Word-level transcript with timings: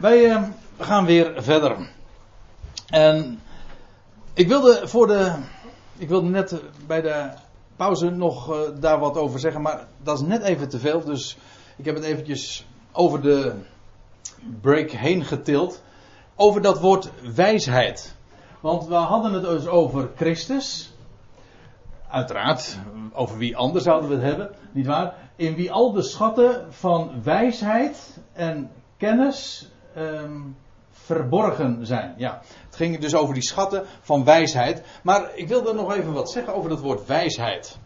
Wij 0.00 0.30
eh, 0.30 0.42
gaan 0.78 1.04
weer 1.04 1.42
verder. 1.42 1.76
En 2.86 3.40
ik 4.34 4.48
wilde 4.48 4.88
voor 4.88 5.06
de. 5.06 5.34
Ik 5.98 6.08
wilde 6.08 6.28
net 6.28 6.62
bij 6.86 7.00
de 7.00 7.30
pauze 7.76 8.10
nog 8.10 8.52
eh, 8.52 8.58
daar 8.80 8.98
wat 8.98 9.16
over 9.16 9.40
zeggen, 9.40 9.62
maar 9.62 9.86
dat 10.02 10.20
is 10.20 10.26
net 10.26 10.42
even 10.42 10.68
te 10.68 10.78
veel. 10.78 11.04
Dus 11.04 11.36
ik 11.76 11.84
heb 11.84 11.94
het 11.94 12.04
eventjes 12.04 12.66
over 12.92 13.22
de 13.22 13.54
break 14.60 14.90
heen 14.90 15.24
getild. 15.24 15.82
Over 16.36 16.62
dat 16.62 16.80
woord 16.80 17.10
wijsheid. 17.34 18.14
Want 18.60 18.86
we 18.86 18.94
hadden 18.94 19.32
het 19.32 19.42
dus 19.42 19.66
over 19.66 20.10
Christus. 20.16 20.92
Uiteraard, 22.08 22.78
over 23.12 23.38
wie 23.38 23.56
anders 23.56 23.84
zouden 23.84 24.08
we 24.08 24.14
het 24.14 24.24
hebben, 24.24 24.50
niet 24.72 24.86
waar? 24.86 25.14
In 25.36 25.54
wie 25.54 25.72
al 25.72 25.92
de 25.92 26.02
schatten 26.02 26.66
van 26.72 27.22
wijsheid 27.22 28.18
en 28.32 28.70
kennis 28.96 29.68
ehm, 30.06 30.40
verborgen 30.90 31.86
zijn. 31.86 32.14
Ja, 32.16 32.42
het 32.66 32.76
ging 32.76 32.98
dus 32.98 33.14
over 33.14 33.34
die 33.34 33.42
schatten 33.42 33.84
van 34.00 34.24
wijsheid. 34.24 34.82
Maar 35.02 35.30
ik 35.34 35.48
wilde 35.48 35.72
nog 35.72 35.94
even 35.94 36.12
wat 36.12 36.30
zeggen 36.30 36.54
over 36.54 36.70
dat 36.70 36.80
woord 36.80 37.06
wijsheid. 37.06 37.78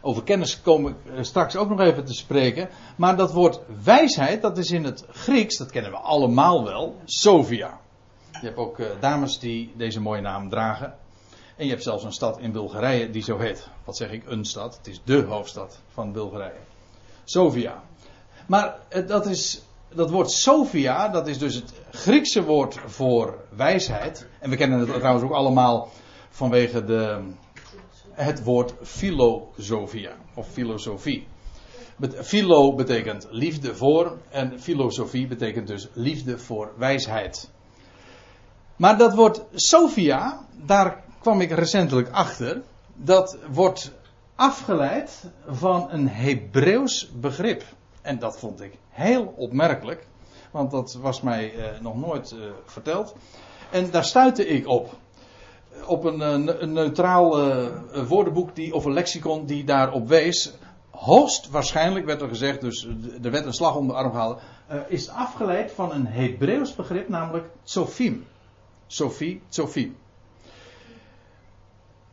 Over 0.00 0.22
kennis 0.22 0.62
kom 0.62 0.88
ik 0.88 0.94
eh, 1.06 1.22
straks 1.22 1.56
ook 1.56 1.68
nog 1.68 1.80
even 1.80 2.04
te 2.04 2.14
spreken. 2.14 2.68
Maar 2.96 3.16
dat 3.16 3.32
woord 3.32 3.60
wijsheid, 3.84 4.42
dat 4.42 4.58
is 4.58 4.70
in 4.70 4.84
het 4.84 5.04
Grieks, 5.10 5.56
dat 5.56 5.70
kennen 5.70 5.90
we 5.90 5.96
allemaal 5.96 6.64
wel, 6.64 6.96
Sophia. 7.04 7.80
Je 8.30 8.46
hebt 8.46 8.56
ook 8.58 8.78
uh, 8.78 8.86
dames 9.00 9.38
die 9.38 9.72
deze 9.76 10.00
mooie 10.00 10.20
naam 10.20 10.48
dragen. 10.48 10.94
En 11.56 11.64
je 11.64 11.70
hebt 11.70 11.82
zelfs 11.82 12.04
een 12.04 12.12
stad 12.12 12.38
in 12.38 12.52
Bulgarije 12.52 13.10
die 13.10 13.22
zo 13.22 13.38
heet. 13.38 13.68
Wat 13.84 13.96
zeg 13.96 14.10
ik, 14.10 14.22
een 14.26 14.44
stad? 14.44 14.76
Het 14.76 14.86
is 14.86 15.00
de 15.04 15.22
hoofdstad 15.22 15.80
van 15.92 16.12
Bulgarije. 16.12 16.60
Sofia. 17.24 17.82
Maar 18.46 18.76
uh, 18.90 19.08
dat 19.08 19.26
is 19.26 19.62
dat 19.94 20.10
woord 20.10 20.30
Sophia, 20.30 21.08
dat 21.08 21.28
is 21.28 21.38
dus 21.38 21.54
het 21.54 21.72
Griekse 21.90 22.44
woord 22.44 22.78
voor 22.86 23.38
wijsheid. 23.56 24.26
En 24.38 24.50
we 24.50 24.56
kennen 24.56 24.78
het 24.78 24.92
trouwens 24.92 25.24
ook 25.24 25.32
allemaal 25.32 25.88
vanwege 26.30 26.84
de, 26.84 27.20
het 28.12 28.44
woord 28.44 28.74
filosofia 28.82 30.12
of 30.34 30.48
filosofie. 30.48 31.26
Philo 32.22 32.74
betekent 32.74 33.26
liefde 33.30 33.74
voor 33.74 34.18
en 34.30 34.60
filosofie 34.60 35.26
betekent 35.26 35.66
dus 35.66 35.88
liefde 35.92 36.38
voor 36.38 36.72
wijsheid. 36.76 37.50
Maar 38.76 38.98
dat 38.98 39.14
woord 39.14 39.42
Sophia, 39.54 40.46
daar 40.64 41.04
kwam 41.20 41.40
ik 41.40 41.50
recentelijk 41.50 42.08
achter, 42.10 42.62
dat 42.94 43.38
wordt 43.50 43.92
afgeleid 44.34 45.24
van 45.46 45.88
een 45.90 46.08
Hebreeuws 46.08 47.10
begrip. 47.20 47.64
En 48.02 48.18
dat 48.18 48.38
vond 48.38 48.60
ik 48.60 48.72
heel 48.88 49.34
opmerkelijk, 49.36 50.06
want 50.50 50.70
dat 50.70 50.94
was 50.94 51.20
mij 51.20 51.54
eh, 51.54 51.80
nog 51.80 51.96
nooit 51.96 52.32
eh, 52.32 52.38
verteld. 52.64 53.14
En 53.70 53.90
daar 53.90 54.04
stuitte 54.04 54.46
ik 54.46 54.66
op. 54.66 54.94
Op 55.86 56.04
een, 56.04 56.20
een 56.62 56.72
neutraal 56.72 57.30
woordenboek 58.06 58.54
die, 58.54 58.74
of 58.74 58.84
een 58.84 58.92
lexicon 58.92 59.46
die 59.46 59.64
daarop 59.64 60.08
wees. 60.08 60.52
Hoogst 60.90 61.50
waarschijnlijk 61.50 62.06
werd 62.06 62.20
er 62.20 62.28
gezegd, 62.28 62.60
dus 62.60 62.88
er 63.22 63.30
werd 63.30 63.46
een 63.46 63.52
slag 63.52 63.76
om 63.76 63.86
de 63.86 63.92
arm 63.92 64.10
gehaald. 64.10 64.40
is 64.88 65.08
afgeleid 65.08 65.72
van 65.72 65.92
een 65.92 66.06
Hebreeuws 66.06 66.74
begrip, 66.74 67.08
namelijk 67.08 67.46
tsofim. 67.62 68.26
Sophie, 68.92 69.42
Sophie. 69.48 69.96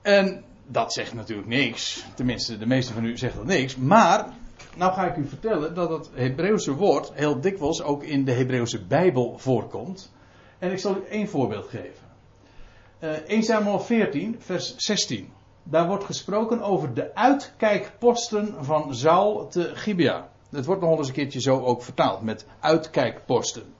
En 0.02 0.44
dat 0.68 0.94
zegt 0.94 1.14
natuurlijk 1.14 1.48
niks. 1.48 2.06
Tenminste, 2.16 2.58
de 2.58 2.66
meeste 2.66 2.94
van 2.94 3.06
u 3.06 3.18
zegt 3.18 3.36
dat 3.36 3.46
niks. 3.46 3.76
Maar 3.76 4.30
nou 4.76 4.94
ga 4.94 5.06
ik 5.06 5.18
u 5.18 5.28
vertellen 5.28 5.76
dat 5.76 5.90
het 5.90 6.10
Hebreeuwse 6.14 6.74
woord 6.74 7.14
heel 7.14 7.40
dikwijls 7.40 7.82
ook 7.82 8.04
in 8.04 8.26
de 8.26 8.32
Hebreeuwse 8.32 8.86
Bijbel 8.86 9.38
voorkomt. 9.38 10.12
En 10.60 10.72
ik 10.72 10.80
zal 10.80 10.96
u 10.96 11.04
één 11.10 11.28
voorbeeld 11.28 11.68
geven. 11.68 12.08
Uh, 13.00 13.10
1 13.12 13.44
Samuel 13.44 13.80
14, 13.80 14.36
vers 14.40 14.76
16. 14.76 15.34
Daar 15.64 15.88
wordt 15.88 16.04
gesproken 16.04 16.62
over 16.62 16.94
de 16.94 17.16
uitkijkposten 17.16 18.66
van 18.66 18.96
Saul 18.96 19.48
te 19.48 19.72
Gibea. 19.76 20.30
Het 20.50 20.66
wordt 20.66 20.82
nog 20.82 20.98
eens 20.98 21.08
een 21.08 21.14
keertje 21.14 21.42
zo 21.42 21.60
ook 21.60 21.82
vertaald 21.84 22.22
met 22.22 22.46
uitkijkposten. 22.60 23.74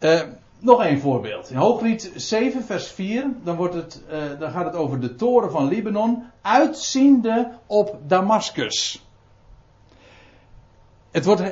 Uh, 0.00 0.20
nog 0.62 0.82
één 0.82 1.00
voorbeeld. 1.00 1.50
In 1.50 1.56
Hooglied 1.56 2.12
7, 2.14 2.64
vers 2.64 2.90
4, 2.90 3.26
dan, 3.44 3.56
wordt 3.56 3.74
het, 3.74 4.02
uh, 4.10 4.40
dan 4.40 4.50
gaat 4.50 4.64
het 4.64 4.74
over 4.74 5.00
de 5.00 5.14
toren 5.14 5.50
van 5.50 5.68
Libanon, 5.68 6.24
uitziende 6.42 7.52
op 7.66 7.98
Damascus. 8.06 9.06
Het 11.10 11.24
wordt, 11.24 11.42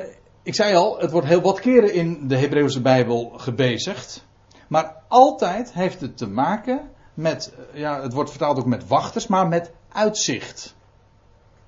ik 0.43 0.55
zei 0.55 0.75
al, 0.75 0.99
het 0.99 1.11
wordt 1.11 1.27
heel 1.27 1.41
wat 1.41 1.59
keren 1.59 1.93
in 1.93 2.27
de 2.27 2.37
Hebreeuwse 2.37 2.81
Bijbel 2.81 3.33
gebezigd. 3.37 4.25
Maar 4.67 4.95
altijd 5.07 5.73
heeft 5.73 6.01
het 6.01 6.17
te 6.17 6.27
maken 6.27 6.89
met, 7.13 7.53
ja, 7.73 8.01
het 8.01 8.13
wordt 8.13 8.29
vertaald 8.29 8.57
ook 8.57 8.65
met 8.65 8.87
wachters, 8.87 9.27
maar 9.27 9.47
met 9.47 9.71
uitzicht. 9.91 10.75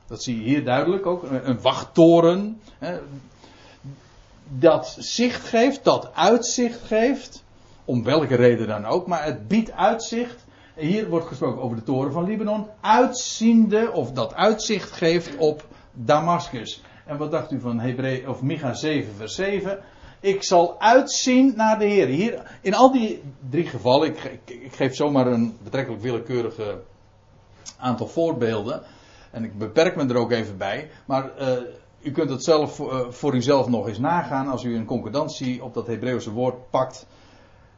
Dat 0.07 0.23
zie 0.23 0.37
je 0.37 0.43
hier 0.43 0.65
duidelijk 0.65 1.05
ook. 1.05 1.23
Een 1.23 1.61
wachttoren. 1.61 2.61
Dat 4.49 4.95
zicht 4.99 5.47
geeft, 5.47 5.83
dat 5.83 6.09
uitzicht 6.13 6.81
geeft. 6.81 7.43
Om 7.85 8.03
welke 8.03 8.35
reden 8.35 8.67
dan 8.67 8.85
ook, 8.85 9.07
maar 9.07 9.23
het 9.23 9.47
biedt 9.47 9.71
uitzicht. 9.71 10.45
Hier 10.75 11.09
wordt 11.09 11.27
gesproken 11.27 11.61
over 11.61 11.77
de 11.77 11.83
toren 11.83 12.11
van 12.11 12.23
Libanon. 12.23 12.67
Uitziende, 12.81 13.91
of 13.91 14.11
dat 14.11 14.33
uitzicht 14.33 14.91
geeft 14.91 15.37
op 15.37 15.65
Damascus. 15.91 16.83
En 17.05 17.17
wat 17.17 17.31
dacht 17.31 17.51
u 17.51 17.59
van 17.59 17.79
Hebreeën 17.79 18.29
of 18.29 18.41
Micha 18.41 18.73
7, 18.73 19.15
vers 19.15 19.35
7? 19.35 19.79
Ik 20.19 20.43
zal 20.43 20.79
uitzien 20.79 21.53
naar 21.55 21.79
de 21.79 21.85
Heer. 21.85 22.07
Hier, 22.07 22.59
in 22.61 22.73
al 22.73 22.91
die 22.91 23.23
drie 23.49 23.65
gevallen, 23.65 24.07
ik, 24.07 24.39
ik, 24.45 24.73
geef 24.73 24.95
zomaar 24.95 25.27
een 25.27 25.57
betrekkelijk 25.63 26.01
willekeurige 26.01 26.81
aantal 27.77 28.07
voorbeelden. 28.07 28.81
En 29.31 29.43
ik 29.43 29.57
beperk 29.57 29.95
me 29.95 30.07
er 30.07 30.15
ook 30.15 30.31
even 30.31 30.57
bij. 30.57 30.89
Maar 31.05 31.31
uh, 31.39 31.47
u 32.03 32.11
kunt 32.11 32.29
het 32.29 32.43
zelf 32.43 32.79
uh, 32.79 32.99
voor 33.09 33.35
uzelf 33.35 33.67
nog 33.67 33.87
eens 33.87 33.99
nagaan 33.99 34.47
als 34.47 34.63
u 34.63 34.75
een 34.75 34.85
concordantie 34.85 35.63
op 35.63 35.73
dat 35.73 35.87
Hebreeuwse 35.87 36.31
woord 36.31 36.69
pakt. 36.69 37.05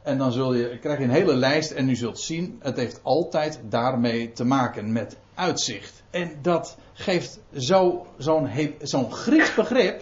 En 0.03 0.17
dan 0.17 0.31
zul 0.31 0.53
je, 0.53 0.79
krijg 0.79 0.97
je 0.97 1.03
een 1.03 1.09
hele 1.09 1.35
lijst 1.35 1.71
en 1.71 1.89
u 1.89 1.95
zult 1.95 2.19
zien, 2.19 2.59
het 2.59 2.77
heeft 2.77 2.99
altijd 3.03 3.59
daarmee 3.69 4.31
te 4.31 4.45
maken 4.45 4.91
met 4.91 5.17
uitzicht. 5.33 6.03
En 6.09 6.31
dat 6.41 6.77
geeft 6.93 7.39
zo'n 7.51 8.01
zo 8.17 8.47
zo'n 8.81 9.11
Grieks 9.11 9.55
begrip 9.55 10.01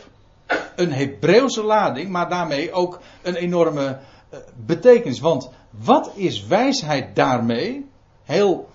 een 0.76 0.92
Hebreeuwse 0.92 1.64
lading, 1.64 2.10
maar 2.10 2.30
daarmee 2.30 2.72
ook 2.72 3.00
een 3.22 3.36
enorme 3.36 4.00
uh, 4.34 4.40
betekenis. 4.66 5.20
Want 5.20 5.50
wat 5.70 6.12
is 6.16 6.48
wijsheid 6.48 7.16
daarmee? 7.16 7.90
Heel 8.24 8.70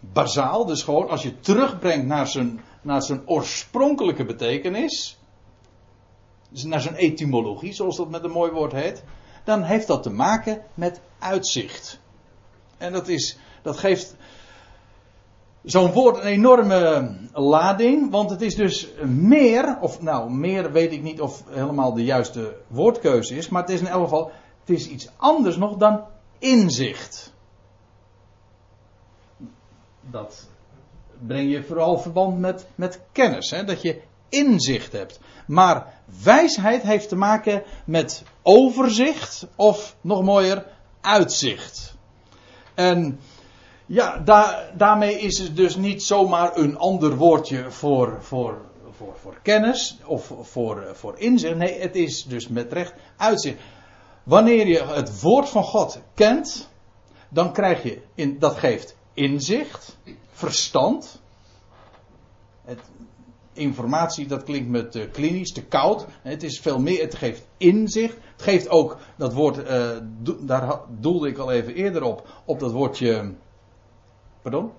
bazaal, 0.00 0.66
dus 0.66 0.82
gewoon 0.82 1.08
als 1.08 1.22
je 1.22 1.40
terugbrengt 1.40 2.06
naar 2.06 2.26
zijn, 2.26 2.60
naar 2.86 3.02
zijn 3.02 3.28
oorspronkelijke 3.28 4.24
betekenis, 4.24 5.18
dus 6.48 6.64
naar 6.64 6.80
zijn 6.80 6.94
etymologie, 6.94 7.72
zoals 7.72 7.96
dat 7.96 8.10
met 8.10 8.24
een 8.24 8.30
mooi 8.30 8.52
woord 8.52 8.72
heet, 8.72 9.04
dan 9.44 9.62
heeft 9.62 9.86
dat 9.86 10.02
te 10.02 10.10
maken 10.10 10.62
met 10.74 11.00
uitzicht. 11.18 12.00
En 12.78 12.92
dat, 12.92 13.08
is, 13.08 13.38
dat 13.62 13.76
geeft 13.76 14.16
zo'n 15.64 15.92
woord 15.92 16.16
een 16.16 16.22
enorme 16.22 17.16
lading, 17.32 18.10
want 18.10 18.30
het 18.30 18.42
is 18.42 18.54
dus 18.54 18.88
meer, 19.04 19.78
of 19.80 20.02
nou, 20.02 20.30
meer 20.30 20.72
weet 20.72 20.92
ik 20.92 21.02
niet 21.02 21.20
of 21.20 21.42
helemaal 21.48 21.94
de 21.94 22.04
juiste 22.04 22.56
woordkeuze 22.66 23.36
is, 23.36 23.48
maar 23.48 23.62
het 23.62 23.70
is 23.70 23.80
in 23.80 23.86
elk 23.86 24.02
geval, 24.02 24.30
het 24.60 24.70
is 24.70 24.88
iets 24.88 25.08
anders 25.16 25.56
nog 25.56 25.76
dan 25.76 26.04
inzicht. 26.38 27.34
Dat 30.10 30.48
breng 31.26 31.50
je 31.50 31.62
vooral 31.62 31.98
verband 31.98 32.38
met, 32.38 32.66
met 32.74 33.00
kennis, 33.12 33.50
hè? 33.50 33.64
dat 33.64 33.82
je 33.82 34.00
inzicht 34.28 34.92
hebt. 34.92 35.20
Maar 35.46 35.94
wijsheid 36.22 36.82
heeft 36.82 37.08
te 37.08 37.16
maken 37.16 37.62
met 37.84 38.22
overzicht 38.42 39.46
of 39.56 39.96
nog 40.00 40.22
mooier 40.22 40.66
uitzicht. 41.00 41.94
En 42.74 43.20
ja, 43.86 44.18
daar, 44.18 44.70
daarmee 44.76 45.18
is 45.18 45.38
het 45.38 45.56
dus 45.56 45.76
niet 45.76 46.02
zomaar 46.02 46.56
een 46.56 46.76
ander 46.76 47.16
woordje 47.16 47.70
voor, 47.70 48.16
voor, 48.20 48.60
voor, 48.90 49.16
voor 49.20 49.38
kennis 49.42 49.98
of 50.04 50.32
voor, 50.42 50.90
voor 50.92 51.18
inzicht. 51.18 51.56
Nee, 51.56 51.80
het 51.80 51.96
is 51.96 52.24
dus 52.24 52.48
met 52.48 52.72
recht 52.72 52.94
uitzicht. 53.16 53.58
Wanneer 54.22 54.66
je 54.66 54.84
het 54.84 55.20
woord 55.20 55.48
van 55.48 55.64
God 55.64 56.00
kent, 56.14 56.68
dan 57.28 57.52
krijg 57.52 57.82
je, 57.82 58.02
in, 58.14 58.38
dat 58.38 58.56
geeft 58.56 58.96
inzicht, 59.14 59.96
verstand. 60.36 61.20
Het, 62.64 62.80
informatie, 63.52 64.26
dat 64.26 64.42
klinkt 64.42 64.68
me 64.68 64.88
te 64.88 65.08
klinisch, 65.12 65.52
te 65.52 65.64
koud. 65.64 66.06
Het 66.22 66.42
is 66.42 66.60
veel 66.60 66.78
meer, 66.78 67.00
het 67.00 67.14
geeft 67.14 67.46
inzicht. 67.56 68.16
Het 68.32 68.42
geeft 68.42 68.68
ook, 68.68 68.96
dat 69.16 69.32
woord, 69.32 69.58
uh, 69.58 69.90
daar 70.40 70.80
doelde 70.88 71.28
ik 71.28 71.38
al 71.38 71.50
even 71.50 71.74
eerder 71.74 72.02
op, 72.02 72.28
op 72.44 72.60
dat 72.60 72.72
woordje. 72.72 73.34
Pardon? 74.42 74.72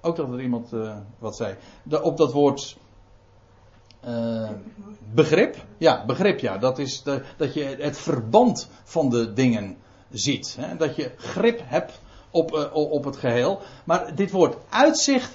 Ook 0.00 0.16
dat 0.16 0.32
er 0.32 0.40
iemand 0.40 0.72
uh, 0.72 0.96
wat 1.18 1.36
zei. 1.36 1.56
Op 2.02 2.16
dat 2.16 2.32
woord 2.32 2.76
begrip? 5.14 5.56
Ja, 5.78 6.04
begrip, 6.04 6.38
ja. 6.38 6.58
Dat 6.58 6.78
is 6.78 7.02
de, 7.02 7.22
dat 7.36 7.54
je 7.54 7.76
het 7.78 7.98
verband 7.98 8.68
van 8.84 9.08
de 9.08 9.32
dingen 9.32 9.76
ziet. 10.10 10.56
Hè? 10.60 10.76
Dat 10.76 10.96
je 10.96 11.12
grip 11.16 11.60
hebt 11.64 12.00
op, 12.30 12.54
uh, 12.54 12.74
op 12.74 13.04
het 13.04 13.16
geheel. 13.16 13.60
Maar 13.84 14.14
dit 14.14 14.30
woord 14.30 14.56
uitzicht, 14.68 15.34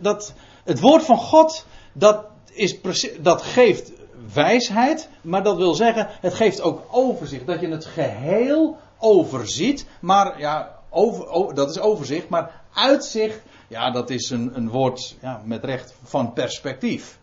dat, 0.00 0.34
het 0.64 0.80
woord 0.80 1.02
van 1.02 1.16
God, 1.16 1.66
dat, 1.92 2.24
is 2.52 2.80
dat 3.20 3.42
geeft 3.42 3.92
wijsheid, 4.34 5.08
maar 5.20 5.42
dat 5.42 5.56
wil 5.56 5.74
zeggen, 5.74 6.08
het 6.20 6.34
geeft 6.34 6.60
ook 6.60 6.82
overzicht. 6.90 7.46
Dat 7.46 7.60
je 7.60 7.68
het 7.68 7.84
geheel 7.84 8.76
overziet, 8.98 9.86
maar 10.00 10.38
ja, 10.38 10.78
over, 10.90 11.54
dat 11.54 11.70
is 11.70 11.78
overzicht, 11.78 12.28
maar 12.28 12.60
uitzicht, 12.72 13.40
ja, 13.68 13.90
dat 13.90 14.10
is 14.10 14.30
een, 14.30 14.56
een 14.56 14.68
woord 14.68 15.16
ja, 15.20 15.42
met 15.44 15.64
recht 15.64 15.94
van 16.02 16.32
perspectief. 16.32 17.18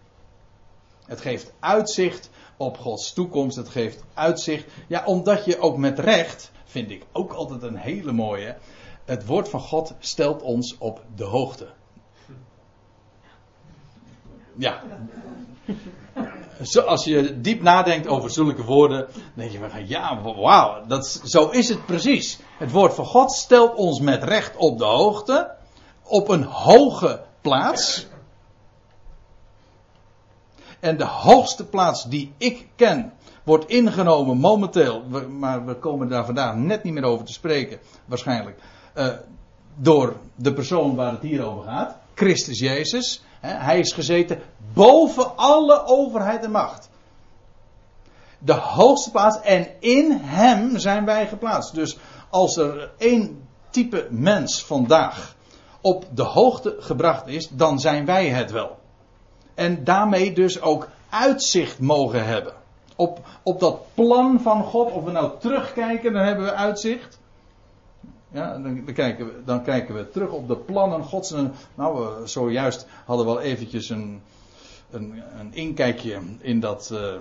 Het 1.06 1.21
geeft 1.21 1.54
uitzicht 1.60 2.30
op 2.57 2.77
Gods 2.77 3.13
toekomst, 3.13 3.57
het 3.57 3.69
geeft 3.69 4.04
uitzicht, 4.13 4.66
ja, 4.88 5.06
omdat 5.06 5.45
je 5.45 5.60
ook 5.60 5.77
met 5.77 6.00
recht, 6.00 6.51
vind 6.66 6.92
ik 6.92 7.06
ook 7.12 7.33
altijd 7.33 7.63
een 7.63 7.77
hele 7.77 8.12
mooie, 8.12 8.56
het 9.10 9.26
woord 9.26 9.50
van 9.50 9.60
God 9.60 9.94
stelt 10.00 10.42
ons 10.42 10.78
op 10.78 11.04
de 11.16 11.24
hoogte. 11.24 11.68
Ja. 14.56 14.82
Als 16.86 17.04
je 17.04 17.42
diep 17.42 17.62
nadenkt 17.62 18.08
over 18.08 18.30
zulke 18.30 18.64
woorden, 18.64 19.08
dan 19.14 19.24
denk 19.34 19.52
je 19.52 19.70
van 19.70 19.88
ja, 19.88 20.22
wauw, 20.22 20.86
dat, 20.88 21.22
zo 21.24 21.50
is 21.50 21.70
het 21.70 21.86
precies. 21.86 22.40
Het 22.58 22.72
woord 22.72 22.94
van 22.94 23.06
God 23.06 23.32
stelt 23.32 23.76
ons 23.76 24.00
met 24.00 24.24
recht 24.24 24.56
op 24.56 24.78
de 24.78 24.86
hoogte, 24.86 25.56
op 26.04 26.28
een 26.28 26.44
hoge 26.44 27.22
plaats. 27.42 28.08
En 30.80 30.98
de 30.98 31.06
hoogste 31.06 31.66
plaats 31.66 32.04
die 32.04 32.34
ik 32.38 32.68
ken, 32.76 33.14
wordt 33.44 33.66
ingenomen 33.70 34.38
momenteel, 34.38 35.04
maar 35.30 35.66
we 35.66 35.76
komen 35.76 36.10
daar 36.10 36.26
vandaag 36.26 36.56
net 36.56 36.84
niet 36.84 36.94
meer 36.94 37.04
over 37.04 37.26
te 37.26 37.34
spreken, 37.34 37.80
waarschijnlijk, 38.06 38.60
uh, 39.00 39.07
door 39.75 40.16
de 40.36 40.54
persoon 40.54 40.96
waar 40.96 41.12
het 41.12 41.22
hier 41.22 41.46
over 41.46 41.63
gaat, 41.63 41.96
Christus 42.13 42.60
Jezus. 42.60 43.24
Hij 43.40 43.80
is 43.80 43.92
gezeten 43.94 44.42
boven 44.74 45.38
alle 45.38 45.86
overheid 45.86 46.44
en 46.44 46.51
macht. 46.51 46.90
De 48.40 48.54
hoogste 48.54 49.12
plaats 49.12 49.42
en 49.42 49.68
in 49.80 50.12
hem 50.12 50.78
zijn 50.78 51.06
wij 51.06 51.28
geplaatst. 51.28 51.75
Dus 51.75 51.98
als 52.30 52.57
er 52.57 52.92
één 52.98 53.48
type 53.69 54.07
mens 54.10 54.63
vandaag 54.66 55.36
op 55.81 56.06
de 56.13 56.24
hoogte 56.24 56.75
gebracht 56.80 57.28
is, 57.28 57.50
dan 57.50 57.80
zijn 57.80 58.06
wij 58.06 58.30
het 58.30 58.52
wel. 58.52 58.78
En 59.56 59.84
daarmee 59.84 60.34
dus 60.34 60.62
ook 60.62 60.90
uitzicht 61.10 61.80
mogen 61.80 62.25
hebben. 62.25 62.54
Op, 62.95 63.19
op 63.44 63.60
dat 63.60 63.80
plan 63.94 64.40
van 64.42 64.63
God, 64.63 64.92
of 64.92 65.04
we 65.04 65.12
nou 65.12 65.31
terugkijken, 65.40 66.13
dan 66.13 66.24
hebben 66.24 66.45
we 66.45 66.54
uitzicht. 66.54 67.19
Ja, 68.31 68.52
dan, 68.52 68.86
dan, 68.86 68.94
kijken 68.94 69.26
we, 69.26 69.44
dan 69.46 69.64
kijken 69.64 69.96
we 69.96 70.10
terug 70.10 70.31
op 70.31 70.48
de 70.48 70.56
plannen 70.56 71.04
Gods. 71.04 71.34
nou, 71.76 72.28
zojuist 72.28 72.88
hadden 73.06 73.26
we 73.26 73.31
al 73.31 73.40
eventjes 73.40 73.90
een, 73.90 74.22
een, 74.92 75.24
een 75.40 75.54
inkijkje 75.54 76.20
in 76.40 76.60
dat, 76.60 76.90
uh, 76.94 77.14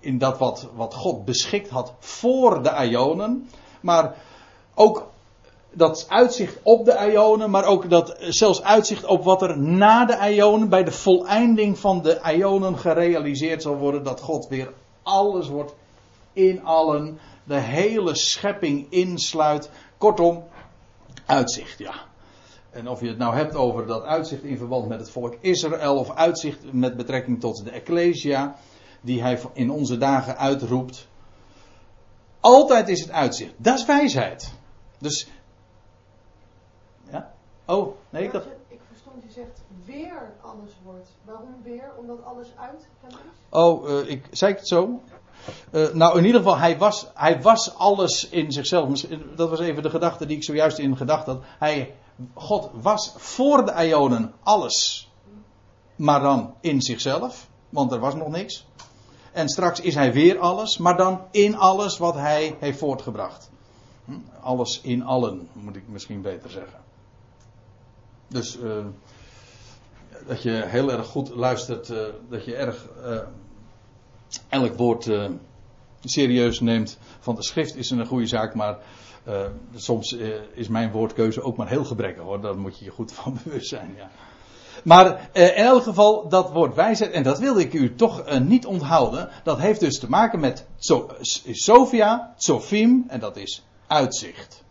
in 0.00 0.18
dat 0.18 0.38
wat, 0.38 0.68
wat 0.74 0.94
God 0.94 1.24
beschikt 1.24 1.68
had 1.68 1.92
voor 1.98 2.62
de 2.62 2.88
Ionen. 2.88 3.48
Maar 3.80 4.14
ook 4.74 5.10
dat 5.72 6.06
uitzicht 6.08 6.58
op 6.62 6.84
de 6.84 7.10
Ionen, 7.12 7.50
maar 7.50 7.64
ook 7.64 7.90
dat 7.90 8.16
zelfs 8.20 8.62
uitzicht 8.62 9.04
op 9.04 9.24
wat 9.24 9.42
er 9.42 9.58
na 9.58 10.04
de 10.04 10.34
Ionen, 10.34 10.68
bij 10.68 10.84
de 10.84 10.92
voleinding 10.92 11.78
van 11.78 12.02
de 12.02 12.20
Ionen 12.36 12.78
gerealiseerd 12.78 13.62
zal 13.62 13.76
worden. 13.76 14.02
Dat 14.02 14.20
God 14.20 14.48
weer 14.48 14.72
alles 15.02 15.48
wordt 15.48 15.74
in 16.32 16.64
allen, 16.64 17.18
de 17.44 17.58
hele 17.58 18.14
schepping 18.14 18.86
insluit. 18.90 19.70
Kortom, 20.02 20.44
uitzicht, 21.26 21.78
ja. 21.78 21.94
En 22.70 22.88
of 22.88 23.00
je 23.00 23.08
het 23.08 23.18
nou 23.18 23.34
hebt 23.34 23.54
over 23.54 23.86
dat 23.86 24.02
uitzicht 24.02 24.42
in 24.42 24.56
verband 24.56 24.88
met 24.88 24.98
het 24.98 25.10
volk 25.10 25.36
Israël 25.40 25.98
of 25.98 26.10
uitzicht 26.14 26.72
met 26.72 26.96
betrekking 26.96 27.40
tot 27.40 27.64
de 27.64 27.70
Ecclesia, 27.70 28.56
die 29.00 29.22
hij 29.22 29.40
in 29.52 29.70
onze 29.70 29.98
dagen 29.98 30.36
uitroept. 30.36 31.08
Altijd 32.40 32.88
is 32.88 33.00
het 33.00 33.10
uitzicht. 33.10 33.54
Dat 33.56 33.78
is 33.78 33.84
wijsheid. 33.84 34.54
Dus. 34.98 35.28
Ja? 37.10 37.32
Oh, 37.64 37.96
nee, 38.10 38.24
ik 38.24 38.32
dacht. 38.32 38.46
Ik 38.68 38.80
verstond, 38.88 39.22
je 39.22 39.30
zegt 39.30 39.62
weer 39.84 40.32
alles 40.40 40.70
wordt. 40.84 41.08
Waarom 41.24 41.62
weer? 41.62 41.92
Omdat 41.98 42.24
alles 42.24 42.48
uit 42.56 42.88
hem 43.00 43.10
is? 43.10 43.38
Oh, 43.50 43.88
uh, 43.88 44.10
ik 44.10 44.26
zei 44.30 44.54
het 44.54 44.68
zo. 44.68 45.00
Uh, 45.70 45.92
nou, 45.92 46.18
in 46.18 46.24
ieder 46.24 46.40
geval, 46.40 46.58
hij 46.58 46.78
was, 46.78 47.06
hij 47.14 47.42
was 47.42 47.74
alles 47.74 48.28
in 48.28 48.52
zichzelf. 48.52 49.00
Dat 49.36 49.50
was 49.50 49.60
even 49.60 49.82
de 49.82 49.90
gedachte 49.90 50.26
die 50.26 50.36
ik 50.36 50.44
zojuist 50.44 50.78
in 50.78 50.96
gedacht 50.96 51.26
had. 51.26 51.42
Hij, 51.58 51.94
God 52.34 52.70
was 52.72 53.12
voor 53.16 53.64
de 53.64 53.86
Ionen 53.86 54.32
alles. 54.42 55.10
Maar 55.96 56.20
dan 56.20 56.54
in 56.60 56.82
zichzelf, 56.82 57.48
want 57.68 57.92
er 57.92 57.98
was 57.98 58.14
nog 58.14 58.28
niks. 58.28 58.66
En 59.32 59.48
straks 59.48 59.80
is 59.80 59.94
hij 59.94 60.12
weer 60.12 60.38
alles, 60.38 60.78
maar 60.78 60.96
dan 60.96 61.20
in 61.30 61.56
alles 61.56 61.98
wat 61.98 62.14
hij 62.14 62.56
heeft 62.58 62.78
voortgebracht. 62.78 63.50
Hm? 64.04 64.12
Alles 64.40 64.80
in 64.80 65.02
allen, 65.02 65.48
moet 65.52 65.76
ik 65.76 65.88
misschien 65.88 66.22
beter 66.22 66.50
zeggen. 66.50 66.80
Dus 68.28 68.58
uh, 68.58 68.84
dat 70.26 70.42
je 70.42 70.50
heel 70.66 70.92
erg 70.92 71.06
goed 71.06 71.28
luistert, 71.34 71.88
uh, 71.88 71.98
dat 72.28 72.44
je 72.44 72.54
erg 72.54 72.88
elk 74.48 74.76
woord 74.76 75.06
uh, 75.06 75.24
serieus 76.04 76.60
neemt 76.60 76.98
van 77.20 77.34
de 77.34 77.42
schrift 77.42 77.76
is 77.76 77.90
een 77.90 78.06
goede 78.06 78.26
zaak, 78.26 78.54
maar 78.54 78.78
uh, 79.28 79.40
soms 79.74 80.12
uh, 80.12 80.34
is 80.54 80.68
mijn 80.68 80.90
woordkeuze 80.90 81.42
ook 81.42 81.56
maar 81.56 81.68
heel 81.68 81.84
gebrekkig 81.84 82.22
hoor. 82.22 82.40
Daar 82.40 82.58
moet 82.58 82.78
je 82.78 82.84
je 82.84 82.90
goed 82.90 83.12
van 83.22 83.38
bewust 83.44 83.68
zijn. 83.68 83.94
Ja. 83.96 84.10
Maar 84.84 85.30
in 85.32 85.48
elk 85.48 85.82
geval, 85.82 86.28
dat 86.28 86.50
woord 86.50 86.74
wijsheid, 86.74 87.12
en 87.12 87.22
dat 87.22 87.38
wilde 87.38 87.60
ik 87.60 87.72
u 87.72 87.94
toch 87.94 88.38
niet 88.40 88.66
onthouden, 88.66 89.28
dat 89.44 89.58
heeft 89.58 89.80
dus 89.80 89.98
te 89.98 90.08
maken 90.08 90.40
met 90.40 90.66
Sophia, 91.52 92.34
Sophim, 92.36 93.04
en 93.08 93.20
dat 93.20 93.36
is 93.36 93.62
uitzicht. 93.86 94.64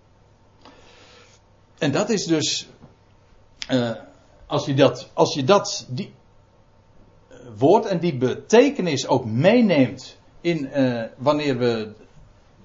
En 1.77 1.91
dat 1.91 2.09
is 2.09 2.25
dus, 2.25 2.67
als 4.47 4.65
je 4.65 4.73
dat, 4.73 5.09
als 5.13 5.33
je 5.33 5.43
dat, 5.43 5.85
die, 5.89 6.13
woord 7.57 7.85
en 7.85 7.99
die 7.99 8.17
betekenis 8.17 9.07
ook 9.07 9.25
meeneemt 9.25 10.17
in 10.41 10.69
uh, 10.75 11.03
wanneer 11.17 11.57
we 11.57 11.93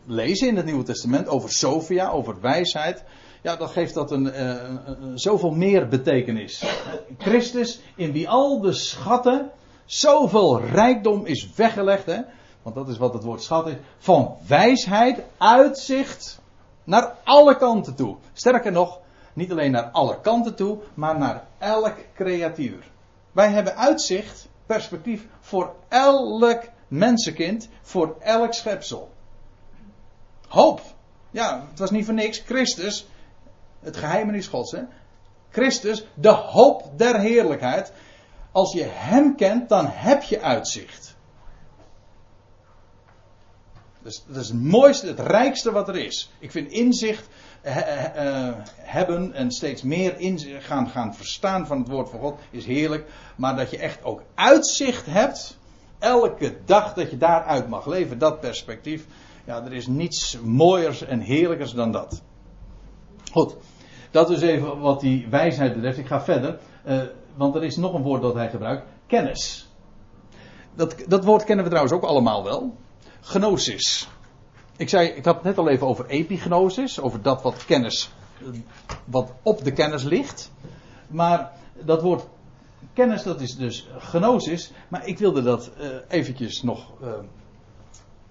lezen 0.07 0.49
in 0.49 0.57
het 0.57 0.65
Nieuwe 0.65 0.83
Testament 0.83 1.29
over 1.29 1.53
Sophia, 1.53 2.11
over 2.11 2.41
wijsheid, 2.41 3.05
ja, 3.43 3.57
dan 3.57 3.69
geeft 3.69 3.95
dat 3.95 4.11
een, 4.11 4.27
uh, 4.27 4.55
een, 4.85 5.19
zoveel 5.19 5.51
meer 5.51 5.89
betekenis. 5.89 6.65
Christus, 7.19 7.81
in 7.97 8.13
wie 8.13 8.29
al 8.29 8.61
de 8.61 8.73
schatten, 8.73 9.51
zoveel 9.85 10.61
rijkdom 10.61 11.27
is 11.27 11.55
weggelegd, 11.55 12.07
hè, 12.07 12.21
want 12.63 12.75
dat 12.75 12.89
is 12.89 12.99
wat 12.99 13.13
het 13.13 13.23
woord 13.23 13.43
schat 13.43 13.67
is, 13.67 13.75
van 13.99 14.37
wijsheid, 14.47 15.23
uitzicht 15.39 16.41
naar 16.85 17.15
alle 17.25 17.57
kanten 17.57 17.95
toe. 17.95 18.17
Sterker 18.33 18.73
nog, 18.73 19.01
niet 19.33 19.51
alleen 19.51 19.71
naar 19.71 19.91
alle 19.91 20.21
kanten 20.21 20.55
toe, 20.55 20.79
maar 20.95 21.19
naar 21.19 21.47
elk 21.59 21.95
creatuur. 22.15 22.91
Wij 23.33 23.51
hebben 23.51 23.77
uitzicht 23.77 24.49
perspectief 24.67 25.27
voor 25.41 25.75
elk 25.89 26.65
mensenkind, 26.89 27.69
voor 27.83 28.17
elk 28.21 28.55
schepsel. 28.55 29.11
Hoop. 30.49 30.81
Ja, 31.31 31.67
het 31.71 31.79
was 31.79 31.91
niet 31.91 32.05
voor 32.05 32.15
niks. 32.15 32.39
Christus, 32.39 33.07
het 33.81 33.97
geheimenis 33.97 34.47
Gods, 34.47 34.73
hè. 34.73 34.83
Christus, 35.51 36.07
de 36.15 36.29
hoop 36.29 36.99
der 36.99 37.21
heerlijkheid. 37.21 37.93
Als 38.53 38.73
je 38.73 38.85
Hem 38.85 39.37
kent, 39.37 39.69
dan 39.69 39.87
heb 39.89 40.23
je 40.23 40.41
uitzicht. 40.41 41.16
Dus 44.07 44.25
dat 44.27 44.37
is 44.37 44.49
het 44.49 44.63
mooiste, 44.63 45.07
het 45.07 45.21
rijkste 45.21 45.73
wat 45.73 45.89
er 45.89 45.97
is. 45.97 46.31
Ik 46.39 46.51
vind 46.51 46.71
inzicht 46.71 47.29
uh, 47.65 47.73
hebben 48.77 49.33
en 49.33 49.51
steeds 49.51 49.83
meer 49.83 50.19
in, 50.19 50.39
gaan, 50.39 50.89
gaan 50.89 51.15
verstaan 51.15 51.67
van 51.67 51.79
het 51.79 51.89
woord 51.89 52.11
van 52.11 52.21
God 52.21 52.39
is 52.51 52.67
heerlijk. 52.67 53.07
Maar 53.37 53.57
dat 53.57 53.71
je 53.71 53.79
echt 53.79 54.05
ook 54.05 54.23
uitzicht 54.35 55.07
hebt, 55.07 55.59
elke 55.99 56.57
dag 56.65 56.95
dat 56.95 57.11
je 57.11 57.17
daaruit 57.17 57.69
mag 57.69 57.87
leven, 57.87 58.19
dat 58.19 58.41
perspectief. 58.41 59.07
Ja, 59.45 59.65
er 59.65 59.73
is 59.73 59.87
niets 59.87 60.39
mooiers 60.41 61.03
en 61.03 61.21
heerlijkers 61.21 61.73
dan 61.73 61.93
dat. 61.93 62.23
Goed, 63.33 63.57
dat 64.11 64.31
is 64.31 64.41
even 64.41 64.81
wat 64.81 65.01
die 65.01 65.27
wijsheid 65.31 65.75
betreft. 65.75 65.99
Ik 65.99 66.07
ga 66.07 66.21
verder, 66.21 66.59
want 67.35 67.55
er 67.55 67.65
is 67.65 67.77
nog 67.77 67.95
een 67.95 68.03
woord 68.03 68.23
dat 68.23 68.35
hij 68.35 68.51
gebruikt: 68.51 68.87
kennis. 69.07 69.69
Dat, 70.75 71.05
dat 71.09 71.25
woord 71.25 71.45
kennen 71.45 71.65
we 71.65 71.71
trouwens 71.71 71.97
ook 71.97 72.05
allemaal 72.05 72.45
wel. 72.45 72.75
Gnosis. 73.27 74.09
Ik 74.77 74.89
zei, 74.89 75.09
ik 75.09 75.25
had 75.25 75.35
het 75.35 75.45
net 75.45 75.59
al 75.59 75.69
even 75.69 75.87
over 75.87 76.07
epignosis, 76.07 77.01
over 77.01 77.23
dat 77.23 77.43
wat 77.43 77.65
kennis, 77.65 78.11
wat 79.05 79.33
op 79.43 79.65
de 79.65 79.73
kennis 79.73 80.03
ligt. 80.03 80.51
Maar 81.07 81.53
dat 81.85 82.03
woord 82.03 82.27
kennis, 82.93 83.23
dat 83.23 83.41
is 83.41 83.57
dus 83.57 83.89
gnosis. 83.99 84.73
Maar 84.89 85.07
ik 85.07 85.19
wilde 85.19 85.43
dat 85.43 85.71
uh, 85.81 85.87
eventjes 86.09 86.63
nog 86.63 86.93
uh, 87.03 87.09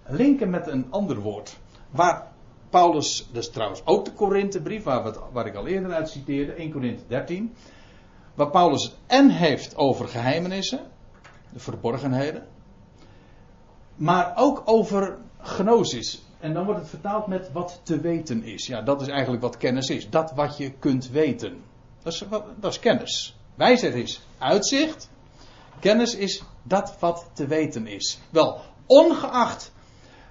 linken 0.06 0.50
met 0.50 0.68
een 0.68 0.86
ander 0.90 1.20
woord. 1.20 1.58
Waar 1.90 2.32
Paulus, 2.70 3.28
dus 3.32 3.50
trouwens 3.50 3.82
ook 3.86 4.06
de 4.06 4.12
Korinthebrief, 4.12 4.84
waar, 4.84 5.14
waar 5.32 5.46
ik 5.46 5.56
al 5.56 5.68
eerder 5.68 5.94
uit 5.94 6.10
citeerde, 6.10 6.52
1 6.52 6.72
Korinthe 6.72 7.04
13. 7.08 7.54
Waar 8.34 8.50
Paulus 8.50 8.96
en 9.08 9.30
heeft 9.30 9.76
over 9.76 10.08
geheimenissen, 10.08 10.80
de 11.54 11.60
verborgenheden. 11.60 12.48
Maar 13.96 14.34
ook 14.36 14.62
over 14.66 15.18
gnosis. 15.42 16.22
En 16.40 16.54
dan 16.54 16.66
wordt 16.66 16.80
het 16.80 16.90
vertaald 16.90 17.28
met 17.28 17.52
wat 17.52 17.80
te 17.84 18.00
weten 18.00 18.44
is. 18.44 18.68
Ja, 18.68 18.82
dat 18.82 19.02
is 19.02 19.08
eigenlijk 19.08 19.42
wat 19.42 19.58
kennis 19.58 19.90
is. 19.90 20.10
Dat 20.10 20.32
wat 20.36 20.58
je 20.58 20.72
kunt 20.72 21.10
weten. 21.10 21.62
Dat 22.04 22.14
is, 22.14 22.24
dat 22.60 22.72
is 22.72 22.80
kennis. 22.80 23.38
Wijsheid 23.56 23.94
is 23.94 24.22
uitzicht. 24.38 25.10
Kennis 25.80 26.16
is 26.16 26.44
dat 26.64 26.96
wat 27.00 27.30
te 27.34 27.48
weten 27.48 27.88
is. 27.88 28.20
Wel, 28.30 28.60
ongeacht 28.86 29.72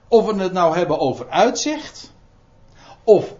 of 0.08 0.26
we 0.26 0.42
het 0.42 0.52
nou 0.52 0.76
hebben 0.76 0.98
over 0.98 1.28
uitzicht. 1.28 2.12
Of, 3.04 3.34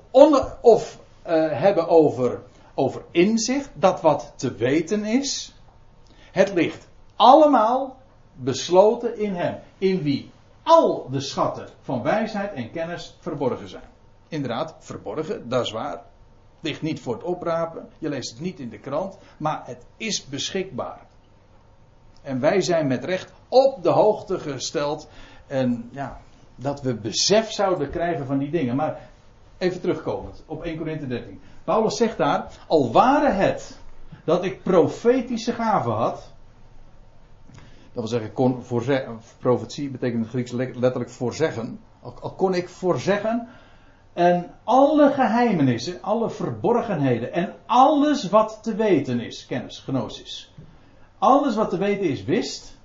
of 0.61 0.99
uh, 1.26 1.61
hebben 1.61 1.88
over, 1.88 2.43
over 2.75 3.02
inzicht. 3.11 3.71
Dat 3.75 4.00
wat 4.00 4.33
te 4.37 4.54
weten 4.54 5.04
is. 5.04 5.54
Het 6.33 6.52
ligt 6.52 6.88
allemaal 7.16 7.97
besloten 8.33 9.19
in 9.19 9.35
hem. 9.35 9.59
In 9.85 10.03
wie 10.03 10.31
al 10.62 11.09
de 11.11 11.21
schatten 11.21 11.69
van 11.81 12.03
wijsheid 12.03 12.53
en 12.53 12.71
kennis 12.71 13.17
verborgen 13.21 13.69
zijn. 13.69 13.88
Inderdaad, 14.29 14.76
verborgen, 14.79 15.49
dat 15.49 15.64
is 15.64 15.71
waar. 15.71 16.03
Ligt 16.61 16.83
niet 16.83 17.00
voor 17.00 17.14
het 17.14 17.23
oprapen, 17.23 17.88
je 17.99 18.09
leest 18.09 18.31
het 18.31 18.41
niet 18.41 18.61
in 18.61 18.69
de 18.69 18.79
krant, 18.79 19.19
maar 19.37 19.62
het 19.67 19.85
is 19.97 20.25
beschikbaar. 20.25 21.07
En 22.23 22.41
wij 22.41 22.61
zijn 22.61 22.87
met 22.87 23.05
recht 23.05 23.33
op 23.49 23.83
de 23.83 23.88
hoogte 23.88 24.38
gesteld. 24.38 25.09
En 25.47 25.88
ja, 25.93 26.21
dat 26.57 26.81
we 26.83 26.95
besef 26.95 27.50
zouden 27.50 27.91
krijgen 27.91 28.26
van 28.26 28.38
die 28.38 28.50
dingen. 28.50 28.76
Maar 28.76 29.00
even 29.59 29.81
terugkomend 29.81 30.43
op 30.47 30.62
1 30.62 30.76
Corinthië 30.76 31.07
13. 31.07 31.41
Paulus 31.64 31.97
zegt 31.97 32.17
daar, 32.17 32.53
al 32.69 32.93
waren 32.93 33.37
het 33.37 33.79
dat 34.25 34.45
ik 34.45 34.62
profetische 34.62 35.53
gaven 35.53 35.93
had. 35.93 36.34
Dat 37.95 38.11
wil 38.11 38.19
zeggen, 38.19 38.33
kon 38.33 38.63
profetie 39.39 39.91
betekent 39.91 40.15
in 40.15 40.21
het 40.21 40.29
Grieks 40.29 40.51
letterlijk 40.53 41.11
voorzeggen. 41.11 41.81
Al 42.01 42.35
kon 42.37 42.55
ik 42.55 42.69
voorzeggen. 42.69 43.49
En 44.13 44.51
alle 44.65 45.13
geheimenissen, 45.13 46.03
alle 46.03 46.31
verborgenheden 46.31 47.33
en 47.33 47.55
alles 47.67 48.29
wat 48.29 48.59
te 48.63 48.75
weten 48.75 49.21
is, 49.21 49.47
kennis, 49.47 49.79
gnosis. 49.79 50.55
Alles 51.19 51.55
wat 51.55 51.71
te 51.71 51.77
weten 51.77 52.09
is, 52.09 52.25
wist. 52.25 52.79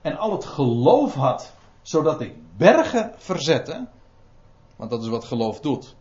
En 0.00 0.16
al 0.16 0.32
het 0.32 0.44
geloof 0.44 1.14
had, 1.14 1.52
zodat 1.82 2.20
ik 2.20 2.34
bergen 2.56 3.12
verzette. 3.16 3.86
Want 4.76 4.90
dat 4.90 5.02
is 5.02 5.08
wat 5.08 5.24
geloof 5.24 5.60
doet. 5.60 5.94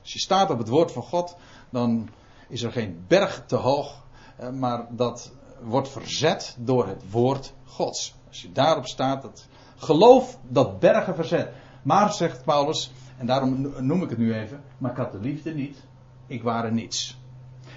Als 0.00 0.12
je 0.12 0.18
staat 0.18 0.50
op 0.50 0.58
het 0.58 0.68
woord 0.68 0.92
van 0.92 1.02
God, 1.02 1.36
dan 1.70 2.08
is 2.48 2.62
er 2.62 2.72
geen 2.72 3.04
berg 3.08 3.44
te 3.46 3.56
hoog, 3.56 4.04
eh, 4.36 4.50
maar 4.50 4.86
dat 4.90 5.32
wordt 5.62 5.88
verzet 5.88 6.56
door 6.58 6.86
het 6.86 7.10
woord 7.10 7.52
Gods. 7.64 8.14
Als 8.28 8.42
je 8.42 8.52
daarop 8.52 8.86
staat, 8.86 9.22
dat 9.22 9.46
geloof 9.76 10.38
dat 10.48 10.78
bergen 10.78 11.14
verzet. 11.14 11.52
Maar, 11.82 12.12
zegt 12.12 12.44
Paulus, 12.44 12.92
en 13.16 13.26
daarom 13.26 13.72
noem 13.78 14.02
ik 14.02 14.10
het 14.10 14.18
nu 14.18 14.34
even, 14.34 14.62
maar 14.78 14.90
ik 14.90 14.96
had 14.96 15.12
de 15.12 15.20
liefde 15.20 15.54
niet, 15.54 15.86
ik 16.26 16.42
waren 16.42 16.74
niets. 16.74 17.18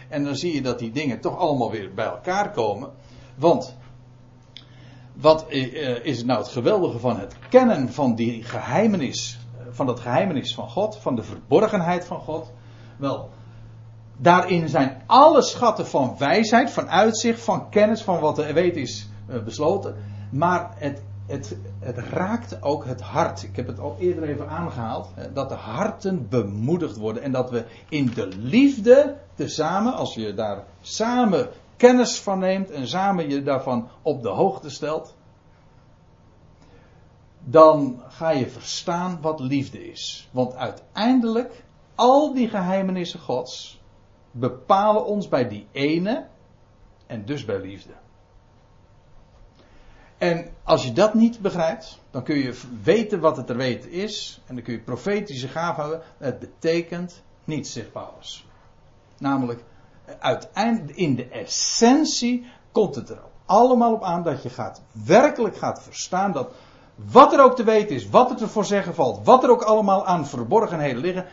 En 0.10 0.24
dan 0.24 0.36
zie 0.36 0.54
je 0.54 0.62
dat 0.62 0.80
die 0.80 0.92
dingen 0.92 1.20
toch 1.20 1.38
allemaal 1.38 1.72
weer 1.72 1.94
bij 1.94 2.06
elkaar 2.06 2.52
komen. 2.52 2.90
Want 3.36 3.76
wat 5.14 5.48
eh, 5.48 6.06
is 6.06 6.24
nou 6.24 6.40
het 6.40 6.48
geweldige 6.48 7.00
van 7.00 7.20
het 7.20 7.36
kennen 7.50 7.94
van 7.94 8.16
die 8.16 8.44
geheimenis, 8.44 9.40
eh, 9.58 9.66
van 9.70 9.86
dat 9.86 10.00
geheimenis 10.00 10.54
van 10.54 10.70
God, 10.70 10.98
van 10.98 11.16
de 11.16 11.24
verborgenheid 11.24 12.06
van 12.06 12.20
God? 12.20 12.52
Wel, 12.98 13.30
daarin 14.22 14.70
zijn 14.70 15.02
alle 15.06 15.42
schatten 15.42 15.88
van 15.88 16.16
wijsheid, 16.18 16.72
van 16.72 16.90
uitzicht, 16.90 17.44
van 17.44 17.70
kennis, 17.70 18.02
van 18.02 18.20
wat 18.20 18.38
er 18.38 18.54
weet 18.54 18.76
is 18.76 19.10
eh, 19.28 19.44
besloten. 19.44 19.96
Maar 20.30 20.74
het, 20.76 21.02
het, 21.26 21.58
het 21.80 21.98
raakt 21.98 22.64
ook 22.64 22.86
het 22.86 23.02
hart. 23.02 23.44
Ik 23.44 23.56
heb 23.56 23.68
het 23.68 23.80
al 23.80 23.96
eerder 24.00 24.24
even 24.24 24.50
aangehaald. 24.50 25.10
Dat 25.34 25.50
de 25.50 25.56
harten 25.56 26.30
bemoedigd 26.30 26.98
worden. 26.98 27.24
En 27.24 27.32
dat 27.32 27.50
we 27.50 27.66
in 27.90 28.12
de 28.16 28.28
liefde 28.28 29.18
tezamen, 29.36 29.94
als 29.94 30.14
je 30.14 30.34
daar 30.34 30.64
samen 30.82 31.50
kennis 31.78 32.20
van 32.20 32.40
neemt 32.40 32.72
en 32.72 32.88
samen 32.88 33.30
je 33.30 33.44
daarvan 33.44 33.90
op 34.02 34.22
de 34.22 34.30
hoogte 34.30 34.70
stelt. 34.70 35.16
Dan 37.44 38.02
ga 38.08 38.30
je 38.30 38.50
verstaan 38.50 39.18
wat 39.22 39.40
liefde 39.40 39.92
is. 39.92 40.30
Want 40.32 40.56
uiteindelijk, 40.56 41.64
al 41.96 42.34
die 42.34 42.50
geheimenissen 42.50 43.20
Gods 43.20 43.81
bepalen 44.32 45.06
ons 45.06 45.28
bij 45.28 45.48
die 45.48 45.68
ene 45.72 46.28
en 47.08 47.26
dus 47.26 47.46
bij 47.46 47.60
liefde. 47.60 47.94
En 50.18 50.50
als 50.64 50.84
je 50.84 50.94
dat 50.94 51.14
niet 51.14 51.40
begrijpt, 51.40 52.00
dan 52.12 52.24
kun 52.24 52.38
je 52.38 52.60
weten 52.84 53.20
wat 53.20 53.38
het 53.38 53.50
er 53.50 53.58
weten 53.58 53.92
is. 53.92 54.42
En 54.46 54.56
dan 54.56 54.64
kun 54.64 54.74
je 54.74 54.80
profetische 54.80 55.48
gaven 55.48 55.82
hebben. 55.84 56.02
Het 56.18 56.40
betekent 56.40 57.22
niets, 57.44 57.74
zegt 57.74 57.92
Paulus. 57.92 58.48
Namelijk, 59.18 59.64
uiteindelijk 60.20 60.98
in 60.98 61.16
de 61.16 61.28
essentie 61.28 62.46
komt 62.72 62.96
het 62.96 63.10
er 63.10 63.22
allemaal 63.46 63.94
op 63.94 64.04
aan 64.04 64.24
dat 64.24 64.44
je 64.44 64.50
gaat, 64.50 64.82
werkelijk 65.06 65.58
gaat 65.58 65.84
verstaan 65.84 66.32
dat 66.32 66.52
wat 66.96 67.34
er 67.34 67.44
ook 67.44 67.56
te 67.56 67.64
weten 67.64 67.96
is, 67.96 68.10
wat 68.10 68.42
er 68.42 68.50
voor 68.50 68.66
zeggen 68.66 68.96
valt, 68.96 69.26
wat 69.26 69.44
er 69.44 69.50
ook 69.50 69.64
allemaal 69.64 70.06
aan 70.06 70.28
verborgenheden 70.28 71.02
liggen. 71.02 71.26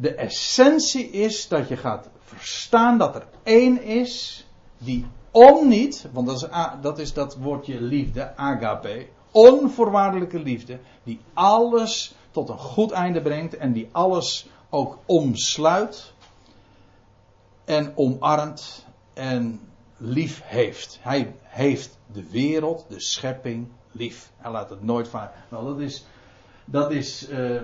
De 0.00 0.14
essentie 0.14 1.10
is 1.10 1.48
dat 1.48 1.68
je 1.68 1.76
gaat 1.76 2.08
verstaan 2.20 2.98
dat 2.98 3.14
er 3.14 3.26
één 3.42 3.82
is 3.82 4.46
die 4.78 5.06
om 5.30 5.68
niet, 5.68 6.08
want 6.12 6.26
dat 6.26 6.42
is, 6.42 6.48
dat 6.80 6.98
is 6.98 7.12
dat 7.12 7.36
woordje 7.36 7.80
liefde, 7.80 8.36
agape, 8.36 9.06
onvoorwaardelijke 9.30 10.38
liefde, 10.38 10.78
die 11.02 11.20
alles 11.32 12.14
tot 12.30 12.48
een 12.48 12.58
goed 12.58 12.90
einde 12.90 13.22
brengt 13.22 13.56
en 13.56 13.72
die 13.72 13.88
alles 13.92 14.46
ook 14.70 14.98
omsluit 15.06 16.12
en 17.64 17.92
omarmt 17.96 18.86
en 19.14 19.60
lief 19.96 20.40
heeft. 20.44 20.98
Hij 21.00 21.34
heeft 21.42 21.98
de 22.12 22.30
wereld, 22.30 22.84
de 22.88 23.00
schepping 23.00 23.68
lief. 23.92 24.30
Hij 24.36 24.50
laat 24.50 24.70
het 24.70 24.82
nooit 24.82 25.08
varen. 25.08 25.44
Nou, 25.48 25.64
dat 25.64 25.80
is, 25.80 26.04
dat 26.64 26.90
is 26.90 27.28
uh, 27.30 27.62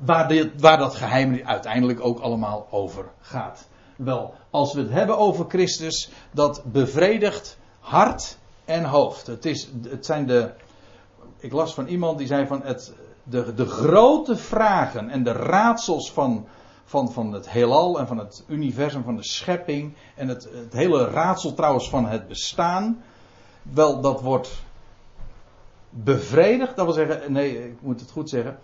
waar, 0.00 0.50
waar 0.58 0.78
dat 0.78 0.94
geheim 0.94 1.40
uiteindelijk 1.44 2.04
ook 2.04 2.18
allemaal 2.18 2.66
over 2.70 3.04
gaat. 3.20 3.68
Wel, 3.96 4.34
als 4.50 4.72
we 4.72 4.80
het 4.80 4.90
hebben 4.90 5.18
over 5.18 5.44
Christus, 5.48 6.10
dat 6.30 6.62
bevredigt 6.64 7.58
hart 7.80 8.38
en 8.64 8.84
hoofd. 8.84 9.26
Het, 9.26 9.44
is, 9.44 9.68
het 9.88 10.06
zijn 10.06 10.26
de. 10.26 10.50
Ik 11.38 11.52
las 11.52 11.74
van 11.74 11.86
iemand 11.86 12.18
die 12.18 12.26
zei 12.26 12.46
van 12.46 12.62
het, 12.62 12.92
de, 13.22 13.54
de 13.54 13.66
grote 13.66 14.36
vragen 14.36 15.10
en 15.10 15.22
de 15.22 15.32
raadsels 15.32 16.12
van, 16.12 16.46
van, 16.84 17.12
van 17.12 17.32
het 17.32 17.50
heelal 17.50 17.98
en 17.98 18.06
van 18.06 18.18
het 18.18 18.44
universum, 18.48 19.02
van 19.02 19.16
de 19.16 19.24
schepping. 19.24 19.94
En 20.16 20.28
het, 20.28 20.48
het 20.52 20.72
hele 20.72 21.04
raadsel 21.04 21.54
trouwens 21.54 21.90
van 21.90 22.06
het 22.06 22.28
bestaan. 22.28 23.02
Wel, 23.62 24.00
dat 24.00 24.20
wordt 24.20 24.62
bevredigd. 25.90 26.76
Dat 26.76 26.84
wil 26.84 26.94
zeggen, 26.94 27.32
nee, 27.32 27.68
ik 27.68 27.82
moet 27.82 28.00
het 28.00 28.10
goed 28.10 28.28
zeggen. 28.28 28.58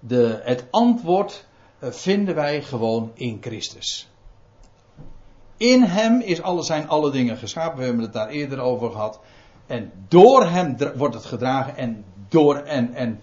De, 0.00 0.40
het 0.42 0.66
antwoord 0.70 1.46
eh, 1.78 1.90
vinden 1.90 2.34
wij 2.34 2.62
gewoon 2.62 3.10
in 3.14 3.38
Christus. 3.40 4.08
In 5.56 5.82
hem 5.82 6.20
is 6.20 6.42
alle, 6.42 6.62
zijn 6.62 6.88
alle 6.88 7.10
dingen 7.10 7.36
geschapen. 7.36 7.78
We 7.78 7.84
hebben 7.84 8.02
het 8.02 8.12
daar 8.12 8.28
eerder 8.28 8.60
over 8.60 8.90
gehad. 8.90 9.20
En 9.66 9.92
door 10.08 10.46
hem 10.46 10.76
wordt 10.96 11.14
het 11.14 11.24
gedragen. 11.24 11.76
En, 11.76 12.04
door, 12.28 12.56
en, 12.56 12.94
en, 12.94 13.20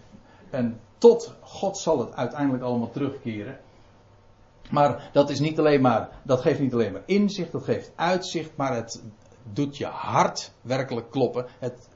en 0.49 0.79
tot 0.97 1.33
God 1.41 1.77
zal 1.77 1.99
het 1.99 2.15
uiteindelijk 2.15 2.63
allemaal 2.63 2.91
terugkeren. 2.91 3.59
Maar 4.69 5.09
dat 5.13 5.29
is 5.29 5.39
niet 5.39 5.59
alleen 5.59 5.81
maar, 5.81 6.09
dat 6.23 6.41
geeft 6.41 6.59
niet 6.59 6.73
alleen 6.73 6.91
maar 6.91 7.03
inzicht, 7.05 7.51
dat 7.51 7.63
geeft 7.63 7.91
uitzicht, 7.95 8.51
maar 8.55 8.75
het 8.75 9.01
doet 9.53 9.77
je 9.77 9.85
hart 9.85 10.51
werkelijk 10.61 11.11
kloppen. 11.11 11.45
Het, 11.59 11.89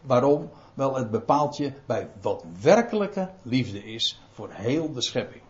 waarom? 0.00 0.50
Wel, 0.76 0.94
het 0.94 1.10
bepaalt 1.10 1.56
je 1.56 1.72
bij 1.86 2.10
wat 2.20 2.44
werkelijke 2.60 3.30
liefde 3.42 3.84
is 3.84 4.20
voor 4.32 4.50
heel 4.52 4.92
de 4.92 5.02
schepping 5.02 5.42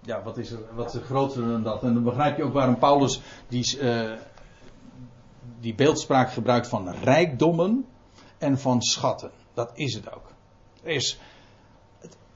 ja, 0.00 0.22
wat 0.22 0.38
is 0.38 0.50
er, 0.50 0.58
wat 0.74 0.86
is 0.86 0.94
er 0.94 1.06
groter 1.06 1.48
dan 1.48 1.62
dat? 1.62 1.82
En 1.82 1.94
dan 1.94 2.02
begrijp 2.02 2.36
je 2.36 2.44
ook 2.44 2.52
waarom 2.52 2.78
Paulus 2.78 3.20
die, 3.48 3.78
uh, 3.80 4.12
die 5.60 5.74
beeldspraak 5.74 6.32
gebruikt 6.32 6.68
van 6.68 6.90
rijkdommen 6.90 7.86
en 8.38 8.58
van 8.58 8.82
schatten. 8.82 9.30
Dat 9.54 9.70
is 9.74 9.94
het 9.94 10.14
ook. 10.14 10.32
Is, 10.82 11.18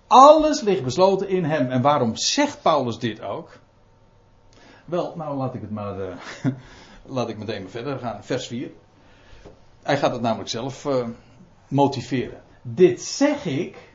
alles 0.07 0.61
ligt 0.61 0.85
besloten 0.85 1.29
in 1.29 1.45
hem. 1.45 1.71
En 1.71 1.83
waarom 1.83 2.17
zegt 2.17 2.62
Paulus 2.62 2.99
dit 2.99 3.21
ook? 3.21 3.59
Wel, 4.85 5.17
nou 5.17 5.37
laat 5.37 5.55
ik 5.55 5.61
het 5.61 5.71
maar. 5.71 6.00
eh, 6.00 6.17
laat 7.17 7.29
ik 7.29 7.38
meteen 7.38 7.62
maar 7.62 7.71
verder 7.71 7.99
gaan. 7.99 8.25
Vers 8.25 8.47
4. 8.47 8.71
Hij 9.85 9.99
gaat 9.99 10.12
het 10.12 10.21
namelijk 10.21 10.49
zelf 10.49 10.85
eh, 10.85 11.07
motiveren. 11.69 12.43
Dit 12.62 13.03
zeg 13.03 13.47
ik 13.47 13.93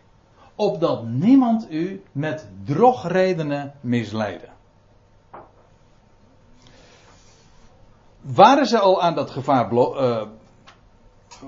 opdat 0.56 1.04
niemand 1.06 1.72
u 1.72 2.04
met 2.12 2.48
drogredenen 2.64 3.74
misleiden. 3.82 4.50
Waren 8.22 8.66
ze 8.66 8.80
al 8.80 9.02
aan 9.02 9.16
dat 9.16 9.30
gevaar 9.30 9.72
eh, 9.72 10.22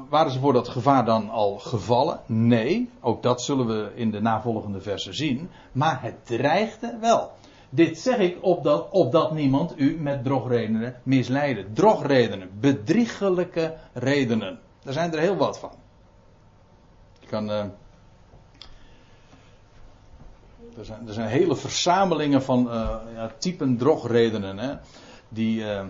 waren 0.09 0.31
ze 0.31 0.39
voor 0.39 0.53
dat 0.53 0.67
gevaar 0.67 1.05
dan 1.05 1.29
al 1.29 1.59
gevallen? 1.59 2.19
Nee, 2.25 2.89
ook 3.01 3.23
dat 3.23 3.41
zullen 3.41 3.67
we 3.67 3.91
in 3.95 4.11
de 4.11 4.21
navolgende 4.21 4.81
versen 4.81 5.13
zien. 5.13 5.49
Maar 5.71 6.01
het 6.01 6.25
dreigde 6.25 6.97
wel. 6.99 7.31
Dit 7.73 7.97
zeg 7.99 8.17
ik 8.17 8.37
opdat, 8.41 8.89
opdat 8.89 9.31
niemand 9.31 9.73
u 9.79 9.97
met 9.99 10.23
drogredenen 10.23 10.95
misleiden. 11.03 11.73
Drogredenen, 11.73 12.49
bedriegelijke 12.59 13.75
redenen. 13.93 14.59
Daar 14.83 14.93
zijn 14.93 15.13
er 15.13 15.19
heel 15.19 15.35
wat 15.35 15.59
van. 15.59 15.71
Je 17.19 17.27
kan. 17.27 17.51
eh, 17.51 17.63
er, 20.77 20.85
zijn, 20.85 21.07
er 21.07 21.13
zijn 21.13 21.27
hele 21.27 21.55
verzamelingen 21.55 22.43
van 22.43 22.71
eh, 22.71 22.95
ja, 23.15 23.31
typen 23.37 23.77
drogredenen. 23.77 24.57
Hè, 24.57 24.73
die. 25.29 25.65
eh, 25.65 25.85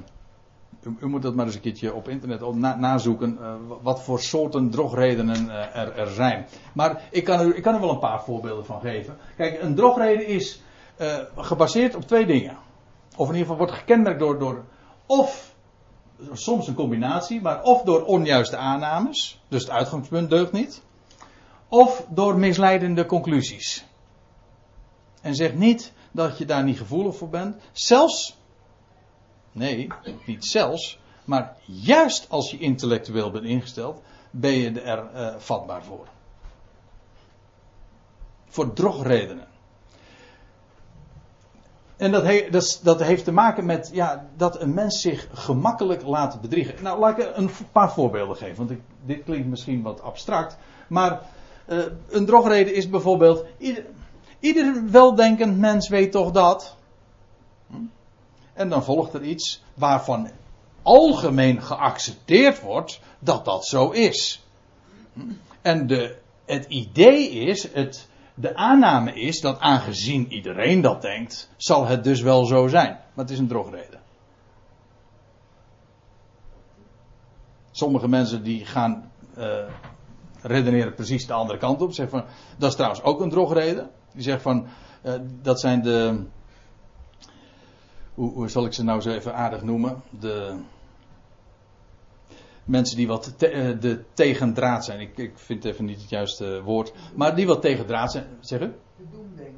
u, 0.99 1.07
moet 1.07 1.21
dat 1.21 1.35
maar 1.35 1.45
eens 1.45 1.55
een 1.55 1.61
keertje 1.61 1.93
op 1.93 2.07
internet 2.09 2.41
op 2.41 2.55
na, 2.55 2.75
nazoeken. 2.75 3.37
wat 3.81 4.03
voor 4.03 4.19
soorten 4.19 4.69
drogredenen 4.69 5.49
er, 5.73 5.95
er 5.97 6.07
zijn. 6.07 6.45
Maar 6.73 7.01
ik 7.11 7.23
kan, 7.23 7.47
u, 7.47 7.55
ik 7.55 7.63
kan 7.63 7.73
er 7.73 7.79
wel 7.79 7.89
een 7.89 7.99
paar 7.99 8.23
voorbeelden 8.23 8.65
van 8.65 8.81
geven. 8.81 9.17
Kijk, 9.37 9.61
een 9.61 9.75
drogreden 9.75 10.27
is 10.27 10.61
eh, 11.01 11.17
gebaseerd 11.35 11.95
op 11.95 12.01
twee 12.01 12.25
dingen. 12.25 12.57
Of 13.15 13.27
in 13.27 13.35
ieder 13.35 13.41
geval 13.41 13.57
wordt 13.57 13.71
gekenmerkt 13.73 14.19
door, 14.19 14.39
door. 14.39 14.63
Of 15.05 15.53
soms 16.33 16.67
een 16.67 16.73
combinatie, 16.73 17.41
maar 17.41 17.63
of 17.63 17.81
door 17.81 18.03
onjuiste 18.05 18.57
aannames. 18.57 19.41
Dus 19.47 19.61
het 19.61 19.71
uitgangspunt 19.71 20.29
deugt 20.29 20.51
niet. 20.51 20.81
Of 21.67 22.05
door 22.09 22.37
misleidende 22.37 23.05
conclusies. 23.05 23.85
En 25.21 25.35
zeg 25.35 25.53
niet 25.53 25.93
dat 26.11 26.37
je 26.37 26.45
daar 26.45 26.63
niet 26.63 26.77
gevoelig 26.77 27.15
voor 27.15 27.29
bent. 27.29 27.55
Zelfs 27.71 28.39
Nee, 29.51 29.87
niet 30.25 30.45
zelfs. 30.45 30.99
Maar 31.25 31.57
juist 31.65 32.29
als 32.29 32.51
je 32.51 32.57
intellectueel 32.57 33.31
bent 33.31 33.45
ingesteld, 33.45 34.01
ben 34.31 34.51
je 34.51 34.81
er 34.81 35.09
eh, 35.13 35.35
vatbaar 35.37 35.83
voor. 35.83 36.07
Voor 38.45 38.73
drogredenen. 38.73 39.47
En 42.01 42.11
dat, 42.11 42.79
dat, 42.83 43.03
heeft 43.03 43.23
te 43.23 43.31
maken 43.31 43.65
met 43.65 43.89
ja, 43.93 44.27
dat 44.37 44.61
een 44.61 44.73
mens 44.73 45.01
zich 45.01 45.27
gemakkelijk 45.33 46.03
laat 46.03 46.41
bedriegen. 46.41 46.83
Nou, 46.83 46.99
laat 46.99 47.17
ik 47.17 47.31
een 47.35 47.49
paar 47.71 47.91
voorbeelden 47.91 48.35
geven, 48.35 48.55
want 48.55 48.71
ik, 48.71 48.81
dit 49.05 49.23
klinkt 49.23 49.47
misschien 49.47 49.81
wat 49.81 50.01
abstract. 50.01 50.57
Maar 50.87 51.21
eh, 51.65 51.77
een 52.09 52.25
drogreden 52.25 52.75
is 52.75 52.89
bijvoorbeeld. 52.89 53.45
Ieder, 53.57 53.85
ieder 54.39 54.91
weldenkend 54.91 55.57
mens 55.57 55.89
weet 55.89 56.11
toch 56.11 56.31
dat. 56.31 56.75
En 58.53 58.69
dan 58.69 58.83
volgt 58.83 59.13
er 59.13 59.23
iets 59.23 59.63
waarvan 59.73 60.29
algemeen 60.81 61.61
geaccepteerd 61.61 62.61
wordt 62.61 62.99
dat 63.19 63.45
dat 63.45 63.65
zo 63.65 63.89
is. 63.89 64.45
En 65.61 65.87
de, 65.87 66.15
het 66.45 66.65
idee 66.65 67.29
is, 67.29 67.73
het, 67.73 68.07
de 68.35 68.55
aanname 68.55 69.13
is 69.13 69.41
dat 69.41 69.59
aangezien 69.59 70.31
iedereen 70.31 70.81
dat 70.81 71.01
denkt, 71.01 71.49
zal 71.57 71.85
het 71.85 72.03
dus 72.03 72.21
wel 72.21 72.45
zo 72.45 72.67
zijn. 72.67 72.89
Maar 72.89 73.25
het 73.25 73.29
is 73.29 73.39
een 73.39 73.47
drogreden. 73.47 73.99
Sommige 77.71 78.07
mensen 78.07 78.43
die 78.43 78.65
gaan 78.65 79.11
eh, 79.35 79.67
redeneren 80.41 80.93
precies 80.93 81.27
de 81.27 81.33
andere 81.33 81.59
kant 81.59 81.81
op. 81.81 81.93
Zeggen 81.93 82.19
van, 82.19 82.29
dat 82.57 82.69
is 82.69 82.75
trouwens 82.75 83.03
ook 83.03 83.21
een 83.21 83.29
drogreden. 83.29 83.89
Die 84.13 84.23
zeggen 84.23 84.41
van, 84.41 84.67
eh, 85.01 85.13
dat 85.41 85.59
zijn 85.59 85.81
de, 85.81 86.23
hoe, 88.13 88.33
hoe 88.33 88.49
zal 88.49 88.65
ik 88.65 88.73
ze 88.73 88.83
nou 88.83 89.01
zo 89.01 89.09
even 89.09 89.35
aardig 89.35 89.61
noemen? 89.61 90.01
De 90.19 90.59
mensen 92.71 92.97
die 92.97 93.07
wat 93.07 93.33
te, 93.37 93.47
eh, 93.47 93.79
de 93.79 94.03
tegendraad 94.13 94.85
zijn. 94.85 94.99
Ik, 94.99 95.17
ik 95.17 95.31
vind 95.35 95.65
even 95.65 95.85
niet 95.85 96.01
het 96.01 96.09
juiste 96.09 96.61
woord. 96.63 96.93
Maar 97.15 97.35
die 97.35 97.47
wat 97.47 97.61
tegendraad 97.61 98.11
zijn. 98.11 98.25
Zeg 98.39 98.59
u? 98.59 98.65
De 98.97 99.03
doemdenker. 99.11 99.53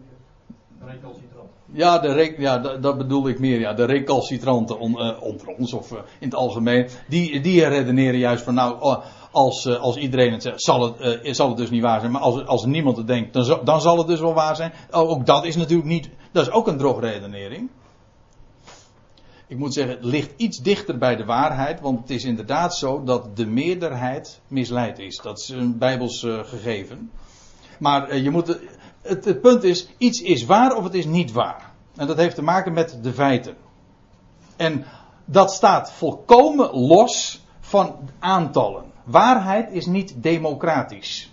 Recalcitrant. 0.86 1.50
Ja, 1.72 2.00
de 2.00 2.14
re- 2.14 2.36
ja 2.38 2.58
dat, 2.58 2.98
bedoel 2.98 3.28
ik 3.28 3.40
meer. 3.40 3.60
Ja, 3.60 3.74
de 3.74 3.86
recalcitranten 3.86 4.80
on- 4.80 5.00
eh, 5.00 5.22
onder 5.22 5.48
ons 5.48 5.74
of 5.74 5.92
eh, 5.92 5.98
in 6.20 6.28
het 6.28 6.36
algemeen. 6.36 6.88
Die, 7.08 7.42
die 7.42 7.68
redeneren 7.68 8.20
juist 8.20 8.44
van 8.44 8.54
nou, 8.54 8.82
oh, 8.82 9.04
als, 9.32 9.66
eh, 9.66 9.80
als 9.80 9.96
iedereen 9.98 10.32
het 10.32 10.42
zegt, 10.42 10.62
zal 10.62 10.82
het, 10.84 11.00
eh, 11.24 11.34
zal 11.34 11.48
het 11.48 11.58
dus 11.58 11.70
niet 11.70 11.82
waar 11.82 12.00
zijn. 12.00 12.12
Maar 12.12 12.22
als, 12.22 12.46
als 12.46 12.66
niemand 12.66 12.98
het 12.98 13.08
denkt, 13.08 13.34
dan, 13.34 13.44
zal- 13.44 13.64
dan 13.64 13.82
zal 13.82 13.98
het 13.98 14.08
dus 14.08 14.20
wel 14.20 14.34
waar 14.34 14.56
zijn. 14.56 14.74
Oh, 14.92 15.10
ook 15.10 15.26
dat 15.26 15.46
is 15.46 15.56
natuurlijk 15.56 15.88
niet, 15.90 16.10
dat 16.32 16.48
is 16.48 16.54
ook 16.54 16.68
een 16.68 16.78
drogredenering. 16.78 17.70
Ik 19.54 19.60
moet 19.60 19.74
zeggen, 19.74 19.96
het 19.96 20.06
ligt 20.06 20.34
iets 20.38 20.58
dichter 20.58 20.98
bij 20.98 21.16
de 21.16 21.26
waarheid, 21.26 21.80
want 21.80 22.00
het 22.00 22.10
is 22.10 22.24
inderdaad 22.24 22.76
zo 22.76 23.04
dat 23.04 23.38
de 23.38 23.46
meerderheid 23.46 24.42
misleid 24.48 25.00
is. 25.00 25.18
Dat 25.18 25.40
is 25.40 25.50
een 25.50 25.78
bijbels 25.78 26.24
eh, 26.24 26.40
gegeven. 26.44 27.12
Maar 27.80 28.10
eh, 28.10 28.24
je 28.24 28.30
moet, 28.30 28.60
het, 29.02 29.26
het 29.26 29.42
punt 29.42 29.64
is, 29.64 29.88
iets 29.98 30.22
is 30.22 30.46
waar 30.46 30.76
of 30.76 30.84
het 30.84 30.94
is 30.94 31.06
niet 31.06 31.32
waar. 31.32 31.72
En 31.96 32.08
dat 32.08 32.18
heeft 32.18 32.36
te 32.36 32.42
maken 32.42 32.74
met 32.74 33.00
de 33.02 33.14
feiten. 33.14 33.56
En 34.56 34.86
dat 35.26 35.52
staat 35.52 35.92
volkomen 35.92 36.76
los 36.76 37.46
van 37.60 38.10
aantallen. 38.20 38.84
Waarheid 39.04 39.72
is 39.72 39.86
niet 39.86 40.14
democratisch. 40.24 41.33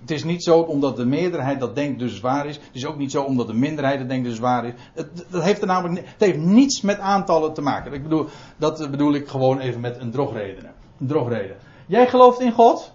Het 0.00 0.10
is 0.10 0.24
niet 0.24 0.42
zo 0.42 0.60
omdat 0.60 0.96
de 0.96 1.04
meerderheid 1.04 1.60
dat 1.60 1.74
denkt 1.74 1.98
dus 1.98 2.20
waar 2.20 2.46
is. 2.46 2.56
Het 2.56 2.64
is 2.72 2.86
ook 2.86 2.96
niet 2.96 3.10
zo 3.10 3.22
omdat 3.22 3.46
de 3.46 3.54
minderheid 3.54 3.98
dat 3.98 4.08
denkt 4.08 4.28
dus 4.28 4.38
waar 4.38 4.64
is. 4.66 4.72
Het, 4.94 5.26
dat 5.28 5.42
heeft 5.42 5.60
er 5.60 5.66
namelijk, 5.66 6.06
het 6.06 6.20
heeft 6.20 6.38
niets 6.38 6.80
met 6.80 6.98
aantallen 6.98 7.52
te 7.52 7.60
maken. 7.60 7.92
Ik 7.92 8.02
bedoel, 8.02 8.26
dat 8.56 8.90
bedoel 8.90 9.14
ik 9.14 9.28
gewoon 9.28 9.58
even 9.58 9.80
met 9.80 10.00
een 10.00 10.10
drogreden. 10.10 10.64
Een 11.00 11.06
drogreden. 11.06 11.56
Jij 11.86 12.08
gelooft 12.08 12.40
in 12.40 12.52
God? 12.52 12.92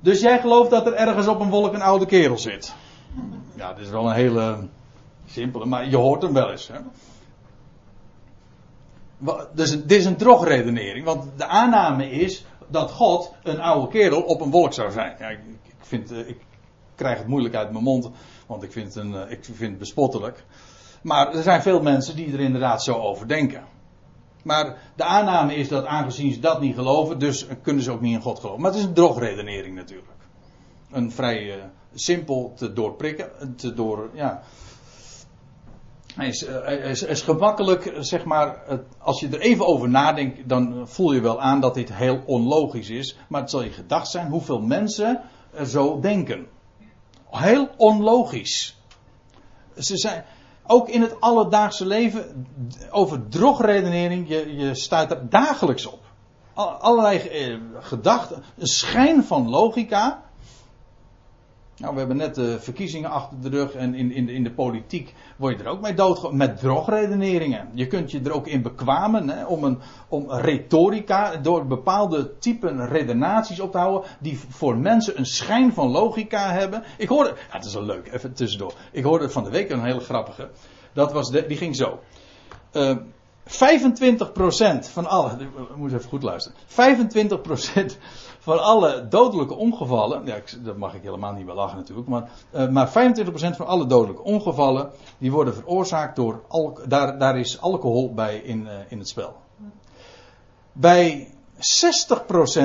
Dus 0.00 0.20
jij 0.20 0.40
gelooft 0.40 0.70
dat 0.70 0.86
er 0.86 0.94
ergens 0.94 1.26
op 1.26 1.40
een 1.40 1.50
wolk 1.50 1.74
een 1.74 1.82
oude 1.82 2.06
kerel 2.06 2.38
zit. 2.38 2.74
Ja, 3.54 3.72
dit 3.72 3.84
is 3.84 3.90
wel 3.90 4.06
een 4.06 4.14
hele 4.14 4.68
simpele, 5.26 5.66
maar 5.66 5.88
je 5.88 5.96
hoort 5.96 6.22
hem 6.22 6.32
wel 6.32 6.50
eens. 6.50 6.68
Hè? 6.68 6.78
Dus 9.54 9.70
dit 9.70 9.98
is 9.98 10.04
een 10.04 10.16
drogredenering, 10.16 11.04
want 11.04 11.24
de 11.36 11.46
aanname 11.46 12.10
is 12.10 12.44
dat 12.70 12.90
God 12.90 13.32
een 13.42 13.60
oude 13.60 13.88
kerel 13.88 14.22
op 14.22 14.40
een 14.40 14.50
wolk 14.50 14.72
zou 14.72 14.90
zijn. 14.90 15.16
Ja, 15.18 15.28
ik, 15.28 15.38
vind, 15.80 16.10
eh, 16.12 16.28
ik 16.28 16.38
krijg 16.94 17.18
het 17.18 17.26
moeilijk 17.26 17.54
uit 17.54 17.72
mijn 17.72 17.84
mond, 17.84 18.10
want 18.46 18.62
ik 18.62 18.72
vind, 18.72 18.94
het 18.94 19.04
een, 19.04 19.14
eh, 19.14 19.30
ik 19.30 19.44
vind 19.44 19.70
het 19.70 19.78
bespottelijk. 19.78 20.44
Maar 21.02 21.34
er 21.34 21.42
zijn 21.42 21.62
veel 21.62 21.82
mensen 21.82 22.16
die 22.16 22.32
er 22.32 22.40
inderdaad 22.40 22.82
zo 22.82 22.94
over 22.94 23.28
denken. 23.28 23.64
Maar 24.42 24.76
de 24.96 25.04
aanname 25.04 25.54
is 25.54 25.68
dat 25.68 25.84
aangezien 25.84 26.32
ze 26.32 26.40
dat 26.40 26.60
niet 26.60 26.74
geloven, 26.74 27.18
dus 27.18 27.46
kunnen 27.62 27.82
ze 27.82 27.90
ook 27.90 28.00
niet 28.00 28.14
in 28.14 28.22
God 28.22 28.40
geloven. 28.40 28.62
Maar 28.62 28.70
het 28.70 28.80
is 28.80 28.86
een 28.86 28.94
drogredenering 28.94 29.74
natuurlijk. 29.74 30.08
Een 30.90 31.12
vrij 31.12 31.54
eh, 31.54 31.64
simpel 31.94 32.52
te 32.56 32.72
doorprikken, 32.72 33.54
te 33.56 33.74
door, 33.74 34.10
ja. 34.14 34.42
Hij 36.14 36.28
is, 36.28 36.44
eh, 36.44 36.90
is, 36.90 37.02
is 37.02 37.22
gemakkelijk, 37.22 37.92
zeg 37.98 38.24
maar, 38.24 38.62
als 38.98 39.20
je 39.20 39.28
er 39.28 39.40
even 39.40 39.66
over 39.66 39.88
nadenkt, 39.88 40.48
dan 40.48 40.88
voel 40.88 41.12
je 41.12 41.20
wel 41.20 41.40
aan 41.40 41.60
dat 41.60 41.74
dit 41.74 41.94
heel 41.94 42.22
onlogisch 42.26 42.90
is. 42.90 43.16
Maar 43.28 43.40
het 43.40 43.50
zal 43.50 43.62
je 43.62 43.70
gedacht 43.70 44.10
zijn 44.10 44.28
hoeveel 44.28 44.60
mensen 44.60 45.20
zo 45.66 46.00
denken. 46.00 46.46
Heel 47.30 47.68
onlogisch. 47.76 48.76
Ze 49.76 49.96
zijn, 49.96 50.24
ook 50.66 50.88
in 50.88 51.02
het 51.02 51.20
alledaagse 51.20 51.86
leven, 51.86 52.46
over 52.90 53.28
drogredenering, 53.28 54.28
je, 54.28 54.56
je 54.56 54.74
stuit 54.74 55.10
er 55.10 55.28
dagelijks 55.28 55.86
op. 55.86 56.00
Al- 56.54 56.68
Allerlei 56.70 57.18
eh, 57.18 57.56
gedachten, 57.80 58.42
een 58.58 58.66
schijn 58.66 59.24
van 59.24 59.48
logica. 59.48 60.22
Nou, 61.80 61.92
we 61.92 61.98
hebben 61.98 62.16
net 62.16 62.34
de 62.34 62.60
verkiezingen 62.60 63.10
achter 63.10 63.40
de 63.40 63.48
rug 63.48 63.74
en 63.74 63.94
in, 63.94 64.12
in, 64.12 64.26
de, 64.26 64.32
in 64.32 64.44
de 64.44 64.52
politiek 64.52 65.14
word 65.36 65.58
je 65.58 65.64
er 65.64 65.70
ook 65.70 65.80
mee 65.80 65.94
doodgegooid. 65.94 66.34
Met 66.34 66.58
drogredeneringen. 66.58 67.68
Je 67.74 67.86
kunt 67.86 68.10
je 68.10 68.20
er 68.20 68.32
ook 68.32 68.46
in 68.46 68.62
bekwamen 68.62 69.28
hè, 69.28 69.44
om, 69.44 69.64
een, 69.64 69.78
om 70.08 70.30
retorica, 70.30 71.36
door 71.36 71.66
bepaalde 71.66 72.38
typen 72.38 72.88
redenaties 72.88 73.60
op 73.60 73.72
te 73.72 73.78
houden, 73.78 74.10
die 74.18 74.38
voor 74.48 74.76
mensen 74.76 75.18
een 75.18 75.26
schijn 75.26 75.72
van 75.72 75.90
logica 75.90 76.52
hebben. 76.52 76.82
Ik 76.98 77.08
hoorde, 77.08 77.28
ja, 77.28 77.56
het 77.56 77.64
is 77.64 77.74
wel 77.74 77.84
leuk, 77.84 78.12
even 78.12 78.32
tussendoor. 78.32 78.74
Ik 78.92 79.04
hoorde 79.04 79.30
van 79.30 79.44
de 79.44 79.50
week 79.50 79.70
een 79.70 79.84
hele 79.84 80.00
grappige. 80.00 80.50
Dat 80.92 81.12
was 81.12 81.30
die 81.30 81.56
ging 81.56 81.76
zo. 81.76 82.00
Eh, 82.72 82.96
25% 83.44 84.90
van 84.92 85.06
alle, 85.06 85.30
ik 85.40 85.76
moet 85.76 85.92
even 85.92 86.08
goed 86.08 86.22
luisteren. 86.22 86.58
25% 86.66 87.98
van 88.50 88.62
alle 88.62 89.08
dodelijke 89.08 89.54
ongevallen, 89.54 90.26
ja, 90.26 90.40
dat 90.62 90.76
mag 90.76 90.94
ik 90.94 91.02
helemaal 91.02 91.32
niet 91.32 91.46
lachen 91.46 91.76
natuurlijk, 91.76 92.08
maar, 92.08 92.30
uh, 92.54 92.68
maar 92.68 92.88
25% 92.88 92.92
van 93.56 93.66
alle 93.66 93.86
dodelijke 93.86 94.22
ongevallen, 94.22 94.90
die 95.18 95.32
worden 95.32 95.54
veroorzaakt 95.54 96.16
door, 96.16 96.42
daar, 96.86 97.18
daar 97.18 97.38
is 97.38 97.60
alcohol 97.60 98.14
bij 98.14 98.36
in, 98.38 98.60
uh, 98.60 98.72
in 98.88 98.98
het 98.98 99.08
spel. 99.08 99.36
Bij 100.72 101.34
60% 101.56 101.60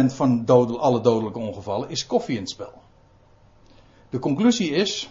van 0.05 0.45
dodel, 0.45 0.79
alle 0.79 1.01
dodelijke 1.01 1.39
ongevallen 1.39 1.89
is 1.89 2.05
koffie 2.05 2.35
in 2.35 2.41
het 2.41 2.49
spel. 2.49 2.73
De 4.09 4.19
conclusie 4.19 4.69
is, 4.69 5.09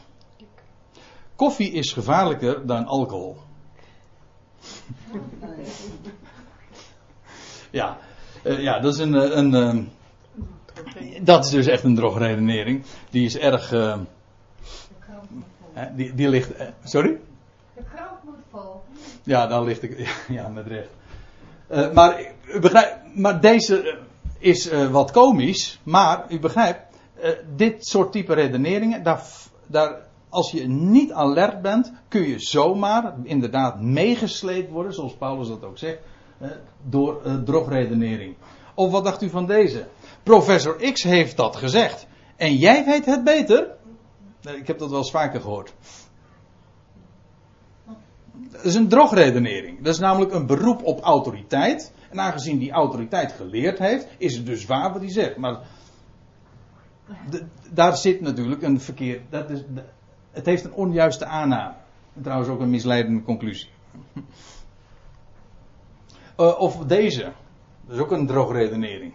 koffie 1.36 1.72
is 1.72 1.92
gevaarlijker 1.92 2.66
dan 2.66 2.86
alcohol. 2.86 3.36
ja, 7.70 7.98
uh, 8.44 8.60
ja, 8.62 8.80
dat 8.80 8.94
is 8.94 9.00
een, 9.00 9.38
een, 9.38 9.52
een 9.52 9.92
dat 11.22 11.44
is 11.44 11.50
dus 11.50 11.66
echt 11.66 11.84
een 11.84 11.94
drogredenering. 11.94 12.82
Die 13.10 13.24
is 13.24 13.38
erg. 13.38 13.72
Uh, 13.72 13.96
die, 15.96 16.14
die 16.14 16.28
ligt. 16.28 16.60
Uh, 16.60 16.66
sorry? 16.84 17.18
De 17.74 17.82
krant 17.94 18.22
moet 18.22 18.34
vol. 18.50 18.82
Ja, 19.22 19.46
dan 19.46 19.64
ligt 19.64 19.82
ik. 19.82 20.16
Ja, 20.28 20.48
met 20.48 20.66
recht. 20.66 20.88
Uh, 21.70 21.92
maar, 21.92 22.32
u 22.46 22.60
begrijpt, 22.60 22.96
maar 23.14 23.40
deze 23.40 23.98
is 24.38 24.70
wat 24.90 25.10
komisch. 25.10 25.80
Maar 25.82 26.24
u 26.28 26.38
begrijpt, 26.38 26.80
dit 27.56 27.86
soort 27.86 28.12
type 28.12 28.34
redeneringen, 28.34 29.02
daar, 29.02 29.22
daar, 29.66 29.96
als 30.28 30.50
je 30.50 30.68
niet 30.68 31.12
alert 31.12 31.62
bent, 31.62 31.92
kun 32.08 32.28
je 32.28 32.38
zomaar 32.38 33.14
inderdaad 33.22 33.80
meegesleept 33.80 34.70
worden, 34.70 34.94
zoals 34.94 35.14
Paulus 35.14 35.48
dat 35.48 35.64
ook 35.64 35.78
zegt, 35.78 35.98
door 36.82 37.22
drogredenering. 37.44 38.34
Of 38.74 38.90
wat 38.90 39.04
dacht 39.04 39.22
u 39.22 39.30
van 39.30 39.46
deze? 39.46 39.86
Professor 40.24 40.92
X 40.92 41.02
heeft 41.02 41.36
dat 41.36 41.56
gezegd. 41.56 42.06
En 42.36 42.56
jij 42.56 42.84
weet 42.84 43.06
het 43.06 43.24
beter? 43.24 43.76
Ik 44.40 44.66
heb 44.66 44.78
dat 44.78 44.90
wel 44.90 44.98
eens 44.98 45.10
vaker 45.10 45.40
gehoord. 45.40 45.74
Dat 48.50 48.64
is 48.64 48.74
een 48.74 48.88
drogredenering. 48.88 49.82
Dat 49.82 49.94
is 49.94 50.00
namelijk 50.00 50.32
een 50.32 50.46
beroep 50.46 50.82
op 50.82 51.00
autoriteit. 51.00 51.92
En 52.10 52.20
aangezien 52.20 52.58
die 52.58 52.70
autoriteit 52.70 53.32
geleerd 53.32 53.78
heeft, 53.78 54.08
is 54.18 54.36
het 54.36 54.46
dus 54.46 54.66
waar 54.66 54.92
wat 54.92 55.00
hij 55.00 55.10
zegt. 55.10 55.36
Maar 55.36 55.60
daar 57.72 57.96
zit 57.96 58.20
natuurlijk 58.20 58.62
een 58.62 58.80
verkeer. 58.80 59.20
Dat 59.30 59.50
is, 59.50 59.62
het 60.30 60.46
heeft 60.46 60.64
een 60.64 60.72
onjuiste 60.72 61.26
aanname. 61.26 61.74
En 62.14 62.22
trouwens 62.22 62.50
ook 62.50 62.60
een 62.60 62.70
misleidende 62.70 63.22
conclusie. 63.22 63.68
Uh, 66.36 66.60
of 66.60 66.76
deze. 66.76 67.32
Dat 67.86 67.96
is 67.96 68.02
ook 68.02 68.10
een 68.10 68.26
drogredenering. 68.26 69.12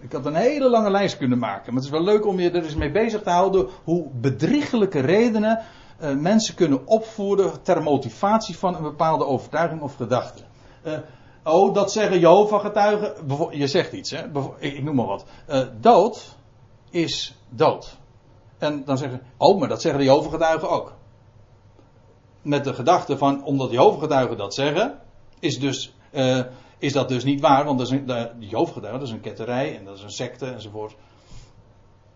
Ik 0.00 0.12
had 0.12 0.26
een 0.26 0.34
hele 0.34 0.70
lange 0.70 0.90
lijst 0.90 1.16
kunnen 1.16 1.38
maken. 1.38 1.64
Maar 1.64 1.82
het 1.82 1.84
is 1.84 1.98
wel 1.98 2.04
leuk 2.04 2.26
om 2.26 2.40
je 2.40 2.50
er 2.50 2.64
eens 2.64 2.74
mee 2.74 2.90
bezig 2.90 3.22
te 3.22 3.30
houden. 3.30 3.68
Hoe 3.84 4.08
bedriegelijke 4.12 5.00
redenen 5.00 5.64
uh, 6.02 6.14
mensen 6.14 6.54
kunnen 6.54 6.86
opvoeren 6.86 7.62
ter 7.62 7.82
motivatie 7.82 8.58
van 8.58 8.74
een 8.74 8.82
bepaalde 8.82 9.24
overtuiging 9.24 9.80
of 9.80 9.94
gedachte. 9.94 10.42
Uh, 10.86 10.98
oh, 11.44 11.74
dat 11.74 11.92
zeggen 11.92 12.18
Jehovah-getuigen. 12.18 13.12
Je 13.50 13.66
zegt 13.66 13.92
iets, 13.92 14.10
hè? 14.10 14.24
Ik, 14.58 14.72
ik 14.72 14.82
noem 14.82 14.94
maar 14.94 15.06
wat. 15.06 15.24
Uh, 15.48 15.60
dood 15.80 16.36
is 16.90 17.34
dood. 17.48 17.96
En 18.58 18.84
dan 18.84 18.98
zeggen 18.98 19.22
oh, 19.36 19.58
maar 19.58 19.68
dat 19.68 19.80
zeggen 19.80 20.00
de 20.00 20.06
Jehovah-getuigen 20.06 20.70
ook. 20.70 20.94
Met 22.42 22.64
de 22.64 22.74
gedachte 22.74 23.18
van, 23.18 23.44
omdat 23.44 23.68
de 23.68 23.74
Jehovah-getuigen 23.74 24.36
dat 24.36 24.54
zeggen, 24.54 24.98
is 25.38 25.58
dus 25.58 25.94
is 26.78 26.92
dat 26.92 27.08
dus 27.08 27.24
niet 27.24 27.40
waar, 27.40 27.64
want 27.64 27.78
dat 27.78 27.86
is 27.86 27.92
een, 27.92 28.30
die 28.38 28.56
dat 28.80 29.02
is 29.02 29.10
een 29.10 29.20
ketterij 29.20 29.78
en 29.78 29.84
dat 29.84 29.96
is 29.96 30.02
een 30.02 30.10
secte 30.10 30.46
enzovoort. 30.46 30.96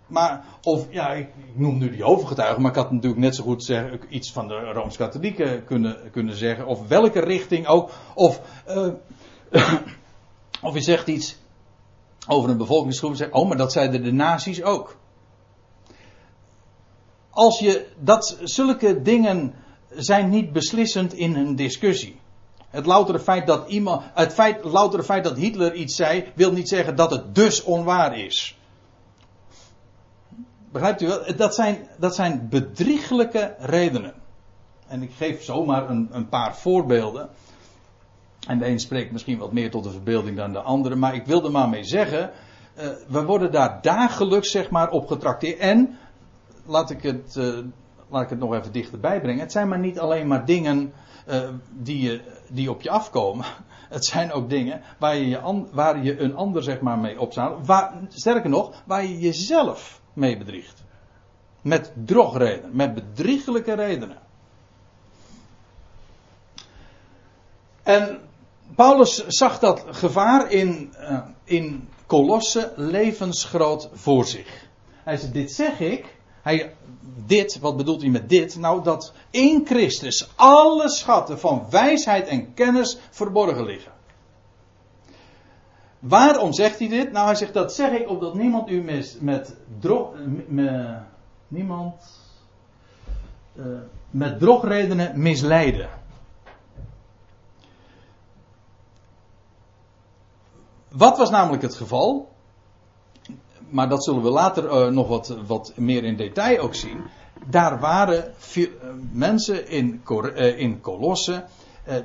Maar, 0.06 0.44
of 0.62 0.86
ja, 0.90 1.12
ik, 1.12 1.28
noem 1.54 1.78
nu 1.78 1.90
die 1.90 2.02
hoofdgetuigen, 2.02 2.62
maar 2.62 2.70
ik 2.70 2.76
had 2.76 2.90
natuurlijk 2.90 3.20
net 3.20 3.34
zo 3.34 3.42
goed 3.42 3.72
iets 4.08 4.32
van 4.32 4.48
de 4.48 4.72
Rooms-Katholieken 4.72 5.64
kunnen, 5.64 6.10
kunnen 6.10 6.36
zeggen, 6.36 6.66
of 6.66 6.88
welke 6.88 7.20
richting 7.20 7.66
ook, 7.66 7.90
of, 8.14 8.40
uh, 8.68 8.88
of 10.62 10.74
je 10.74 10.80
zegt 10.80 11.06
iets 11.06 11.36
over 12.28 12.50
een 12.50 12.56
bevolkingsgroep 12.56 13.16
zegt, 13.16 13.32
oh, 13.32 13.48
maar 13.48 13.56
dat 13.56 13.72
zeiden 13.72 14.02
de 14.02 14.12
nazi's 14.12 14.62
ook. 14.62 14.96
Als 17.30 17.58
je 17.58 17.86
dat, 17.98 18.38
zulke 18.42 19.02
dingen 19.02 19.54
zijn 19.90 20.28
niet 20.28 20.52
beslissend 20.52 21.12
in 21.12 21.36
een 21.36 21.56
discussie. 21.56 22.19
Het 22.70 22.86
loutere 22.86 23.20
feit 23.20 23.46
dat 23.46 23.68
iemand, 23.68 24.02
het 24.14 24.32
feit, 24.32 24.64
loutere 24.64 25.02
feit 25.02 25.24
dat 25.24 25.36
Hitler 25.36 25.74
iets 25.74 25.96
zei, 25.96 26.32
wil 26.34 26.52
niet 26.52 26.68
zeggen 26.68 26.96
dat 26.96 27.10
het 27.10 27.34
dus 27.34 27.62
onwaar 27.62 28.18
is. 28.18 28.58
Begrijpt 30.72 31.02
u 31.02 31.06
wel? 31.06 31.36
Dat 31.36 31.54
zijn, 31.54 31.88
dat 31.98 32.14
zijn 32.14 32.46
bedrieglijke 32.50 33.54
redenen. 33.58 34.14
En 34.86 35.02
ik 35.02 35.10
geef 35.16 35.42
zomaar 35.42 35.90
een, 35.90 36.08
een 36.10 36.28
paar 36.28 36.56
voorbeelden. 36.56 37.28
En 38.46 38.58
de 38.58 38.66
een 38.66 38.80
spreekt 38.80 39.12
misschien 39.12 39.38
wat 39.38 39.52
meer 39.52 39.70
tot 39.70 39.84
de 39.84 39.90
verbeelding 39.90 40.36
dan 40.36 40.52
de 40.52 40.60
andere. 40.60 40.94
Maar 40.94 41.14
ik 41.14 41.26
wil 41.26 41.44
er 41.44 41.50
maar 41.50 41.68
mee 41.68 41.84
zeggen. 41.84 42.30
Uh, 42.78 42.88
we 43.08 43.24
worden 43.24 43.52
daar 43.52 43.78
dagelijks 43.82 44.50
zeg 44.50 44.70
maar 44.70 44.90
op 44.90 45.06
getrakteerd. 45.06 45.58
En, 45.58 45.98
laat 46.66 46.90
ik 46.90 47.02
het, 47.02 47.34
uh, 47.38 47.58
laat 48.08 48.22
ik 48.22 48.30
het 48.30 48.38
nog 48.38 48.54
even 48.54 48.72
dichterbij 48.72 49.20
brengen. 49.20 49.40
Het 49.40 49.52
zijn 49.52 49.68
maar 49.68 49.78
niet 49.78 49.98
alleen 49.98 50.26
maar 50.26 50.44
dingen 50.44 50.92
uh, 51.28 51.48
die, 51.70 52.00
je, 52.00 52.20
die 52.50 52.70
op 52.70 52.82
je 52.82 52.90
afkomen. 52.90 53.46
Het 53.88 54.04
zijn 54.04 54.32
ook 54.32 54.50
dingen 54.50 54.82
waar 54.98 55.16
je, 55.16 55.64
waar 55.72 56.04
je 56.04 56.18
een 56.18 56.36
ander 56.36 56.62
zeg 56.62 56.80
maar 56.80 56.98
mee. 56.98 57.16
Waar, 57.64 57.92
sterker 58.08 58.50
nog, 58.50 58.82
waar 58.86 59.04
je 59.04 59.18
jezelf 59.18 60.00
mee 60.12 60.36
bedriegt. 60.36 60.82
Met 61.62 61.92
drogredenen, 62.04 62.70
met 62.72 62.94
bedriegelijke 62.94 63.74
redenen. 63.74 64.18
En 67.82 68.18
Paulus 68.74 69.26
zag 69.26 69.58
dat 69.58 69.84
gevaar 69.90 70.50
in, 70.50 70.94
uh, 71.00 71.18
in 71.44 71.88
Kolosse 72.06 72.72
levensgroot 72.76 73.88
voor 73.92 74.24
zich. 74.24 74.68
Hij 75.04 75.16
zei: 75.16 75.32
Dit 75.32 75.52
zeg 75.52 75.80
ik. 75.80 76.18
Hij 76.50 76.74
dit, 77.26 77.58
wat 77.58 77.76
bedoelt 77.76 78.00
hij 78.00 78.10
met 78.10 78.28
dit? 78.28 78.56
Nou, 78.56 78.82
dat 78.82 79.12
in 79.30 79.66
Christus 79.66 80.32
alle 80.36 80.90
schatten 80.90 81.38
van 81.38 81.66
wijsheid 81.70 82.26
en 82.26 82.54
kennis 82.54 82.98
verborgen 83.10 83.64
liggen. 83.64 83.92
Waarom 85.98 86.52
zegt 86.52 86.78
hij 86.78 86.88
dit? 86.88 87.12
Nou, 87.12 87.26
hij 87.26 87.34
zegt 87.34 87.54
dat 87.54 87.74
zeg 87.74 87.90
ik 87.90 88.08
opdat 88.08 88.34
niemand 88.34 88.70
u 88.70 88.82
mis, 88.82 89.16
met, 89.20 89.56
drog, 89.78 90.14
niemand 91.48 91.94
uh, 93.54 93.66
met 94.10 94.38
drogredenen 94.38 95.20
misleiden. 95.20 95.88
Wat 100.88 101.18
was 101.18 101.30
namelijk 101.30 101.62
het 101.62 101.74
geval? 101.74 102.29
Maar 103.70 103.88
dat 103.88 104.04
zullen 104.04 104.22
we 104.22 104.30
later 104.30 104.64
uh, 104.64 104.86
nog 104.86 105.08
wat, 105.08 105.36
wat 105.46 105.72
meer 105.76 106.04
in 106.04 106.16
detail 106.16 106.58
ook 106.58 106.74
zien. 106.74 107.00
Daar 107.46 107.80
waren 107.80 108.32
uh, 108.56 108.68
mensen 109.12 109.68
in, 109.68 110.02
uh, 110.08 110.58
in 110.58 110.80
Colosse 110.80 111.44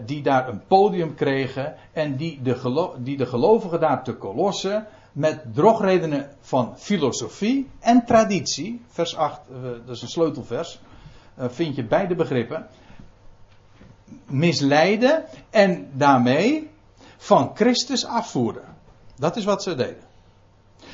die 0.06 0.22
daar 0.22 0.50
een 0.50 0.62
podium 0.68 1.16
kregen 1.16 1.76
en 1.92 2.16
die 2.16 2.42
de, 2.42 2.92
die 2.98 3.18
de 3.18 3.26
gelovigen 3.26 3.80
daar 3.80 4.04
te 4.04 4.18
Colosse 4.18 4.86
met 5.12 5.44
drogredenen 5.54 6.30
van 6.42 6.74
filosofie 6.78 7.70
en 7.80 8.06
traditie, 8.06 8.82
vers 8.88 9.16
8, 9.16 9.40
dat 9.86 9.96
is 9.96 10.02
een 10.02 10.08
sleutelvers, 10.08 10.80
vind 11.38 11.76
je 11.76 11.84
beide 11.84 12.16
begrippen, 12.16 12.68
misleiden 14.26 15.24
en 15.50 15.90
daarmee 15.94 16.70
van 17.18 17.52
Christus 17.54 18.06
afvoeren. 18.06 18.76
Dat 19.16 19.36
is 19.36 19.46
wat 19.46 19.64
ze 19.64 19.76
deden. 19.76 20.04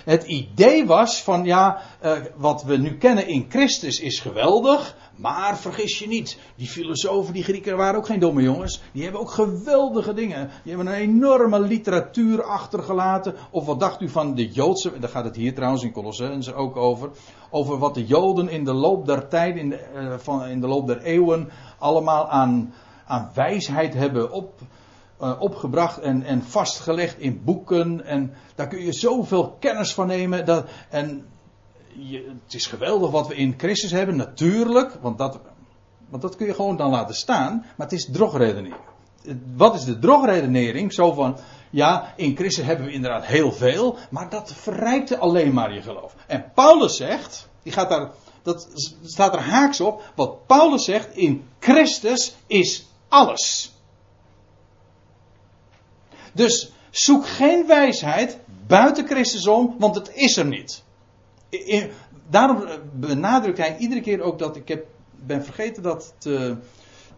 Het 0.06 0.24
idee 0.24 0.86
was 0.86 1.24
van 1.24 1.46
ja, 1.46 1.82
uh, 2.04 2.12
wat 2.36 2.64
we 2.64 2.78
nu 2.78 2.98
kennen 2.98 3.28
in 3.28 3.46
Christus 3.50 4.00
is 4.00 4.20
geweldig, 4.20 4.96
maar 5.16 5.58
vergis 5.58 6.00
je 6.00 6.08
niet, 6.08 6.40
die 6.56 6.68
filosofen, 6.68 7.34
die 7.34 7.44
Grieken 7.44 7.78
waren 7.78 8.00
ook 8.00 8.06
geen 8.06 8.20
domme 8.20 8.42
jongens. 8.42 8.82
Die 8.92 9.04
hebben 9.04 9.22
ook 9.22 9.32
geweldige 9.32 10.14
dingen. 10.14 10.50
Die 10.64 10.76
hebben 10.76 10.94
een 10.94 11.00
enorme 11.00 11.60
literatuur 11.60 12.44
achtergelaten. 12.44 13.36
Of 13.50 13.66
wat 13.66 13.80
dacht 13.80 14.02
u 14.02 14.10
van 14.10 14.36
de 14.36 14.48
Joodse, 14.48 15.00
daar 15.00 15.10
gaat 15.10 15.26
het 15.26 15.36
hier 15.36 15.56
trouwens 15.56 15.84
in 15.84 15.92
Colossense 15.92 16.54
ook 16.54 16.76
over. 16.76 17.10
Over 17.50 17.78
wat 17.78 17.94
de 17.94 18.06
Joden 18.06 18.50
in 18.50 18.64
de 18.64 18.74
loop 18.74 19.06
der 19.06 19.28
tijd, 19.28 19.56
in 19.56 19.70
de, 19.70 19.80
uh, 19.96 20.14
van, 20.18 20.46
in 20.46 20.62
de 20.62 20.68
loop 20.68 20.88
der 20.88 21.02
eeuwen, 21.02 21.50
allemaal 21.78 22.30
aan, 22.30 22.74
aan 23.06 23.32
wijsheid 23.34 23.94
hebben 23.94 24.32
op 24.32 24.62
uh, 25.22 25.32
opgebracht 25.40 26.00
en, 26.00 26.24
en 26.24 26.44
vastgelegd 26.44 27.20
in 27.20 27.42
boeken. 27.44 28.06
En 28.06 28.34
daar 28.56 28.68
kun 28.68 28.82
je 28.82 28.94
zoveel 28.94 29.58
kennis 29.60 29.94
van 29.94 30.08
nemen. 30.08 30.46
Dat, 30.46 30.66
en 30.90 31.26
je, 31.88 32.34
het 32.44 32.54
is 32.54 32.66
geweldig 32.66 33.12
wat 33.12 33.28
we 33.28 33.36
in 33.36 33.54
Christus 33.58 33.92
hebben, 33.92 34.16
natuurlijk. 34.16 34.98
Want 35.02 35.18
dat, 35.18 35.40
want 36.10 36.22
dat 36.22 36.36
kun 36.36 36.46
je 36.46 36.54
gewoon 36.54 36.78
dan 36.78 36.90
laten 36.90 37.16
staan. 37.16 37.66
Maar 37.78 37.88
het 37.88 38.00
is 38.00 38.10
drogredenering. 38.12 38.76
Wat 39.56 39.76
is 39.76 39.84
de 39.84 40.00
drogredenering? 40.00 40.94
Zo 40.94 41.14
van, 41.14 41.38
Ja, 41.70 42.14
in 42.16 42.36
Christus 42.36 42.66
hebben 42.66 42.86
we 42.86 42.92
inderdaad 42.92 43.26
heel 43.26 43.52
veel, 43.52 43.98
maar 44.10 44.30
dat 44.30 44.54
verrijkte 44.54 45.18
alleen 45.18 45.54
maar 45.54 45.74
je 45.74 45.82
geloof. 45.82 46.16
En 46.28 46.52
Paulus 46.54 46.96
zegt, 46.96 47.50
die 47.64 47.72
gaat 47.72 47.90
daar, 47.90 48.10
dat 48.42 48.68
staat 49.04 49.34
er 49.34 49.42
haaks 49.42 49.82
op, 49.82 50.12
wat 50.16 50.48
Paulus 50.48 50.86
zegt, 50.86 51.16
in 51.16 51.44
Christus 51.60 52.36
is 52.48 52.86
alles. 53.08 53.74
Dus 56.32 56.72
zoek 56.90 57.28
geen 57.28 57.68
wijsheid 57.68 58.40
buiten 58.68 59.08
Christus 59.08 59.48
om, 59.48 59.76
want 59.80 59.96
het 59.96 60.12
is 60.14 60.38
er 60.38 60.46
niet. 60.46 60.84
daarom 62.30 62.66
benadrukt 62.94 63.58
hij 63.58 63.78
iedere 63.78 64.02
keer 64.02 64.22
ook 64.22 64.40
dat 64.40 64.56
ik 64.56 64.68
heb, 64.68 64.86
ben 65.26 65.44
vergeten 65.44 65.84
dat 65.84 66.14
te, 66.18 66.58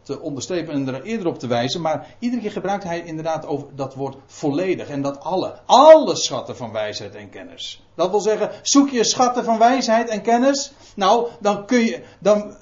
te 0.04 0.20
onderstrepen 0.20 0.74
en 0.74 0.88
er 0.88 1.04
eerder 1.04 1.28
op 1.28 1.40
te 1.40 1.48
wijzen. 1.48 1.82
Maar 1.82 2.16
iedere 2.20 2.42
keer 2.42 2.52
gebruikt 2.52 2.84
hij 2.84 3.04
inderdaad 3.06 3.46
over 3.46 3.68
dat 3.76 3.96
woord 3.96 4.16
volledig. 4.26 4.90
En 4.90 5.02
dat 5.02 5.20
alle. 5.20 5.60
Alle 5.66 6.16
schatten 6.16 6.56
van 6.56 6.72
wijsheid 6.72 7.16
en 7.16 7.30
kennis. 7.30 7.84
Dat 7.96 8.10
wil 8.10 8.22
zeggen, 8.22 8.52
zoek 8.62 8.90
je 8.90 9.04
schatten 9.04 9.44
van 9.44 9.58
wijsheid 9.58 10.10
en 10.10 10.22
kennis. 10.22 10.72
Nou, 10.96 11.28
dan 11.40 11.66
kun 11.66 11.86
je. 11.86 12.04
Dan, 12.20 12.56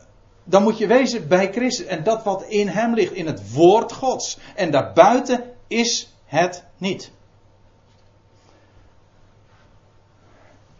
dan 0.43 0.63
moet 0.63 0.77
je 0.77 0.87
wezen 0.87 1.27
bij 1.27 1.51
Christus. 1.51 1.85
En 1.85 2.03
dat 2.03 2.23
wat 2.23 2.43
in 2.43 2.67
hem 2.67 2.93
ligt, 2.93 3.13
in 3.13 3.27
het 3.27 3.53
woord 3.53 3.91
Gods. 3.91 4.37
En 4.55 4.71
daarbuiten 4.71 5.43
is 5.67 6.10
het 6.31 6.65
niet. 6.77 7.11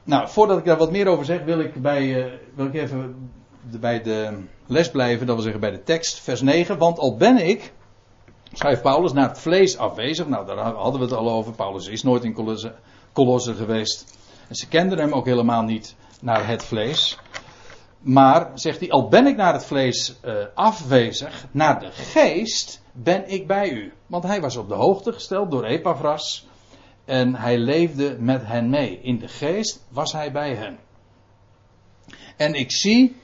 Nou, 0.03 0.29
voordat 0.29 0.57
ik 0.57 0.65
daar 0.65 0.77
wat 0.77 0.91
meer 0.91 1.07
over 1.07 1.25
zeg, 1.25 1.43
wil 1.43 1.59
ik, 1.59 1.81
bij, 1.81 2.03
uh, 2.03 2.33
wil 2.55 2.65
ik 2.65 2.73
even 2.73 3.31
bij 3.61 4.01
de 4.01 4.43
les 4.65 4.91
blijven, 4.91 5.25
dat 5.25 5.35
wil 5.35 5.43
zeggen 5.43 5.61
bij 5.61 5.71
de 5.71 5.83
tekst, 5.83 6.19
vers 6.19 6.41
9. 6.41 6.77
Want 6.77 6.99
al 6.99 7.17
ben 7.17 7.47
ik, 7.47 7.73
schrijft 8.53 8.81
Paulus, 8.81 9.13
naar 9.13 9.29
het 9.29 9.39
vlees 9.39 9.77
afwezig. 9.77 10.27
Nou, 10.27 10.45
daar 10.45 10.57
hadden 10.57 10.99
we 10.99 11.05
het 11.05 11.15
al 11.15 11.31
over. 11.31 11.53
Paulus 11.53 11.87
is 11.87 12.03
nooit 12.03 12.23
in 12.23 12.33
Colosse, 13.13 13.55
geweest. 13.55 14.17
En 14.47 14.55
ze 14.55 14.67
kenden 14.67 14.97
hem 14.97 15.13
ook 15.13 15.25
helemaal 15.25 15.63
niet 15.63 15.95
naar 16.21 16.47
het 16.47 16.63
vlees. 16.63 17.17
Maar, 17.99 18.51
zegt 18.53 18.79
hij, 18.79 18.91
al 18.91 19.07
ben 19.07 19.27
ik 19.27 19.35
naar 19.35 19.53
het 19.53 19.65
vlees 19.65 20.15
uh, 20.25 20.33
afwezig, 20.53 21.45
naar 21.51 21.79
de 21.79 21.91
geest 21.91 22.80
ben 22.91 23.29
ik 23.29 23.47
bij 23.47 23.69
u. 23.69 23.93
Want 24.07 24.23
hij 24.23 24.41
was 24.41 24.55
op 24.55 24.67
de 24.67 24.73
hoogte 24.73 25.13
gesteld 25.13 25.51
door 25.51 25.63
Epaphras. 25.63 26.47
En 27.05 27.35
hij 27.35 27.57
leefde 27.57 28.15
met 28.19 28.45
hen 28.45 28.69
mee. 28.69 28.99
In 29.01 29.19
de 29.19 29.27
geest 29.27 29.85
was 29.89 30.11
hij 30.11 30.31
bij 30.31 30.55
hen. 30.55 30.79
En 32.37 32.53
ik 32.53 32.71
zie 32.71 33.15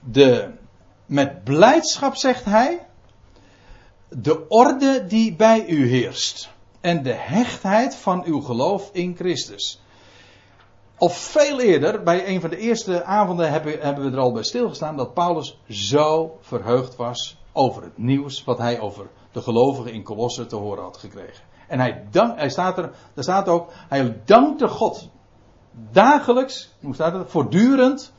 de, 0.00 0.50
met 1.06 1.44
blijdschap 1.44 2.16
zegt 2.16 2.44
hij, 2.44 2.86
de 4.08 4.48
orde 4.48 5.06
die 5.06 5.36
bij 5.36 5.66
u 5.66 5.88
heerst. 5.88 6.50
En 6.80 7.02
de 7.02 7.12
hechtheid 7.12 7.96
van 7.96 8.24
uw 8.24 8.40
geloof 8.40 8.90
in 8.92 9.16
Christus. 9.16 9.82
Of 10.98 11.16
veel 11.16 11.60
eerder, 11.60 12.02
bij 12.02 12.28
een 12.28 12.40
van 12.40 12.50
de 12.50 12.56
eerste 12.56 13.04
avonden 13.04 13.50
hebben, 13.50 13.80
hebben 13.80 14.04
we 14.04 14.10
er 14.10 14.22
al 14.22 14.32
bij 14.32 14.42
stilgestaan 14.42 14.96
dat 14.96 15.14
Paulus 15.14 15.58
zo 15.68 16.38
verheugd 16.40 16.96
was 16.96 17.36
over 17.56 17.82
het 17.82 17.98
nieuws 17.98 18.44
wat 18.44 18.58
hij 18.58 18.80
over 18.80 19.06
de 19.32 19.40
gelovigen 19.40 19.92
in 19.92 20.02
Colosse 20.02 20.46
te 20.46 20.56
horen 20.56 20.82
had 20.82 20.96
gekregen. 20.96 21.44
En 21.68 21.78
hij, 21.78 22.06
dank, 22.10 22.38
hij 22.38 22.48
staat 22.48 22.78
er, 22.78 22.90
daar 23.14 23.24
staat 23.24 23.48
ook, 23.48 23.70
hij 23.88 24.20
dankte 24.24 24.68
God 24.68 25.08
dagelijks, 25.90 26.74
hoe 26.80 26.94
staat 26.94 27.12
het, 27.12 27.30
voortdurend 27.30 28.12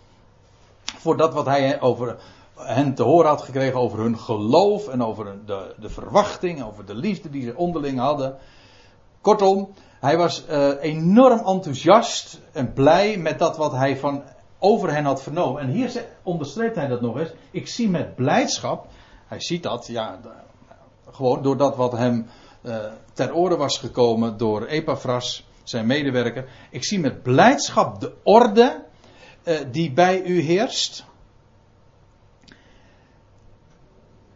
voor 0.83 1.17
dat 1.17 1.33
wat 1.33 1.45
hij 1.45 1.81
over 1.81 2.17
hen 2.55 2.93
te 2.95 3.03
horen 3.03 3.29
had 3.29 3.41
gekregen 3.41 3.79
over 3.79 3.99
hun 3.99 4.19
geloof 4.19 4.87
en 4.87 5.03
over 5.03 5.45
de, 5.45 5.75
de 5.79 5.89
verwachting, 5.89 6.63
over 6.63 6.85
de 6.85 6.95
liefde 6.95 7.29
die 7.29 7.43
ze 7.43 7.55
onderling 7.55 7.99
hadden. 7.99 8.37
Kortom, 9.21 9.73
hij 9.99 10.17
was 10.17 10.45
uh, 10.49 10.69
enorm 10.81 11.39
enthousiast 11.45 12.39
en 12.51 12.73
blij 12.73 13.17
met 13.17 13.39
dat 13.39 13.57
wat 13.57 13.71
hij 13.71 13.97
van 13.97 14.23
over 14.59 14.93
hen 14.93 15.05
had 15.05 15.21
vernomen. 15.21 15.61
En 15.61 15.69
hier 15.69 16.05
onderstreept 16.23 16.75
hij 16.75 16.87
dat 16.87 17.01
nog 17.01 17.17
eens. 17.17 17.33
Ik 17.51 17.67
zie 17.67 17.89
met 17.89 18.15
blijdschap, 18.15 18.87
hij 19.27 19.41
ziet 19.41 19.63
dat, 19.63 19.87
ja, 19.87 20.19
gewoon 21.11 21.41
door 21.41 21.57
dat 21.57 21.75
wat 21.75 21.91
hem 21.91 22.27
uh, 22.61 22.77
ter 23.13 23.33
oren 23.33 23.57
was 23.57 23.77
gekomen 23.77 24.37
door 24.37 24.65
Epaphras, 24.65 25.47
zijn 25.63 25.85
medewerker. 25.85 26.49
Ik 26.69 26.85
zie 26.85 26.99
met 26.99 27.23
blijdschap 27.23 27.99
de 27.99 28.13
orde 28.23 28.83
uh, 29.43 29.57
die 29.71 29.91
bij 29.91 30.23
u 30.23 30.39
heerst. 30.39 31.05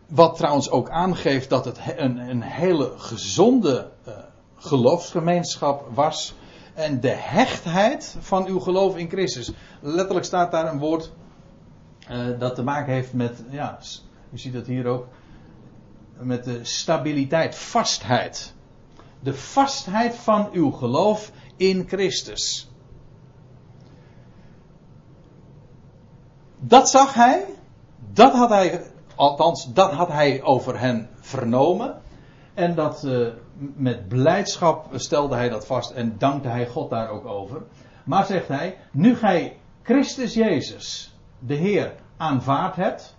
Wat 0.08 0.36
trouwens 0.36 0.70
ook 0.70 0.90
aangeeft 0.90 1.50
dat 1.50 1.66
het 1.66 1.80
een, 1.98 2.18
een 2.18 2.42
hele 2.42 2.94
gezonde 2.98 3.92
uh, 4.08 4.14
geloofsgemeenschap 4.56 5.88
was. 5.94 6.34
En 6.74 7.00
de 7.00 7.16
hechtheid 7.16 8.16
van 8.20 8.46
uw 8.46 8.60
geloof 8.60 8.98
in 8.98 9.10
Christus. 9.10 9.52
Letterlijk 9.82 10.26
staat 10.26 10.52
daar 10.52 10.72
een 10.72 10.80
woord 10.80 11.12
dat 12.40 12.56
te 12.56 12.64
maken 12.64 12.94
heeft 12.94 13.14
met, 13.14 13.44
ja, 13.50 13.80
u 14.32 14.38
ziet 14.38 14.54
dat 14.54 14.66
hier 14.66 14.86
ook, 14.86 15.08
met 16.20 16.44
de 16.44 16.60
stabiliteit, 16.64 17.56
vastheid. 17.56 18.54
De 19.20 19.34
vastheid 19.34 20.16
van 20.16 20.50
uw 20.52 20.72
geloof 20.72 21.32
in 21.56 21.88
Christus. 21.88 22.72
Dat 26.60 26.90
zag 26.90 27.14
hij. 27.14 27.46
Dat 28.14 28.34
had 28.34 28.50
hij, 28.50 28.92
althans, 29.16 29.74
dat 29.74 29.92
had 29.92 30.08
hij 30.08 30.42
over 30.42 30.80
hen 30.80 31.10
vernomen. 31.20 32.02
En 32.54 32.76
dat 32.76 33.04
uh, 33.04 33.28
met 33.58 34.08
blijdschap 34.08 34.88
stelde 34.94 35.36
hij 35.36 35.50
dat 35.50 35.66
vast 35.66 35.92
en 35.92 36.18
dankte 36.18 36.48
hij 36.48 36.68
God 36.68 36.90
daar 36.90 37.10
ook 37.10 37.26
over. 37.26 37.64
Maar 38.04 38.26
zegt 38.26 38.48
hij, 38.48 38.78
nu 38.92 39.16
gij 39.16 39.58
Christus 39.82 40.34
Jezus, 40.34 41.16
de 41.40 41.54
Heer, 41.54 41.94
aanvaard 42.18 42.76
hebt. 42.76 43.18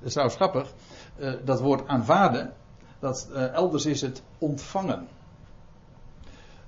Dat 0.00 0.08
is 0.08 0.12
trouwens 0.12 0.38
grappig. 0.38 0.72
Uh, 1.18 1.32
dat 1.44 1.60
woord 1.60 1.88
aanvaarden, 1.88 2.52
dat, 2.98 3.28
uh, 3.32 3.52
elders 3.54 3.86
is 3.86 4.00
het 4.00 4.22
ontvangen. 4.38 5.08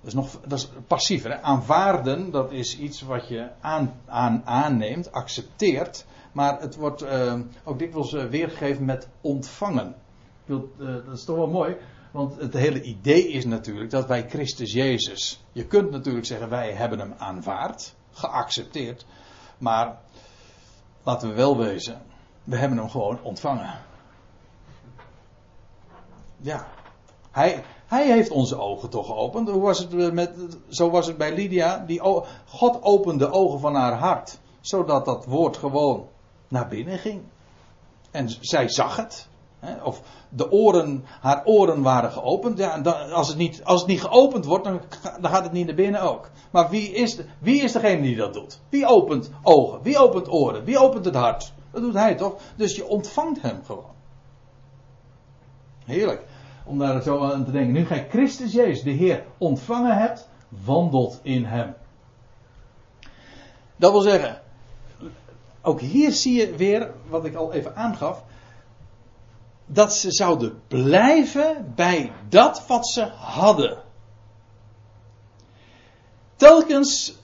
Dat 0.01 0.11
is, 0.11 0.15
nog, 0.15 0.41
dat 0.47 0.59
is 0.59 0.69
passief. 0.87 1.23
Hè? 1.23 1.43
Aanvaarden, 1.43 2.31
dat 2.31 2.53
is 2.53 2.79
iets 2.79 3.03
wat 3.03 3.29
je 3.29 3.51
aan, 3.61 4.01
aan, 4.07 4.43
aanneemt, 4.45 5.13
accepteert. 5.13 6.07
Maar 6.33 6.61
het 6.61 6.77
wordt 6.77 7.03
uh, 7.03 7.41
ook 7.65 7.79
dikwijls 7.79 8.13
weergegeven 8.13 8.85
met 8.85 9.09
ontvangen. 9.21 9.95
Dat 10.47 10.65
is 11.13 11.25
toch 11.25 11.37
wel 11.37 11.47
mooi. 11.47 11.77
Want 12.11 12.41
het 12.41 12.55
hele 12.55 12.83
idee 12.83 13.29
is 13.29 13.45
natuurlijk 13.45 13.91
dat 13.91 14.07
wij 14.07 14.29
Christus 14.29 14.73
Jezus. 14.73 15.45
Je 15.53 15.67
kunt 15.67 15.91
natuurlijk 15.91 16.27
zeggen 16.27 16.49
wij 16.49 16.73
hebben 16.73 16.99
hem 16.99 17.15
aanvaard, 17.19 17.95
geaccepteerd. 18.11 19.07
Maar 19.59 19.99
laten 21.03 21.29
we 21.29 21.35
wel 21.35 21.59
wezen, 21.59 22.03
we 22.45 22.57
hebben 22.57 22.79
hem 22.79 22.91
gewoon 22.91 23.19
ontvangen. 23.23 23.79
Ja, 26.37 26.67
hij, 27.31 27.65
hij 27.87 28.07
heeft 28.07 28.31
onze 28.31 28.59
ogen 28.59 28.91
toch 28.91 29.07
geopend. 29.07 29.49
Hoe 29.49 29.63
was 29.63 29.79
het 29.79 30.13
met, 30.13 30.31
zo 30.69 30.91
was 30.91 31.07
het 31.07 31.17
bij 31.17 31.35
Lydia. 31.35 31.85
Die, 31.87 32.01
God 32.47 32.83
opende 32.83 33.25
de 33.25 33.33
ogen 33.33 33.61
van 33.61 33.75
haar 33.75 33.99
hart. 33.99 34.39
Zodat 34.61 35.05
dat 35.05 35.25
woord 35.25 35.57
gewoon 35.57 36.07
naar 36.49 36.69
binnen 36.69 36.99
ging. 36.99 37.23
En 38.11 38.29
zij 38.41 38.69
zag 38.69 38.97
het. 38.97 39.29
Hè, 39.59 39.83
of 39.83 40.03
de 40.29 40.51
oren, 40.51 41.05
haar 41.21 41.45
oren 41.45 41.83
waren 41.83 42.13
geopend. 42.13 42.59
Ja, 42.59 42.79
dan, 42.79 43.13
als, 43.13 43.29
het 43.29 43.37
niet, 43.37 43.65
als 43.65 43.81
het 43.81 43.89
niet 43.89 44.03
geopend 44.03 44.45
wordt, 44.45 44.65
dan, 44.65 44.81
dan 45.21 45.31
gaat 45.31 45.45
het 45.45 45.53
niet 45.53 45.67
naar 45.67 45.75
binnen 45.75 46.01
ook. 46.01 46.31
Maar 46.51 46.71
wie 46.71 46.93
is, 46.93 47.19
wie 47.39 47.63
is 47.63 47.73
degene 47.73 48.03
die 48.03 48.17
dat 48.17 48.33
doet? 48.35 48.61
Wie 48.69 48.87
opent 48.87 49.31
ogen? 49.43 49.83
Wie 49.83 49.99
opent 49.99 50.33
oren? 50.33 50.65
Wie 50.65 50.79
opent 50.79 51.05
het 51.05 51.15
hart? 51.15 51.53
Dat 51.73 51.83
doet 51.83 51.95
hij 51.95 52.15
toch? 52.15 52.41
Dus 52.57 52.77
je 52.77 52.87
ontvangt 52.87 53.43
hem 53.43 53.65
gewoon. 53.65 53.95
Heerlijk 55.85 56.25
om 56.65 56.79
daar 56.79 57.03
zo 57.03 57.21
aan 57.21 57.45
te 57.45 57.51
denken. 57.51 57.73
Nu 57.73 57.87
gij 57.87 58.07
Christus 58.09 58.53
Jezus, 58.53 58.83
de 58.83 58.91
Heer, 58.91 59.25
ontvangen 59.39 59.97
hebt, 59.97 60.29
wandelt 60.49 61.21
in 61.23 61.45
hem. 61.45 61.75
Dat 63.77 63.93
wil 63.93 64.01
zeggen, 64.01 64.43
ook 65.63 65.81
hier 65.81 66.13
zie 66.13 66.41
je 66.41 66.57
weer, 66.57 66.93
wat 67.09 67.25
ik 67.25 67.35
al 67.35 67.53
even 67.53 67.77
aangaf, 67.77 68.25
dat 69.67 69.95
ze 69.95 70.11
zouden 70.11 70.63
blijven 70.69 71.73
bij 71.75 72.13
dat 72.29 72.67
wat 72.67 72.89
ze 72.89 73.05
hadden. 73.05 73.83
Telkens 76.37 77.19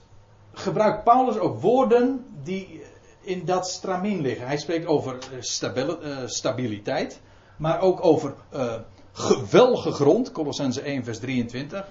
gebruikt 0.53 1.03
Paulus 1.03 1.37
ook 1.37 1.61
woorden 1.61 2.25
die 2.43 2.81
in 3.29 3.45
dat 3.45 3.69
stramien 3.69 4.21
liggen. 4.21 4.47
Hij 4.47 4.57
spreekt 4.57 4.85
over 4.85 5.17
eh, 5.17 6.17
stabiliteit, 6.25 7.21
maar 7.57 7.81
ook 7.81 8.05
over 8.05 8.33
uh, 8.53 8.73
geweldige 9.11 9.91
grond, 9.91 10.31
Colossense 10.31 10.81
1 10.81 11.03
vers 11.03 11.19
23, 11.19 11.87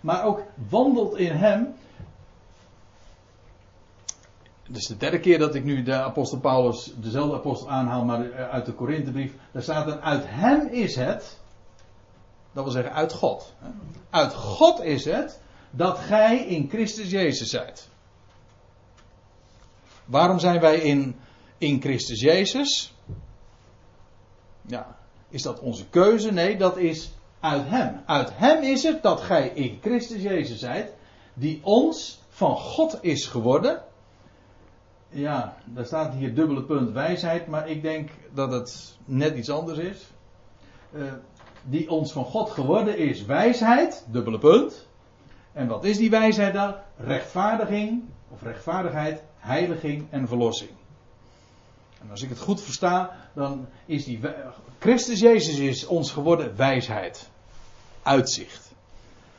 maar 0.00 0.24
ook 0.24 0.42
wandelt 0.68 1.16
in 1.16 1.32
hem. 1.32 1.74
Dus 4.68 4.86
de 4.86 4.96
derde 4.96 5.20
keer 5.20 5.38
dat 5.38 5.54
ik 5.54 5.64
nu 5.64 5.82
de 5.82 5.94
apostel 5.94 6.38
Paulus, 6.38 6.92
dezelfde 6.96 7.36
apostel 7.36 7.70
aanhaal, 7.70 8.04
maar 8.04 8.48
uit 8.50 8.66
de 8.66 8.72
Korinthebrief, 8.72 9.32
daar 9.52 9.62
staat 9.62 9.86
dan 9.86 10.00
uit 10.00 10.24
hem 10.26 10.68
is 10.68 10.96
het, 10.96 11.40
Dat 12.52 12.64
wil 12.64 12.72
zeggen 12.72 12.92
uit 12.92 13.12
God. 13.12 13.54
Uit 14.10 14.34
God 14.34 14.82
is 14.82 15.04
het 15.04 15.40
dat 15.70 15.98
gij 15.98 16.38
in 16.38 16.68
Christus 16.68 17.10
Jezus 17.10 17.50
zijt. 17.50 17.88
Waarom 20.12 20.38
zijn 20.38 20.60
wij 20.60 20.76
in, 20.76 21.16
in 21.58 21.80
Christus 21.80 22.20
Jezus? 22.20 22.94
Ja, 24.66 24.96
is 25.28 25.42
dat 25.42 25.60
onze 25.60 25.88
keuze? 25.88 26.32
Nee, 26.32 26.56
dat 26.56 26.76
is 26.76 27.12
uit 27.40 27.68
Hem. 27.68 28.00
Uit 28.06 28.30
Hem 28.34 28.62
is 28.62 28.82
het 28.82 29.02
dat 29.02 29.20
gij 29.20 29.48
in 29.48 29.78
Christus 29.80 30.22
Jezus 30.22 30.58
zijt, 30.58 30.92
die 31.34 31.60
ons 31.62 32.20
van 32.28 32.56
God 32.56 32.98
is 33.00 33.26
geworden. 33.26 33.82
Ja, 35.08 35.56
daar 35.64 35.86
staat 35.86 36.14
hier 36.14 36.34
dubbele 36.34 36.62
punt 36.62 36.90
wijsheid, 36.90 37.46
maar 37.46 37.68
ik 37.68 37.82
denk 37.82 38.10
dat 38.34 38.52
het 38.52 38.96
net 39.04 39.36
iets 39.36 39.50
anders 39.50 39.78
is. 39.78 40.06
Uh, 40.94 41.12
die 41.62 41.90
ons 41.90 42.12
van 42.12 42.24
God 42.24 42.50
geworden 42.50 42.98
is 42.98 43.24
wijsheid, 43.24 44.04
dubbele 44.08 44.38
punt. 44.38 44.86
En 45.52 45.66
wat 45.66 45.84
is 45.84 45.96
die 45.96 46.10
wijsheid 46.10 46.54
dan? 46.54 46.74
Rechtvaardiging 46.96 48.02
of 48.28 48.42
rechtvaardigheid, 48.42 49.22
heiliging 49.42 50.06
en 50.10 50.28
verlossing. 50.28 50.70
En 52.02 52.10
als 52.10 52.22
ik 52.22 52.28
het 52.28 52.38
goed 52.38 52.62
versta, 52.62 53.16
dan 53.34 53.66
is 53.86 54.04
die 54.04 54.20
Christus 54.78 55.20
Jezus 55.20 55.58
is 55.58 55.86
ons 55.86 56.12
geworden 56.12 56.56
wijsheid, 56.56 57.30
uitzicht. 58.02 58.74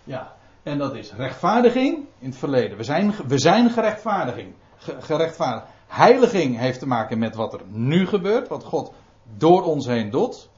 Ja, 0.03 0.35
en 0.63 0.77
dat 0.77 0.95
is 0.95 1.13
rechtvaardiging 1.13 2.05
in 2.19 2.29
het 2.29 2.37
verleden. 2.37 2.77
We 2.77 2.83
zijn, 2.83 3.13
we 3.27 3.37
zijn 3.37 3.69
gerechtvaardiging, 3.69 4.53
gerechtvaardigd. 4.77 5.67
Heiliging 5.87 6.57
heeft 6.57 6.79
te 6.79 6.87
maken 6.87 7.19
met 7.19 7.35
wat 7.35 7.53
er 7.53 7.61
nu 7.67 8.07
gebeurt, 8.07 8.47
wat 8.47 8.63
God 8.63 8.93
door 9.37 9.63
ons 9.63 9.85
heen 9.85 10.09
doet. 10.09 10.49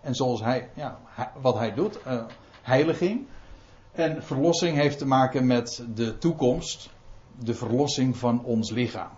En 0.00 0.14
zoals 0.14 0.40
hij, 0.40 0.68
ja, 0.74 0.98
wat 1.40 1.58
hij 1.58 1.74
doet, 1.74 1.98
uh, 2.06 2.22
heiliging. 2.62 3.26
En 3.92 4.22
verlossing 4.22 4.76
heeft 4.76 4.98
te 4.98 5.06
maken 5.06 5.46
met 5.46 5.84
de 5.94 6.18
toekomst, 6.18 6.90
de 7.44 7.54
verlossing 7.54 8.16
van 8.16 8.44
ons 8.44 8.70
lichaam. 8.70 9.10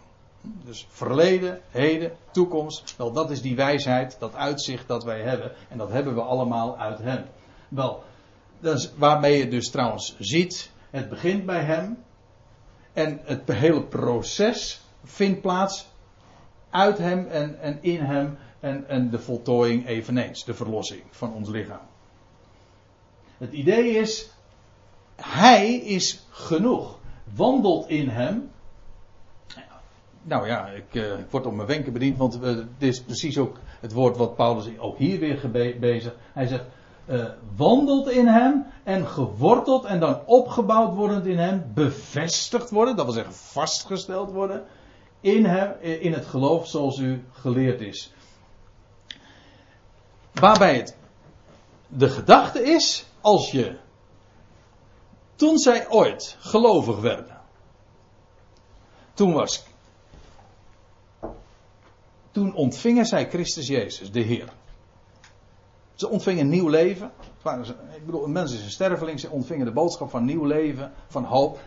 Dus 0.65 0.87
verleden, 0.91 1.61
heden, 1.71 2.13
toekomst. 2.31 2.95
Wel, 2.97 3.13
dat 3.13 3.31
is 3.31 3.43
die 3.43 3.57
wijsheid, 3.57 4.17
dat 4.19 4.35
uitzicht 4.35 4.89
dat 4.89 5.05
wij 5.05 5.21
hebben. 5.21 5.53
En 5.69 5.79
dat 5.79 5.91
hebben 5.91 6.15
we 6.15 6.21
allemaal 6.21 6.79
uit 6.79 6.99
Hem. 6.99 7.25
Wel, 7.69 8.03
dat 8.61 8.79
is 8.79 8.93
waarmee 8.97 9.39
je 9.39 9.49
dus 9.49 9.71
trouwens 9.71 10.17
ziet, 10.19 10.71
het 10.91 11.09
begint 11.09 11.47
bij 11.47 11.63
Hem. 11.65 12.05
En 12.93 13.21
het 13.25 13.53
hele 13.53 13.83
proces 13.83 14.81
vindt 15.05 15.41
plaats 15.41 15.89
uit 16.71 16.99
Hem 16.99 17.27
en, 17.27 17.61
en 17.61 17.79
in 17.83 18.01
Hem. 18.01 18.39
En, 18.61 18.89
en 18.89 19.11
de 19.11 19.19
voltooiing 19.19 19.87
eveneens, 19.87 20.45
de 20.45 20.55
verlossing 20.55 21.03
van 21.11 21.35
ons 21.35 21.49
lichaam. 21.49 21.87
Het 23.39 23.53
idee 23.53 23.91
is, 23.91 24.31
Hij 25.17 25.75
is 25.75 26.27
genoeg. 26.31 27.01
Wandelt 27.25 27.89
in 27.89 28.09
Hem. 28.09 28.51
Nou 30.23 30.47
ja, 30.47 30.67
ik, 30.67 30.95
uh, 30.95 31.19
ik 31.19 31.31
word 31.31 31.47
op 31.47 31.55
mijn 31.55 31.69
wenken 31.69 31.93
bediend, 31.93 32.19
want 32.19 32.43
uh, 32.43 32.57
dit 32.79 32.93
is 32.93 33.03
precies 33.03 33.39
ook 33.39 33.57
het 33.81 33.93
woord 33.93 34.17
wat 34.17 34.37
Paulus 34.37 34.79
ook 34.79 34.99
hier 34.99 35.19
weer 35.19 35.51
bezig. 35.81 36.15
Hij 36.33 36.47
zegt, 36.47 36.65
uh, 37.07 37.25
wandelt 37.57 38.11
in 38.11 38.27
hem 38.27 38.67
en 38.85 39.07
geworteld 39.07 39.85
en 39.85 40.01
dan 40.01 40.21
opgebouwd 40.27 40.95
wordend 40.95 41.27
in 41.27 41.39
hem, 41.39 41.71
bevestigd 41.75 42.71
worden, 42.71 42.97
dat 42.97 43.05
wil 43.05 43.15
zeggen 43.15 43.35
vastgesteld 43.35 44.31
worden, 44.31 44.65
in 45.21 45.45
hem, 45.45 45.73
in 45.81 46.13
het 46.13 46.27
geloof 46.27 46.69
zoals 46.69 46.99
u 46.99 47.25
geleerd 47.33 47.81
is. 47.81 48.13
Waarbij 50.33 50.77
het 50.77 50.97
de 51.89 52.09
gedachte 52.09 52.63
is, 52.63 53.07
als 53.21 53.51
je, 53.51 53.77
toen 55.43 55.59
zij 55.59 55.89
ooit 55.89 56.37
gelovig 56.39 57.01
werden, 57.01 57.41
toen 59.15 59.33
was, 59.33 59.65
toen 62.31 62.55
ontvingen 62.55 63.07
zij 63.07 63.29
Christus 63.29 63.67
Jezus, 63.67 64.11
de 64.13 64.21
Heer. 64.21 64.53
Ze 65.95 66.09
ontvingen 66.09 66.49
nieuw 66.49 66.69
leven. 66.69 67.13
Ik 67.95 68.07
bedoel, 68.07 68.25
een 68.25 68.33
mens 68.33 68.53
is 68.53 68.63
een 68.63 68.71
sterveling, 68.71 69.21
ze 69.21 69.31
ontvingen 69.31 69.67
de 69.67 69.73
boodschap 69.73 70.11
van 70.11 70.25
nieuw 70.25 70.45
leven, 70.45 70.93
van 71.09 71.25
hoop. 71.25 71.61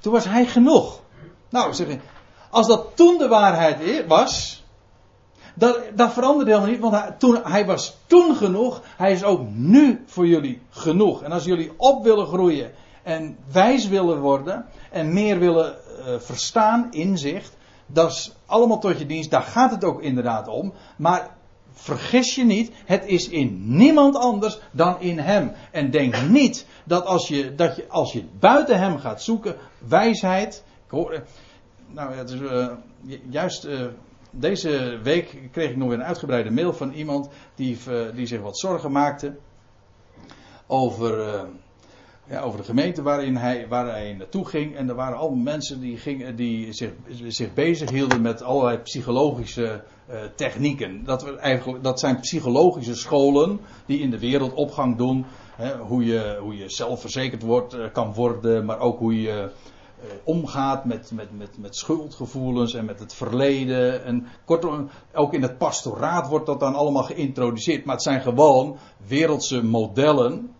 Toen 0.00 0.12
was 0.12 0.24
hij 0.24 0.46
genoeg. 0.46 1.00
Nou, 1.48 1.74
zeg 1.74 1.88
ik, 1.88 2.00
als 2.50 2.66
dat 2.66 2.86
toen 2.94 3.18
de 3.18 3.28
waarheid 3.28 4.06
was, 4.06 4.64
dat, 5.54 5.80
dat 5.94 6.12
veranderde 6.12 6.50
helemaal 6.50 6.70
niet, 6.70 6.80
want 6.80 7.20
toen, 7.20 7.40
hij 7.42 7.66
was 7.66 7.96
toen 8.06 8.36
genoeg. 8.36 8.80
Hij 8.96 9.12
is 9.12 9.24
ook 9.24 9.40
nu 9.50 10.04
voor 10.06 10.26
jullie 10.26 10.62
genoeg. 10.70 11.22
En 11.22 11.32
als 11.32 11.44
jullie 11.44 11.72
op 11.76 12.04
willen 12.04 12.26
groeien 12.26 12.72
en 13.08 13.36
wijs 13.52 13.88
willen 13.88 14.20
worden 14.20 14.66
en 14.90 15.12
meer 15.12 15.38
willen 15.38 15.74
uh, 15.98 16.18
verstaan, 16.18 16.92
inzicht, 16.92 17.56
dat 17.86 18.10
is 18.10 18.32
allemaal 18.46 18.78
tot 18.78 18.98
je 18.98 19.06
dienst. 19.06 19.30
Daar 19.30 19.42
gaat 19.42 19.70
het 19.70 19.84
ook 19.84 20.02
inderdaad 20.02 20.48
om. 20.48 20.72
Maar 20.96 21.36
vergis 21.72 22.34
je 22.34 22.44
niet, 22.44 22.72
het 22.84 23.04
is 23.06 23.28
in 23.28 23.76
niemand 23.76 24.16
anders 24.16 24.60
dan 24.70 25.00
in 25.00 25.18
hem. 25.18 25.52
En 25.70 25.90
denk 25.90 26.22
niet 26.28 26.66
dat 26.84 27.06
als 27.06 27.28
je, 27.28 27.54
dat 27.54 27.76
je, 27.76 27.84
als 27.88 28.12
je 28.12 28.24
buiten 28.38 28.78
hem 28.78 28.98
gaat 28.98 29.22
zoeken, 29.22 29.56
wijsheid. 29.88 30.64
Ik 30.84 30.90
hoor, 30.90 31.12
eh, 31.12 31.20
nou, 31.86 32.14
is 32.14 32.34
uh, 32.34 32.68
juist. 33.30 33.68
Deze 34.30 34.98
week 35.02 35.48
kreeg 35.52 35.70
ik 35.70 35.76
nog 35.76 35.88
weer 35.88 35.98
een 35.98 36.04
uitgebreide 36.04 36.50
mail 36.50 36.72
van 36.72 36.92
iemand 36.92 37.28
die, 37.54 37.78
die 38.14 38.26
zich 38.26 38.40
wat 38.40 38.58
zorgen 38.58 38.92
maakte 38.92 39.36
over, 40.66 41.46
ja, 42.28 42.40
over 42.40 42.58
de 42.58 42.64
gemeente 42.64 43.02
waarin 43.02 43.36
hij, 43.36 43.68
waar 43.68 43.86
hij 43.86 44.14
naartoe 44.18 44.44
ging. 44.44 44.76
En 44.76 44.88
er 44.88 44.94
waren 44.94 45.18
allemaal 45.18 45.42
mensen 45.42 45.80
die, 45.80 46.34
die 46.34 46.72
zich, 46.72 46.92
zich 47.26 47.54
bezig 47.54 47.90
hielden 47.90 48.20
met 48.20 48.42
allerlei 48.42 48.78
psychologische 48.78 49.82
uh, 50.10 50.16
technieken. 50.34 51.04
Dat, 51.04 51.36
eigenlijk, 51.36 51.82
dat 51.82 52.00
zijn 52.00 52.20
psychologische 52.20 52.94
scholen 52.94 53.60
die 53.86 53.98
in 53.98 54.10
de 54.10 54.18
wereld 54.18 54.54
opgang 54.54 54.96
doen. 54.96 55.24
Hè, 55.56 55.76
hoe, 55.76 56.04
je, 56.04 56.38
hoe 56.40 56.56
je 56.56 56.68
zelfverzekerd 56.68 57.42
wordt, 57.42 57.76
kan 57.92 58.14
worden, 58.14 58.64
maar 58.64 58.78
ook 58.78 58.98
hoe 58.98 59.20
je 59.20 59.50
uh, 60.04 60.10
omgaat 60.24 60.84
met, 60.84 61.10
met, 61.14 61.38
met, 61.38 61.58
met 61.58 61.76
schuldgevoelens 61.76 62.74
en 62.74 62.84
met 62.84 62.98
het 62.98 63.14
verleden. 63.14 64.04
En 64.04 64.26
kortom, 64.44 64.88
ook 65.14 65.34
in 65.34 65.42
het 65.42 65.58
pastoraat 65.58 66.28
wordt 66.28 66.46
dat 66.46 66.60
dan 66.60 66.74
allemaal 66.74 67.02
geïntroduceerd. 67.02 67.84
Maar 67.84 67.94
het 67.94 68.04
zijn 68.04 68.20
gewoon 68.20 68.76
wereldse 69.06 69.64
modellen. 69.64 70.56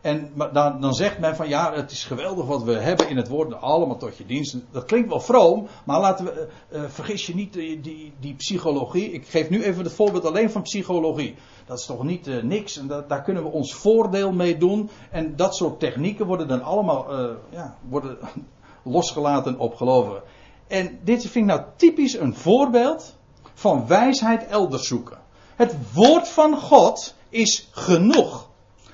En 0.00 0.32
dan, 0.52 0.80
dan 0.80 0.94
zegt 0.94 1.18
men 1.18 1.36
van 1.36 1.48
ja, 1.48 1.72
het 1.74 1.90
is 1.90 2.04
geweldig 2.04 2.46
wat 2.46 2.62
we 2.62 2.72
hebben 2.72 3.08
in 3.08 3.16
het 3.16 3.28
woord, 3.28 3.60
allemaal 3.60 3.96
tot 3.96 4.16
je 4.16 4.26
dienst. 4.26 4.56
Dat 4.70 4.84
klinkt 4.84 5.08
wel 5.08 5.20
vroom, 5.20 5.68
maar 5.84 6.00
laten 6.00 6.24
we, 6.24 6.48
uh, 6.72 6.82
vergis 6.88 7.26
je 7.26 7.34
niet 7.34 7.52
die, 7.52 7.80
die, 7.80 8.12
die, 8.20 8.34
psychologie. 8.34 9.12
Ik 9.12 9.26
geef 9.26 9.50
nu 9.50 9.62
even 9.62 9.84
het 9.84 9.92
voorbeeld 9.92 10.24
alleen 10.24 10.50
van 10.50 10.62
psychologie. 10.62 11.34
Dat 11.66 11.78
is 11.78 11.86
toch 11.86 12.02
niet 12.02 12.42
niks 12.42 12.78
en 12.78 12.86
daar 13.08 13.22
kunnen 13.22 13.42
we 13.42 13.48
ons 13.48 13.74
voordeel 13.74 14.32
mee 14.32 14.56
doen. 14.56 14.90
En 15.10 15.36
dat 15.36 15.56
soort 15.56 15.80
technieken 15.80 16.26
worden 16.26 16.48
dan 16.48 16.62
allemaal 16.62 17.06
ja, 17.50 17.76
worden 17.88 18.18
losgelaten 18.82 19.58
op 19.58 19.74
gelovigen. 19.74 20.22
En 20.66 20.98
dit 21.04 21.20
vind 21.20 21.34
ik 21.34 21.44
nou 21.44 21.62
typisch 21.76 22.18
een 22.18 22.34
voorbeeld 22.34 23.16
van 23.54 23.86
wijsheid 23.86 24.46
elders 24.46 24.86
zoeken. 24.86 25.18
Het 25.56 25.76
woord 25.94 26.28
van 26.28 26.56
God 26.56 27.14
is 27.28 27.68
genoeg. 27.70 28.49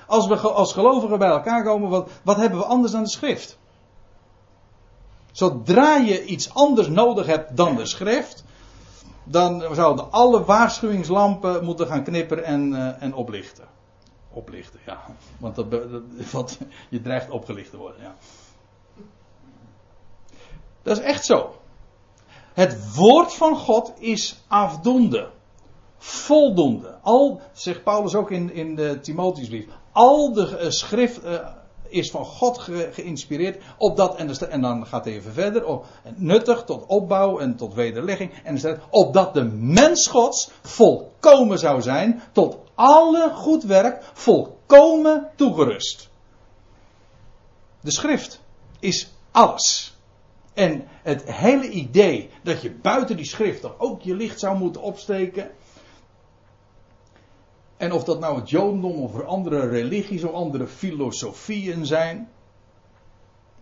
Als 0.06 0.26
we 0.26 0.36
als 0.36 0.72
gelovigen 0.72 1.18
bij 1.18 1.28
elkaar 1.28 1.64
komen, 1.64 1.88
wat, 1.88 2.10
wat 2.22 2.36
hebben 2.36 2.58
we 2.58 2.64
anders 2.64 2.92
dan 2.92 3.02
de 3.02 3.08
schrift? 3.08 3.58
Zodra 5.32 5.96
je 5.96 6.24
iets 6.24 6.54
anders 6.54 6.88
nodig 6.88 7.26
hebt 7.26 7.56
dan 7.56 7.76
de 7.76 7.86
schrift, 7.86 8.44
dan 9.24 9.74
zouden 9.74 10.12
alle 10.12 10.44
waarschuwingslampen 10.44 11.64
moeten 11.64 11.86
gaan 11.86 12.04
knipperen 12.04 12.44
en, 12.44 12.72
uh, 12.72 13.02
en 13.02 13.14
oplichten. 13.14 13.64
Oplichten, 14.32 14.80
ja. 14.86 15.00
Want, 15.38 15.54
dat, 15.54 15.70
dat, 16.32 16.58
je 16.90 17.00
dreigt 17.00 17.30
opgelicht 17.30 17.70
te 17.70 17.76
worden, 17.76 18.02
ja. 18.02 18.14
Dat 20.82 20.98
is 20.98 21.02
echt 21.02 21.24
zo. 21.24 21.54
Het 22.52 22.94
woord 22.94 23.34
van 23.34 23.56
God 23.56 23.92
is 23.98 24.44
afdoende. 24.48 25.30
Voldoende. 25.98 26.98
Al, 27.02 27.40
zegt 27.52 27.82
Paulus 27.82 28.14
ook 28.14 28.30
in, 28.30 28.52
in 28.52 28.74
de 28.74 29.00
Timotheusbrief, 29.00 29.66
al 29.96 30.32
de 30.32 30.58
uh, 30.62 30.70
schrift 30.70 31.24
uh, 31.24 31.48
is 31.88 32.10
van 32.10 32.24
God 32.24 32.58
ge, 32.58 32.88
geïnspireerd. 32.92 33.62
Opdat, 33.78 34.16
en, 34.16 34.50
en 34.50 34.60
dan 34.60 34.86
gaat 34.86 35.04
hij 35.04 35.14
even 35.14 35.32
verder. 35.32 35.66
Op, 35.66 35.86
nuttig 36.14 36.64
tot 36.64 36.86
opbouw 36.86 37.38
en 37.38 37.56
tot 37.56 37.74
wederlegging. 37.74 38.32
En 38.44 38.58
staat 38.58 38.78
opdat 38.90 39.34
de 39.34 39.44
mens 39.54 40.06
Gods 40.06 40.50
volkomen 40.62 41.58
zou 41.58 41.82
zijn. 41.82 42.22
Tot 42.32 42.58
alle 42.74 43.30
goed 43.34 43.62
werk 43.62 44.04
volkomen 44.12 45.28
toegerust. 45.36 46.08
De 47.80 47.90
schrift 47.90 48.40
is 48.80 49.08
alles. 49.30 49.94
En 50.54 50.84
het 51.02 51.32
hele 51.32 51.68
idee 51.68 52.30
dat 52.42 52.62
je 52.62 52.70
buiten 52.70 53.16
die 53.16 53.26
schrift 53.26 53.60
toch 53.60 53.74
ook 53.78 54.02
je 54.02 54.14
licht 54.14 54.40
zou 54.40 54.58
moeten 54.58 54.82
opsteken. 54.82 55.50
En 57.76 57.92
of 57.92 58.04
dat 58.04 58.20
nou 58.20 58.36
het 58.36 58.50
Jodendom 58.50 58.92
of 58.92 59.24
andere 59.24 59.68
religies 59.68 60.24
of 60.24 60.32
andere 60.32 60.66
filosofieën 60.66 61.86
zijn. 61.86 62.28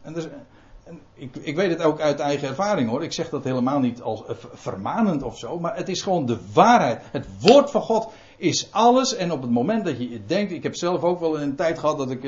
En 0.03 0.13
dus, 0.13 0.29
en 0.85 1.01
ik, 1.15 1.37
ik, 1.37 1.57
weet 1.57 1.71
het 1.71 1.83
ook 1.83 2.01
uit 2.01 2.21
eigen 2.21 2.49
ervaring 2.49 2.89
hoor. 2.89 3.03
Ik 3.03 3.13
zeg 3.13 3.29
dat 3.29 3.45
helemaal 3.45 3.79
niet 3.79 4.03
als 4.03 4.23
vermanend 4.53 5.23
of 5.23 5.39
zo. 5.39 5.59
Maar 5.59 5.77
het 5.77 5.89
is 5.89 6.03
gewoon 6.03 6.27
de 6.27 6.39
waarheid. 6.53 7.03
Het 7.13 7.27
woord 7.41 7.71
van 7.71 7.81
God 7.81 8.13
is 8.37 8.69
alles. 8.73 9.15
En 9.15 9.33
op 9.33 9.43
het 9.43 9.51
moment 9.51 9.85
dat 9.85 9.99
je 9.99 10.25
denkt. 10.27 10.53
Ik 10.53 10.63
heb 10.63 10.75
zelf 10.75 11.03
ook 11.03 11.21
wel 11.21 11.41
een 11.41 11.57
tijd 11.57 11.79
gehad 11.79 11.99
dat 11.99 12.11
ik 12.11 12.23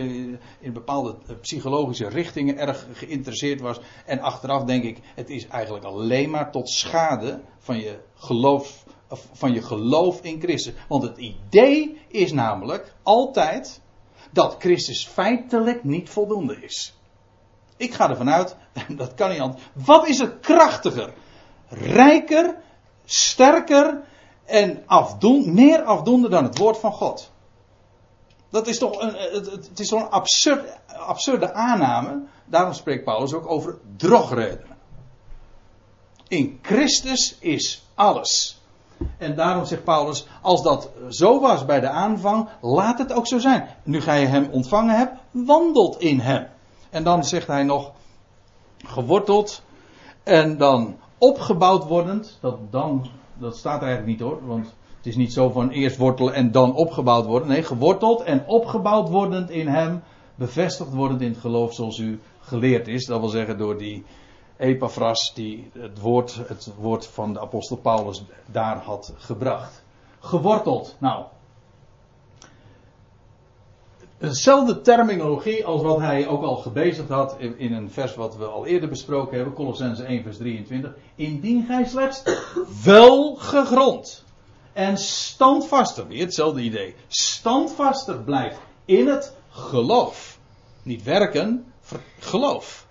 in 0.61 0.73
bepaalde 0.73 1.17
psychologische 1.41 2.09
richtingen 2.09 2.59
erg 2.59 2.87
geïnteresseerd 2.93 3.61
was. 3.61 3.81
En 4.07 4.21
achteraf 4.21 4.65
denk 4.65 4.85
ik. 4.85 4.99
Het 5.15 5.31
is 5.31 5.47
eigenlijk 5.49 5.85
alleen 5.85 6.31
maar 6.31 6.51
tot 6.51 6.69
schade 6.69 7.41
van 7.59 7.79
je 7.79 7.99
geloof. 8.15 8.85
Van 9.33 9.53
je 9.53 9.63
geloof 9.63 10.21
in 10.21 10.41
Christus. 10.41 10.75
Want 10.89 11.03
het 11.03 11.19
idee 11.19 12.01
is 12.09 12.33
namelijk 12.33 12.95
altijd 13.03 13.81
dat 14.33 14.57
Christus 14.59 15.07
feitelijk 15.07 15.85
niet 15.85 16.11
voldoende 16.11 16.57
is. 16.61 16.95
Ik 17.77 17.95
ga 17.95 18.11
ervan 18.11 18.31
uit, 18.31 18.57
dat 18.97 19.15
kan 19.15 19.31
niet 19.31 19.41
anders. 19.41 19.63
Wat 19.73 20.09
is 20.09 20.21
er 20.21 20.31
krachtiger? 20.31 21.13
Rijker, 21.69 22.57
sterker 23.05 24.05
en 24.45 24.83
afdoen, 24.87 25.55
meer 25.55 25.83
afdoende 25.83 26.29
dan 26.29 26.45
het 26.45 26.59
woord 26.59 26.79
van 26.79 26.93
God. 26.93 27.31
Dat 28.51 28.67
is 28.67 28.79
toch 28.79 29.01
een, 29.01 29.15
het, 29.15 29.81
is 29.81 29.89
toch 29.89 30.01
een 30.01 30.11
absurd, 30.11 30.79
absurde 30.87 31.53
aanname. 31.53 32.23
Daarom 32.45 32.73
spreekt 32.73 33.05
Paulus 33.05 33.33
ook 33.33 33.51
over 33.51 33.79
drogredenen. 33.97 34.77
In 36.29 36.59
Christus 36.63 37.37
is 37.41 37.85
alles. 37.95 38.61
En 39.19 39.35
daarom 39.35 39.65
zegt 39.65 39.85
Paulus, 39.85 40.27
als 40.43 40.63
dat 40.63 40.91
zo 41.09 41.41
was 41.41 41.65
bij 41.65 41.81
de 41.81 41.89
aanvang, 41.89 42.49
laat 42.61 42.99
het 42.99 43.13
ook 43.13 43.27
zo 43.27 43.39
zijn. 43.39 43.69
Nu 43.83 44.01
ga 44.01 44.15
je 44.15 44.27
hem 44.27 44.49
ontvangen 44.51 44.97
hebt, 44.97 45.13
wandelt 45.31 46.01
in 46.01 46.19
hem. 46.19 46.47
En 46.91 47.05
dan 47.05 47.25
zegt 47.25 47.47
hij 47.47 47.63
nog 47.63 47.93
geworteld 48.87 49.63
en 50.23 50.57
dan 50.59 50.97
opgebouwd 51.19 51.85
wordend. 51.85 52.39
Dat 52.41 52.59
dan, 52.71 53.07
dat 53.39 53.57
staat 53.57 53.83
eigenlijk 53.83 54.11
niet 54.11 54.21
hoor, 54.21 54.47
want 54.47 54.75
het 54.97 55.07
is 55.07 55.17
niet 55.17 55.33
zo 55.33 55.51
van 55.51 55.71
eerst 55.71 55.97
wortelen 55.97 56.35
en 56.35 56.51
dan 56.53 56.75
opgebouwd 56.75 57.27
worden. 57.27 57.49
Nee, 57.49 57.63
geworteld 57.63 58.23
en 58.23 58.47
opgebouwd 58.47 59.09
wordend 59.09 59.51
in 59.51 59.67
hem, 59.69 60.03
bevestigd 60.35 60.95
wordend 60.95 61.21
in 61.21 61.31
het 61.31 61.41
geloof 61.41 61.75
zoals 61.75 61.99
u 61.99 62.21
geleerd 62.41 62.89
is. 62.89 63.07
Dat 63.07 63.21
wil 63.21 63.29
zeggen 63.29 63.59
door 63.59 63.79
die 63.79 64.05
Epaphras 64.57 65.35
die 65.35 65.71
het 65.73 66.01
woord, 66.01 66.35
het 66.47 66.73
woord 66.79 67.07
van 67.07 67.33
de 67.33 67.41
apostel 67.41 67.77
Paulus 67.77 68.25
daar 68.47 68.77
had 68.77 69.13
gebracht. 69.17 69.85
Geworteld. 70.19 70.97
Nou, 70.99 71.25
Dezelfde 74.19 74.81
terminologie 74.81 75.65
als 75.65 75.83
wat 75.83 75.99
hij 75.99 76.27
ook 76.27 76.43
al 76.43 76.57
gebezigd 76.57 77.09
had 77.09 77.35
in, 77.39 77.59
in, 77.59 77.73
een 77.73 77.91
vers 77.91 78.15
wat 78.15 78.37
we 78.37 78.45
al 78.45 78.67
eerder 78.67 78.89
besproken 78.89 79.37
hebben, 79.37 79.55
Colossense 79.55 80.05
1 80.05 80.23
vers 80.23 80.37
23. 80.37 80.95
Indien 81.15 81.65
gij 81.67 81.85
slechts 81.85 82.23
wel 82.85 83.35
gegrond 83.35 84.25
en 84.73 84.99
standvaster, 84.99 86.07
weer 86.07 86.21
hetzelfde 86.21 86.61
idee, 86.61 86.95
standvaster 87.09 88.19
blijft 88.19 88.59
in 88.85 89.09
het 89.09 89.37
geloof. 89.51 90.39
Niet 90.83 91.03
werken, 91.03 91.73
geloof. 92.19 92.86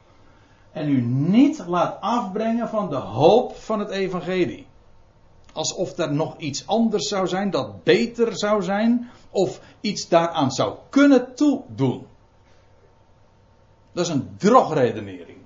En 0.76 0.90
u 0.90 1.02
niet 1.02 1.64
laat 1.68 2.02
afbrengen 2.02 2.70
van 2.70 2.90
de 2.90 2.96
hoop 2.96 3.56
van 3.56 3.80
het 3.80 3.90
evangelie. 3.90 4.68
Alsof 5.54 5.98
er 5.98 6.14
nog 6.14 6.38
iets 6.38 6.68
anders 6.68 7.08
zou 7.08 7.28
zijn 7.28 7.50
dat 7.50 7.84
beter 7.84 8.38
zou 8.38 8.64
zijn 8.64 9.10
of 9.30 9.60
iets 9.82 10.08
daaraan 10.08 10.52
zou 10.52 10.76
kunnen 10.90 11.36
toedoen. 11.36 12.08
Dat 13.92 14.06
is 14.06 14.12
een 14.12 14.36
drogredenering. 14.38 15.38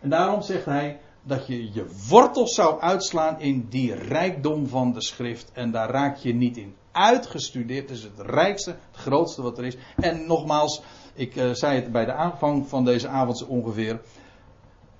En 0.00 0.10
daarom 0.10 0.42
zegt 0.42 0.64
hij 0.64 1.00
dat 1.22 1.46
je 1.46 1.72
je 1.72 1.86
wortels 2.08 2.54
zou 2.54 2.80
uitslaan 2.80 3.40
in 3.40 3.66
die 3.68 3.94
rijkdom 3.94 4.66
van 4.68 4.92
de 4.92 5.02
schrift. 5.02 5.50
En 5.52 5.70
daar 5.70 5.90
raak 5.90 6.16
je 6.16 6.34
niet 6.34 6.56
in 6.56 6.74
uitgestudeerd. 6.92 7.88
Het 7.88 7.98
is 7.98 8.04
het 8.04 8.20
rijkste, 8.20 8.70
het 8.70 9.00
grootste 9.00 9.42
wat 9.42 9.58
er 9.58 9.64
is. 9.64 9.76
En 9.96 10.26
nogmaals, 10.26 10.82
ik 11.14 11.36
uh, 11.36 11.52
zei 11.52 11.74
het 11.74 11.92
bij 11.92 12.04
de 12.04 12.12
aanvang 12.12 12.68
van 12.68 12.84
deze 12.84 13.08
avond 13.08 13.46
ongeveer. 13.46 14.00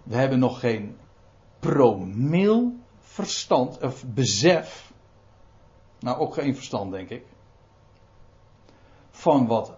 We 0.02 0.16
hebben 0.16 0.38
nog 0.38 0.60
geen 0.60 0.96
promil 1.58 2.72
verstand 3.00 3.82
of 3.82 4.04
besef. 4.06 4.92
Nou, 5.98 6.18
ook 6.18 6.34
geen 6.34 6.54
verstand, 6.54 6.92
denk 6.92 7.08
ik 7.08 7.24
van 9.22 9.46
wat, 9.46 9.72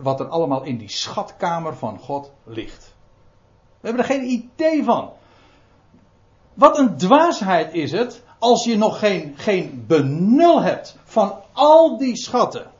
wat 0.00 0.20
er 0.20 0.28
allemaal 0.28 0.62
in 0.62 0.76
die 0.76 0.90
schatkamer 0.90 1.76
van 1.76 1.98
God 1.98 2.32
ligt. 2.44 2.94
We 3.80 3.88
hebben 3.88 4.04
er 4.04 4.10
geen 4.12 4.24
idee 4.24 4.84
van. 4.84 5.10
Wat 6.54 6.78
een 6.78 6.96
dwaasheid 6.96 7.74
is 7.74 7.92
het 7.92 8.22
als 8.38 8.64
je 8.64 8.76
nog 8.76 8.98
geen, 8.98 9.34
geen 9.36 9.84
benul 9.86 10.62
hebt 10.62 10.96
van 11.04 11.34
al 11.52 11.98
die 11.98 12.16
schatten. 12.16 12.70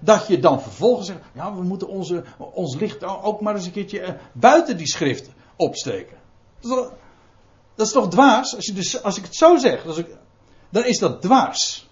Dat 0.00 0.26
je 0.26 0.38
dan 0.38 0.60
vervolgens 0.60 1.06
zegt, 1.06 1.20
ja 1.32 1.54
we 1.54 1.62
moeten 1.62 1.88
onze, 1.88 2.24
ons 2.38 2.76
licht 2.76 3.04
ook 3.04 3.40
maar 3.40 3.54
eens 3.54 3.66
een 3.66 3.72
keertje 3.72 4.00
eh, 4.00 4.14
buiten 4.32 4.76
die 4.76 4.86
schrift 4.86 5.30
opsteken. 5.58 6.16
Dat 6.60 6.70
is, 6.70 6.76
toch, 6.76 6.92
dat 7.74 7.86
is 7.86 7.92
toch 7.92 8.08
dwaas? 8.08 8.56
Als, 8.56 8.66
je 8.66 8.72
dus, 8.72 9.02
als 9.02 9.16
ik 9.16 9.24
het 9.24 9.34
zo 9.34 9.56
zeg, 9.56 9.84
dan 10.68 10.84
is 10.84 10.98
dat 10.98 11.22
dwaas. 11.22 11.88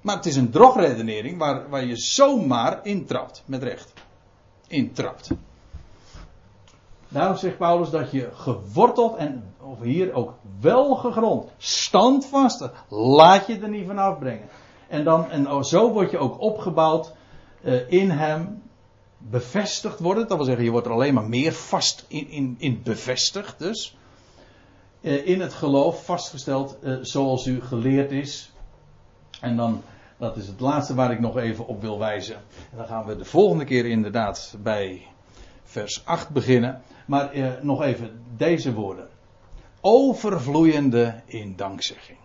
Maar 0.00 0.16
het 0.16 0.26
is 0.26 0.36
een 0.36 0.50
drogredenering 0.50 1.38
waar, 1.38 1.68
waar 1.68 1.84
je 1.84 1.96
zomaar 1.96 2.80
intrapt, 2.82 3.42
met 3.46 3.62
recht. 3.62 3.92
Intrapt. 4.66 5.30
Daarom 7.08 7.36
zegt 7.36 7.56
Paulus 7.56 7.90
dat 7.90 8.10
je 8.10 8.28
geworteld 8.32 9.16
en, 9.16 9.54
of 9.60 9.80
hier 9.80 10.12
ook 10.12 10.34
wel 10.60 10.94
gegrond, 10.94 11.50
standvastig, 11.58 12.84
laat 12.88 13.46
je 13.46 13.58
er 13.58 13.68
niet 13.68 13.86
van 13.86 13.98
afbrengen. 13.98 14.48
En, 14.88 15.04
dan, 15.04 15.30
en 15.30 15.64
zo 15.64 15.92
word 15.92 16.10
je 16.10 16.18
ook 16.18 16.40
opgebouwd 16.40 17.12
uh, 17.62 17.90
in 17.92 18.10
hem, 18.10 18.62
bevestigd 19.28 19.98
worden. 19.98 20.28
Dat 20.28 20.36
wil 20.36 20.46
zeggen, 20.46 20.64
je 20.64 20.70
wordt 20.70 20.86
er 20.86 20.92
alleen 20.92 21.14
maar 21.14 21.28
meer 21.28 21.52
vast 21.52 22.04
in, 22.08 22.28
in, 22.28 22.54
in 22.58 22.80
bevestigd 22.82 23.58
dus. 23.58 23.96
Uh, 25.00 25.26
in 25.26 25.40
het 25.40 25.52
geloof 25.52 26.04
vastgesteld 26.04 26.76
uh, 26.82 26.96
zoals 27.00 27.46
u 27.46 27.60
geleerd 27.60 28.10
is. 28.10 28.52
En 29.40 29.56
dan, 29.56 29.82
dat 30.16 30.36
is 30.36 30.46
het 30.46 30.60
laatste 30.60 30.94
waar 30.94 31.12
ik 31.12 31.20
nog 31.20 31.36
even 31.36 31.66
op 31.66 31.80
wil 31.80 31.98
wijzen. 31.98 32.36
En 32.70 32.76
dan 32.76 32.86
gaan 32.86 33.06
we 33.06 33.16
de 33.16 33.24
volgende 33.24 33.64
keer 33.64 33.86
inderdaad 33.86 34.56
bij 34.62 35.06
vers 35.64 36.02
8 36.04 36.28
beginnen. 36.28 36.82
Maar 37.06 37.32
eh, 37.32 37.50
nog 37.62 37.82
even 37.82 38.22
deze 38.36 38.72
woorden. 38.72 39.08
Overvloeiende 39.80 41.22
in 41.26 41.56
dankzegging. 41.56 42.18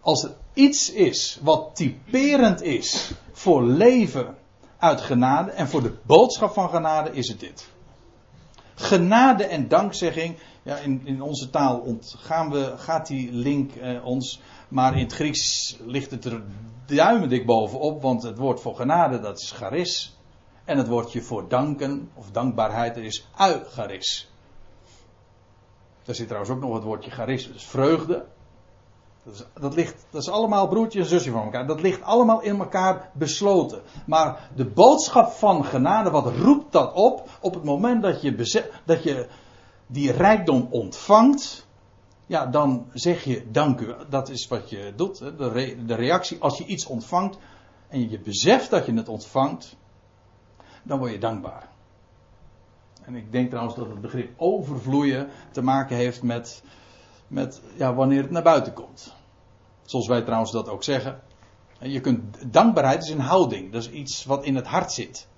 Als 0.00 0.22
er 0.22 0.34
iets 0.52 0.92
is 0.92 1.38
wat 1.42 1.70
typerend 1.76 2.62
is 2.62 3.10
voor 3.32 3.62
leven 3.62 4.36
uit 4.78 5.00
genade 5.00 5.50
en 5.50 5.68
voor 5.68 5.82
de 5.82 5.94
boodschap 6.06 6.52
van 6.52 6.70
genade, 6.70 7.12
is 7.12 7.28
het 7.28 7.40
dit. 7.40 7.68
Genade 8.74 9.44
en 9.44 9.68
dankzegging 9.68 10.38
ja, 10.62 10.76
in, 10.76 11.00
in 11.04 11.22
onze 11.22 11.50
taal 11.50 11.78
ontgaan 11.78 12.50
we, 12.50 12.74
gaat 12.76 13.06
die 13.06 13.32
link 13.32 13.74
eh, 13.74 14.04
ons. 14.04 14.40
Maar 14.68 14.92
in 14.92 15.02
het 15.02 15.12
Grieks 15.12 15.76
ligt 15.86 16.10
het 16.10 16.24
er 16.24 16.42
duimendik 16.86 17.46
bovenop. 17.46 18.02
Want 18.02 18.22
het 18.22 18.38
woord 18.38 18.60
voor 18.60 18.76
genade 18.76 19.20
dat 19.20 19.38
is 19.38 19.50
charis. 19.50 20.16
En 20.64 20.78
het 20.78 20.88
woordje 20.88 21.22
voor 21.22 21.48
danken 21.48 22.10
of 22.14 22.30
dankbaarheid 22.30 22.96
is 22.96 23.28
eucharis. 23.38 24.30
Daar 26.02 26.14
zit 26.14 26.26
trouwens 26.26 26.54
ook 26.54 26.60
nog 26.60 26.74
het 26.74 26.82
woordje 26.82 27.10
charis. 27.10 27.52
Dus 27.52 27.64
vreugde. 27.64 28.24
Dat 29.60 29.70
is, 29.70 29.76
ligt, 29.76 30.06
dat 30.10 30.22
is 30.22 30.28
allemaal 30.28 30.68
broertje 30.68 30.98
en 31.00 31.06
zusje 31.06 31.30
van 31.30 31.42
elkaar. 31.42 31.66
Dat 31.66 31.80
ligt 31.80 32.02
allemaal 32.02 32.40
in 32.40 32.58
elkaar 32.58 33.10
besloten. 33.14 33.82
Maar 34.06 34.50
de 34.54 34.64
boodschap 34.64 35.30
van 35.30 35.64
genade, 35.64 36.10
wat 36.10 36.36
roept 36.36 36.72
dat 36.72 36.94
op? 36.94 37.28
Op 37.40 37.54
het 37.54 37.64
moment 37.64 38.02
dat 38.02 38.22
je, 38.22 38.70
dat 38.84 39.02
je 39.02 39.28
die 39.86 40.12
rijkdom 40.12 40.68
ontvangt, 40.70 41.66
ja, 42.26 42.46
dan 42.46 42.86
zeg 42.92 43.24
je 43.24 43.50
dank 43.50 43.80
u. 43.80 43.94
Dat 44.08 44.28
is 44.28 44.48
wat 44.48 44.70
je 44.70 44.92
doet. 44.96 45.18
De, 45.18 45.76
de 45.86 45.94
reactie 45.94 46.40
als 46.40 46.58
je 46.58 46.64
iets 46.64 46.86
ontvangt 46.86 47.38
en 47.88 48.10
je 48.10 48.20
beseft 48.20 48.70
dat 48.70 48.86
je 48.86 48.94
het 48.94 49.08
ontvangt, 49.08 49.76
dan 50.82 50.98
word 50.98 51.12
je 51.12 51.18
dankbaar. 51.18 51.68
En 53.02 53.14
ik 53.14 53.32
denk 53.32 53.48
trouwens 53.48 53.76
dat 53.76 53.88
het 53.88 54.00
begrip 54.00 54.32
overvloeien 54.36 55.28
te 55.50 55.62
maken 55.62 55.96
heeft 55.96 56.22
met, 56.22 56.62
met 57.26 57.62
ja, 57.76 57.94
wanneer 57.94 58.22
het 58.22 58.30
naar 58.30 58.42
buiten 58.42 58.72
komt. 58.72 59.16
Zoals 59.88 60.06
wij 60.06 60.22
trouwens 60.22 60.52
dat 60.52 60.68
ook 60.68 60.84
zeggen. 60.84 61.20
Je 61.80 62.00
kunt, 62.00 62.52
dankbaarheid 62.52 63.02
is 63.02 63.10
een 63.10 63.20
houding. 63.20 63.72
Dat 63.72 63.82
is 63.82 63.90
iets 63.90 64.24
wat 64.24 64.44
in 64.44 64.54
het 64.54 64.66
hart 64.66 64.92
zit. 64.92 65.28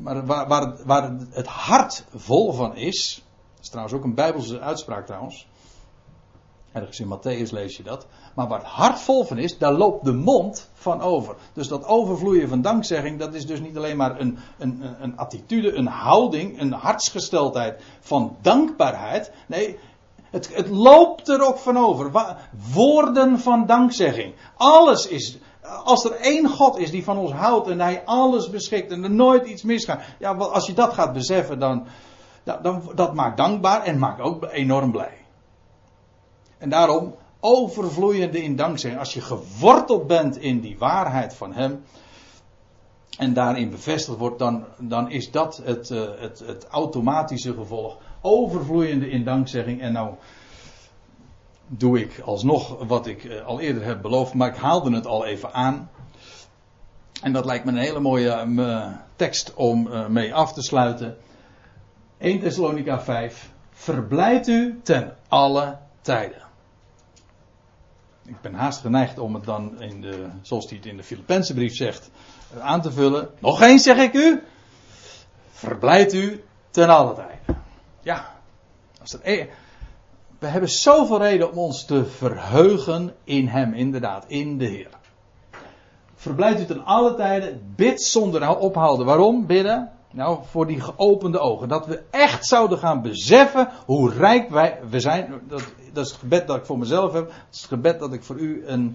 Maar 0.00 0.26
waar, 0.26 0.48
waar, 0.48 0.84
waar 0.84 1.10
het 1.30 1.46
hart 1.46 2.04
vol 2.14 2.52
van 2.52 2.76
is. 2.76 3.22
Dat 3.54 3.62
is 3.62 3.68
trouwens 3.68 3.96
ook 3.96 4.04
een 4.04 4.14
Bijbelse 4.14 4.60
uitspraak 4.60 5.06
trouwens. 5.06 5.46
Ergens 6.72 7.00
in 7.00 7.18
Matthäus 7.18 7.50
lees 7.50 7.76
je 7.76 7.82
dat. 7.82 8.06
Maar 8.34 8.48
waar 8.48 8.58
het 8.58 8.68
hart 8.68 9.00
vol 9.00 9.24
van 9.24 9.38
is, 9.38 9.58
daar 9.58 9.72
loopt 9.72 10.04
de 10.04 10.12
mond 10.12 10.70
van 10.72 11.00
over. 11.00 11.36
Dus 11.52 11.68
dat 11.68 11.84
overvloeien 11.84 12.48
van 12.48 12.62
dankzegging, 12.62 13.18
dat 13.18 13.34
is 13.34 13.46
dus 13.46 13.60
niet 13.60 13.76
alleen 13.76 13.96
maar 13.96 14.20
een, 14.20 14.38
een, 14.58 15.02
een 15.02 15.16
attitude, 15.16 15.72
een 15.72 15.86
houding, 15.86 16.60
een 16.60 16.72
hartsgesteldheid 16.72 17.82
van 18.00 18.36
dankbaarheid. 18.40 19.32
Nee, 19.46 19.78
het, 20.34 20.54
het 20.54 20.68
loopt 20.68 21.28
er 21.28 21.46
ook 21.46 21.58
van 21.58 21.78
over. 21.78 22.10
Woorden 22.72 23.38
van 23.38 23.66
dankzegging. 23.66 24.34
Alles 24.56 25.06
is. 25.06 25.38
Als 25.84 26.04
er 26.04 26.12
één 26.12 26.48
God 26.48 26.78
is 26.78 26.90
die 26.90 27.04
van 27.04 27.18
ons 27.18 27.32
houdt 27.32 27.68
en 27.68 27.80
hij 27.80 28.02
alles 28.04 28.50
beschikt 28.50 28.90
en 28.90 29.04
er 29.04 29.10
nooit 29.10 29.46
iets 29.46 29.62
misgaat. 29.62 30.02
Ja, 30.18 30.32
als 30.34 30.66
je 30.66 30.72
dat 30.72 30.92
gaat 30.92 31.12
beseffen, 31.12 31.58
dan, 31.58 31.86
dan, 32.62 32.90
dat 32.94 33.14
maakt 33.14 33.36
dankbaar 33.36 33.82
en 33.82 33.98
maakt 33.98 34.20
ook 34.20 34.48
enorm 34.50 34.90
blij. 34.90 35.16
En 36.58 36.68
daarom 36.68 37.14
overvloeiende 37.40 38.42
in 38.42 38.56
dankzij. 38.56 38.98
Als 38.98 39.14
je 39.14 39.20
geworteld 39.20 40.06
bent 40.06 40.36
in 40.36 40.60
die 40.60 40.78
waarheid 40.78 41.34
van 41.34 41.52
Hem. 41.52 41.84
En 43.18 43.32
daarin 43.32 43.70
bevestigd 43.70 44.18
wordt, 44.18 44.38
dan, 44.38 44.64
dan 44.78 45.10
is 45.10 45.30
dat 45.30 45.60
het, 45.64 45.90
uh, 45.90 46.02
het, 46.18 46.38
het 46.38 46.66
automatische 46.66 47.54
gevolg. 47.54 47.98
Overvloeiende 48.26 49.10
in 49.10 49.24
dankzegging. 49.24 49.80
En 49.80 49.92
nou 49.92 50.14
doe 51.66 52.00
ik 52.00 52.20
alsnog 52.24 52.84
wat 52.86 53.06
ik 53.06 53.24
uh, 53.24 53.46
al 53.46 53.60
eerder 53.60 53.84
heb 53.84 54.02
beloofd, 54.02 54.34
maar 54.34 54.48
ik 54.48 54.56
haalde 54.56 54.94
het 54.94 55.06
al 55.06 55.26
even 55.26 55.52
aan. 55.52 55.90
En 57.22 57.32
dat 57.32 57.44
lijkt 57.44 57.64
me 57.64 57.70
een 57.70 57.76
hele 57.76 58.00
mooie 58.00 58.44
uh, 58.46 58.86
tekst 59.16 59.54
om 59.54 59.88
mee 60.12 60.34
af 60.34 60.52
te 60.52 60.62
sluiten. 60.62 61.16
1 62.18 62.40
Thessalonica 62.40 63.00
5. 63.00 63.50
Verblijd 63.70 64.48
u 64.48 64.80
ten 64.82 65.16
alle 65.28 65.78
tijden. 66.00 66.42
Ik 68.26 68.40
ben 68.40 68.54
haast 68.54 68.80
geneigd 68.80 69.18
om 69.18 69.34
het 69.34 69.44
dan, 69.44 69.82
in 69.82 70.00
de, 70.00 70.26
zoals 70.42 70.68
hij 70.68 70.76
het 70.76 70.86
in 70.86 70.96
de 70.96 71.02
Filipijnse 71.02 71.54
brief 71.54 71.74
zegt, 71.74 72.10
aan 72.60 72.82
te 72.82 72.92
vullen. 72.92 73.28
Nog 73.38 73.60
eens 73.62 73.82
zeg 73.82 73.96
ik 73.96 74.14
u. 74.14 74.42
Verblijd 75.50 76.14
u 76.14 76.44
ten 76.70 76.88
alle 76.88 77.14
tijden. 77.14 77.63
Ja, 78.04 78.26
als 79.00 79.12
er, 79.12 79.20
e- 79.22 79.48
we 80.38 80.46
hebben 80.46 80.70
zoveel 80.70 81.18
reden 81.18 81.50
om 81.50 81.58
ons 81.58 81.84
te 81.84 82.04
verheugen 82.04 83.14
in 83.24 83.48
Hem, 83.48 83.72
inderdaad, 83.72 84.24
in 84.28 84.58
de 84.58 84.64
Heer. 84.64 84.88
Verblijd 86.14 86.60
u 86.60 86.64
ten 86.64 86.84
alle 86.84 87.14
tijden, 87.14 87.72
bid 87.76 88.02
zonder 88.02 88.56
ophouden. 88.56 89.06
Waarom 89.06 89.46
bidden? 89.46 89.90
Nou, 90.12 90.38
voor 90.44 90.66
die 90.66 90.80
geopende 90.80 91.38
ogen. 91.38 91.68
Dat 91.68 91.86
we 91.86 92.02
echt 92.10 92.46
zouden 92.46 92.78
gaan 92.78 93.02
beseffen 93.02 93.68
hoe 93.86 94.12
rijk 94.12 94.50
wij 94.50 94.80
we 94.90 95.00
zijn. 95.00 95.40
Dat, 95.48 95.72
dat 95.92 96.04
is 96.04 96.10
het 96.10 96.20
gebed 96.20 96.46
dat 96.46 96.56
ik 96.56 96.64
voor 96.64 96.78
mezelf 96.78 97.12
heb. 97.12 97.26
Dat 97.26 97.36
is 97.50 97.60
het 97.60 97.68
gebed 97.68 97.98
dat 97.98 98.12
ik 98.12 98.22
voor 98.22 98.38
u 98.38 98.64
en, 98.66 98.94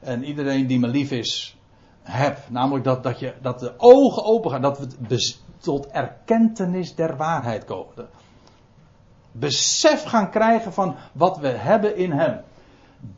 en 0.00 0.24
iedereen 0.24 0.66
die 0.66 0.78
me 0.78 0.88
lief 0.88 1.10
is 1.10 1.56
heb. 2.02 2.38
Namelijk 2.48 2.84
dat, 2.84 3.02
dat, 3.02 3.18
je, 3.18 3.34
dat 3.42 3.60
de 3.60 3.74
ogen 3.76 4.24
open 4.24 4.50
gaan. 4.50 4.62
Dat 4.62 4.78
we 4.78 5.34
tot 5.58 5.86
erkentenis 5.86 6.94
der 6.94 7.16
waarheid 7.16 7.64
komen. 7.64 8.08
Besef 9.36 10.02
gaan 10.02 10.30
krijgen 10.30 10.72
van 10.72 10.96
wat 11.12 11.38
we 11.38 11.48
hebben 11.48 11.96
in 11.96 12.12
Hem. 12.12 12.40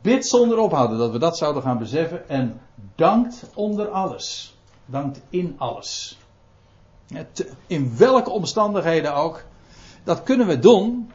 Bid 0.01 0.27
zonder 0.27 0.57
ophouden 0.57 0.97
dat 0.97 1.11
we 1.11 1.19
dat 1.19 1.37
zouden 1.37 1.61
gaan 1.61 1.77
beseffen. 1.77 2.29
En 2.29 2.61
dankt 2.95 3.49
onder 3.53 3.89
alles. 3.89 4.55
Dankt 4.85 5.21
in 5.29 5.55
alles. 5.57 6.17
In 7.67 7.97
welke 7.97 8.29
omstandigheden 8.29 9.15
ook. 9.15 9.43
Dat 10.03 10.23
kunnen 10.23 10.47
we 10.47 10.59
doen. 10.59 11.11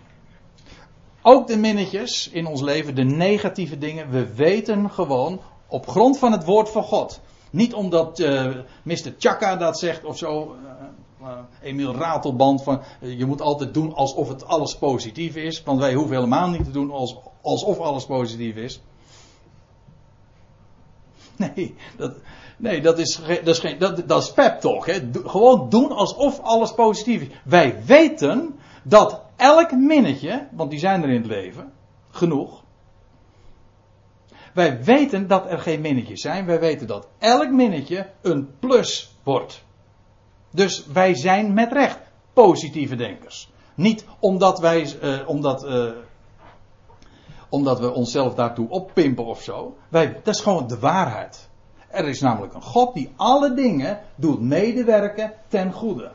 Ook 1.22 1.46
de 1.46 1.57
minnetjes 1.57 2.28
in 2.28 2.46
ons 2.46 2.61
leven, 2.61 2.94
de 2.94 3.05
negatieve 3.05 3.78
dingen. 3.78 4.11
We 4.11 4.34
weten 4.34 4.90
gewoon 4.90 5.40
op 5.66 5.88
grond 5.88 6.18
van 6.18 6.32
het 6.32 6.44
woord 6.44 6.70
van 6.70 6.82
God. 6.82 7.20
Niet 7.50 7.74
omdat 7.74 8.18
uh, 8.18 8.46
eh, 8.46 8.57
Mr. 8.82 9.14
Chaka 9.18 9.57
dat 9.57 9.78
zegt 9.78 10.05
of 10.05 10.18
zo. 10.18 10.57
Uh, 10.64 10.70
uh, 11.23 11.39
Emiel 11.62 11.95
Ratelband 11.95 12.62
van 12.62 12.83
je 13.01 13.27
moet 13.27 13.41
altijd 13.41 13.75
doen 13.75 13.95
alsof 13.95 14.29
het 14.29 14.45
alles 14.47 14.77
positief 14.77 15.37
is. 15.37 15.62
Want 15.62 15.81
wij 15.81 15.95
hoeven 15.95 16.14
helemaal 16.14 16.49
niet 16.49 16.64
te 16.64 16.70
doen 16.70 16.91
als, 16.91 17.16
alsof 17.43 17.79
alles 17.79 18.07
positief 18.07 18.57
is. 18.57 18.81
Nee, 21.37 21.75
dat, 21.97 22.12
Nee, 22.62 22.81
dat 22.81 22.99
is, 22.99 23.20
dat 23.27 23.47
is, 23.47 23.59
geen, 23.59 23.79
dat, 23.79 24.09
dat 24.09 24.23
is 24.23 24.33
pep 24.33 24.61
toch. 24.61 24.87
Hè? 24.87 24.99
Gewoon 25.25 25.68
doen 25.68 25.93
alsof 25.93 26.41
alles 26.41 26.75
positief 26.75 27.23
is. 27.23 27.29
Wij 27.45 27.85
weten 27.85 28.59
dat 28.83 29.20
elk 29.37 29.73
minnetje, 29.73 30.49
want 30.53 30.70
die 30.70 30.79
zijn 30.79 31.03
er 31.03 31.09
in 31.09 31.20
het 31.20 31.27
leven, 31.27 31.73
genoeg. 32.11 32.62
Wij 34.55 34.85
weten 34.85 35.27
dat 35.27 35.51
er 35.51 35.59
geen 35.59 35.81
minnetjes 35.81 36.20
zijn. 36.20 36.47
Wij 36.47 36.61
weten 36.61 36.87
dat 36.87 37.09
elk 37.18 37.51
minnetje 37.51 38.11
een 38.20 38.59
plus 38.59 39.14
wordt. 39.23 39.64
Dus 40.53 40.86
wij 40.86 41.14
zijn 41.14 41.55
met 41.55 41.72
recht 41.72 41.98
positieve 42.32 42.96
denkers. 42.96 43.50
Niet 43.74 44.05
omdat 44.18 44.61
wij, 44.61 44.96
uh, 45.03 45.28
omdat, 45.28 45.64
uh, 45.64 45.90
omdat 47.48 47.78
we 47.78 47.92
onszelf 47.92 48.34
daartoe 48.34 48.68
oppimpen 48.68 49.24
of 49.24 49.42
zo. 49.42 49.76
Wij, 49.88 50.20
dat 50.22 50.34
is 50.34 50.40
gewoon 50.40 50.66
de 50.66 50.78
waarheid. 50.78 51.48
Er 51.88 52.09
is 52.09 52.20
namelijk 52.20 52.55
een 52.55 52.62
God 52.62 52.94
die 52.94 53.12
alle 53.16 53.55
dingen 53.55 54.00
doet 54.14 54.40
medewerken 54.40 55.32
ten 55.48 55.72
goede. 55.72 56.12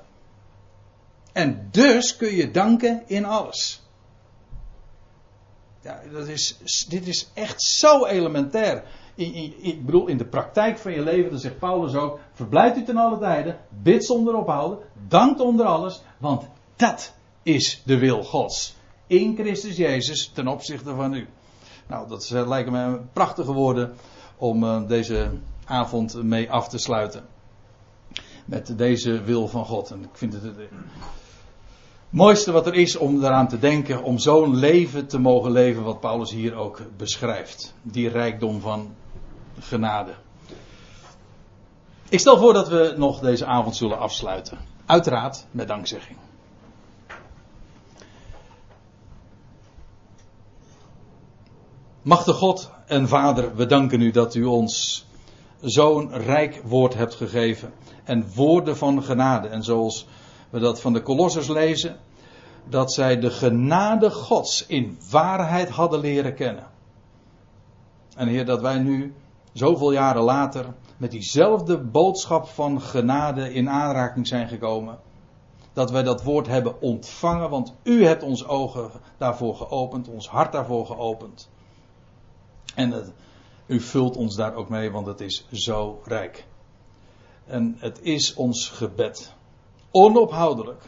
En 1.33 1.67
dus 1.71 2.15
kun 2.15 2.35
je 2.35 2.51
danken 2.51 3.03
in 3.05 3.25
alles. 3.25 3.81
Ja, 5.81 6.01
dat 6.11 6.27
is, 6.27 6.85
dit 6.89 7.07
is 7.07 7.29
echt 7.33 7.61
zo 7.61 8.05
elementair. 8.05 8.83
Ik 9.17 9.85
bedoel, 9.85 10.07
in 10.07 10.17
de 10.17 10.25
praktijk 10.25 10.77
van 10.77 10.91
je 10.91 11.01
leven, 11.01 11.29
dan 11.29 11.39
zegt 11.39 11.59
Paulus 11.59 11.95
ook: 11.95 12.19
verblijd 12.33 12.77
u 12.77 12.83
ten 12.83 12.97
alle 12.97 13.17
tijden, 13.17 13.57
bid 13.83 14.05
zonder 14.05 14.35
ophouden, 14.35 14.79
dankt 15.07 15.39
onder 15.39 15.65
alles, 15.65 16.01
want 16.17 16.47
dat 16.75 17.13
is 17.43 17.81
de 17.85 17.97
wil 17.97 18.23
Gods. 18.23 18.75
In 19.07 19.35
Christus 19.35 19.77
Jezus 19.77 20.31
ten 20.33 20.47
opzichte 20.47 20.95
van 20.95 21.13
u. 21.13 21.27
Nou, 21.87 22.07
dat 22.07 22.29
lijken 22.29 22.71
me 22.71 22.99
prachtige 23.13 23.53
woorden 23.53 23.93
om 24.37 24.63
uh, 24.63 24.87
deze 24.87 25.31
avond 25.65 26.23
mee 26.23 26.51
af 26.51 26.69
te 26.69 26.77
sluiten. 26.77 27.25
Met 28.45 28.77
deze 28.77 29.23
wil 29.23 29.47
van 29.47 29.65
God. 29.65 29.91
En 29.91 30.03
ik 30.03 30.17
vind 30.17 30.33
het 30.33 30.43
het 30.43 30.55
mooiste 32.09 32.51
wat 32.51 32.67
er 32.67 32.73
is 32.73 32.95
om 32.95 33.19
daaraan 33.19 33.47
te 33.47 33.59
denken. 33.59 34.03
Om 34.03 34.17
zo'n 34.17 34.55
leven 34.55 35.07
te 35.07 35.19
mogen 35.19 35.51
leven 35.51 35.83
wat 35.83 35.99
Paulus 35.99 36.31
hier 36.31 36.55
ook 36.55 36.81
beschrijft. 36.97 37.73
Die 37.81 38.09
rijkdom 38.09 38.61
van 38.61 38.95
genade. 39.59 40.13
Ik 42.09 42.19
stel 42.19 42.37
voor 42.37 42.53
dat 42.53 42.67
we 42.67 42.93
nog 42.97 43.19
deze 43.19 43.45
avond 43.45 43.75
zullen 43.75 43.99
afsluiten. 43.99 44.57
Uiteraard 44.85 45.45
met 45.51 45.67
dankzegging. 45.67 46.17
Machtige 52.01 52.37
God 52.37 52.71
en 52.85 53.07
Vader, 53.07 53.55
we 53.55 53.65
danken 53.65 54.01
u 54.01 54.11
dat 54.11 54.35
u 54.35 54.43
ons 54.43 55.05
zo'n 55.61 56.11
rijk 56.11 56.61
woord 56.63 56.93
hebt 56.93 57.15
gegeven. 57.15 57.73
En 58.03 58.33
woorden 58.35 58.77
van 58.77 59.03
genade. 59.03 59.47
En 59.47 59.63
zoals 59.63 60.07
we 60.49 60.59
dat 60.59 60.81
van 60.81 60.93
de 60.93 61.01
Kolossers 61.01 61.47
lezen, 61.47 61.97
dat 62.69 62.93
zij 62.93 63.19
de 63.19 63.29
genade 63.29 64.11
Gods 64.11 64.65
in 64.65 64.99
waarheid 65.09 65.69
hadden 65.69 65.99
leren 65.99 66.35
kennen. 66.35 66.67
En 68.15 68.27
Heer, 68.27 68.45
dat 68.45 68.61
wij 68.61 68.77
nu, 68.77 69.13
zoveel 69.57 69.91
jaren 69.91 70.21
later, 70.21 70.73
met 70.97 71.11
diezelfde 71.11 71.77
boodschap 71.77 72.47
van 72.47 72.81
genade 72.81 73.53
in 73.53 73.69
aanraking 73.69 74.27
zijn 74.27 74.47
gekomen. 74.47 74.99
Dat 75.73 75.91
wij 75.91 76.03
dat 76.03 76.23
woord 76.23 76.47
hebben 76.47 76.81
ontvangen, 76.81 77.49
want 77.49 77.73
U 77.83 78.05
hebt 78.05 78.23
ons 78.23 78.47
ogen 78.47 78.91
daarvoor 79.17 79.55
geopend, 79.55 80.07
ons 80.07 80.29
hart 80.29 80.51
daarvoor 80.51 80.85
geopend. 80.85 81.49
En 82.75 83.13
u 83.65 83.79
vult 83.79 84.17
ons 84.17 84.35
daar 84.35 84.55
ook 84.55 84.69
mee, 84.69 84.91
want 84.91 85.07
het 85.07 85.21
is 85.21 85.47
zo 85.51 86.01
rijk. 86.03 86.45
En 87.45 87.75
het 87.79 88.01
is 88.01 88.33
ons 88.33 88.69
gebed, 88.69 89.33
onophoudelijk, 89.91 90.83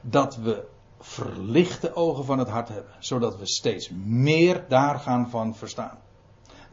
dat 0.00 0.36
we 0.36 0.66
verlichte 1.00 1.94
ogen 1.94 2.24
van 2.24 2.38
het 2.38 2.48
hart 2.48 2.68
hebben, 2.68 2.92
zodat 2.98 3.38
we 3.38 3.46
steeds 3.46 3.90
meer 4.04 4.64
daar 4.68 4.98
gaan 4.98 5.30
van 5.30 5.54
verstaan. 5.54 5.98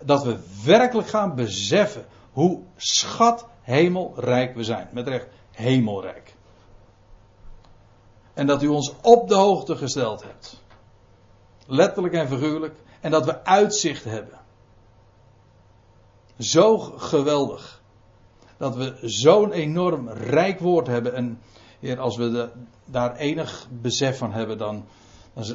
Dat 0.05 0.23
we 0.23 0.37
werkelijk 0.65 1.07
gaan 1.07 1.35
beseffen 1.35 2.05
hoe 2.31 2.61
schat 2.75 3.47
hemelrijk 3.61 4.55
we 4.55 4.63
zijn. 4.63 4.87
Met 4.91 5.07
recht, 5.07 5.27
hemelrijk. 5.51 6.35
En 8.33 8.47
dat 8.47 8.63
u 8.63 8.67
ons 8.67 8.93
op 9.01 9.27
de 9.27 9.35
hoogte 9.35 9.75
gesteld 9.75 10.23
hebt. 10.23 10.61
Letterlijk 11.67 12.13
en 12.13 12.27
figuurlijk. 12.27 12.75
En 13.01 13.11
dat 13.11 13.25
we 13.25 13.45
uitzicht 13.45 14.03
hebben. 14.03 14.39
Zo 16.37 16.77
geweldig. 16.77 17.81
Dat 18.57 18.75
we 18.75 18.97
zo'n 19.01 19.51
enorm 19.51 20.09
rijk 20.09 20.59
woord 20.59 20.87
hebben. 20.87 21.15
En 21.15 21.39
Heer, 21.83 21.99
als 21.99 22.17
we 22.17 22.31
de, 22.31 22.49
daar 22.85 23.15
enig 23.15 23.67
besef 23.69 24.17
van 24.17 24.33
hebben, 24.33 24.57
dan, 24.57 24.85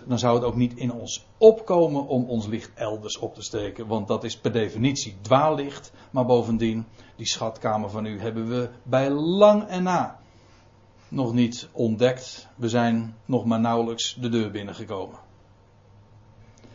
dan, 0.07 0.19
zou 0.19 0.35
het 0.35 0.45
ook 0.45 0.57
niet 0.57 0.77
in 0.77 0.93
ons 0.93 1.27
opkomen 1.39 2.07
om 2.07 2.25
ons 2.25 2.47
licht 2.47 2.71
elders 2.75 3.19
op 3.19 3.35
te 3.35 3.43
steken. 3.43 3.87
Want 3.87 4.09
dat 4.09 4.25
is 4.25 4.39
per 4.39 4.53
definitie 4.53 5.17
dwaallicht. 5.21 5.93
Maar 6.11 6.27
bovendien, 6.27 6.87
die 7.17 7.27
schatkamer 7.27 7.91
van 7.91 8.07
u 8.07 8.21
hebben 8.21 8.49
we 8.49 8.69
bij 8.83 9.11
lang 9.11 9.67
en 9.67 9.83
na 9.83 10.19
nog 11.09 11.33
niet 11.33 11.69
ontdekt. 11.73 12.49
We 12.57 12.69
zijn 12.69 13.17
nog 13.25 13.45
maar 13.45 13.61
nauwelijks 13.61 14.17
de 14.21 14.29
deur 14.29 14.51
binnengekomen. 14.51 15.19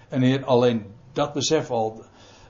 En 0.10 0.22
Heer, 0.22 0.46
alleen 0.46 0.86
dat 1.14 1.34
besef 1.34 1.72
al, 1.72 2.04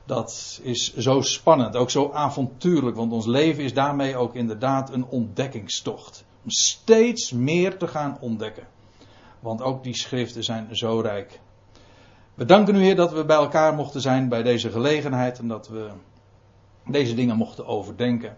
dat 0.06 0.60
is 0.64 0.96
zo 0.96 1.22
spannend, 1.22 1.76
ook 1.76 1.90
zo 1.90 2.12
avontuurlijk, 2.12 2.96
want 2.96 3.12
ons 3.12 3.26
leven 3.26 3.64
is 3.64 3.74
daarmee 3.74 4.18
ook 4.18 4.36
inderdaad 4.36 4.94
een 4.94 5.06
ontdekkingstocht. 5.06 6.26
Om 6.44 6.50
steeds 6.50 7.32
meer 7.32 7.78
te 7.78 7.88
gaan 7.88 8.18
ontdekken. 8.20 8.68
Want 9.44 9.62
ook 9.62 9.84
die 9.84 9.96
schriften 9.96 10.44
zijn 10.44 10.76
zo 10.76 11.00
rijk. 11.00 11.40
We 12.34 12.46
danken 12.46 12.76
u 12.76 12.80
Heer 12.80 12.96
dat 12.96 13.12
we 13.12 13.26
bij 13.26 13.36
elkaar 13.36 13.74
mochten 13.74 14.02
zijn 14.02 14.30
bij 14.30 14.44
deze 14.44 14.72
gelegenheid 14.72 15.40
en 15.40 15.48
dat 15.48 15.68
we 15.68 15.90
deze 16.86 17.16
dingen 17.16 17.38
mochten 17.38 17.66
overdenken. 17.66 18.38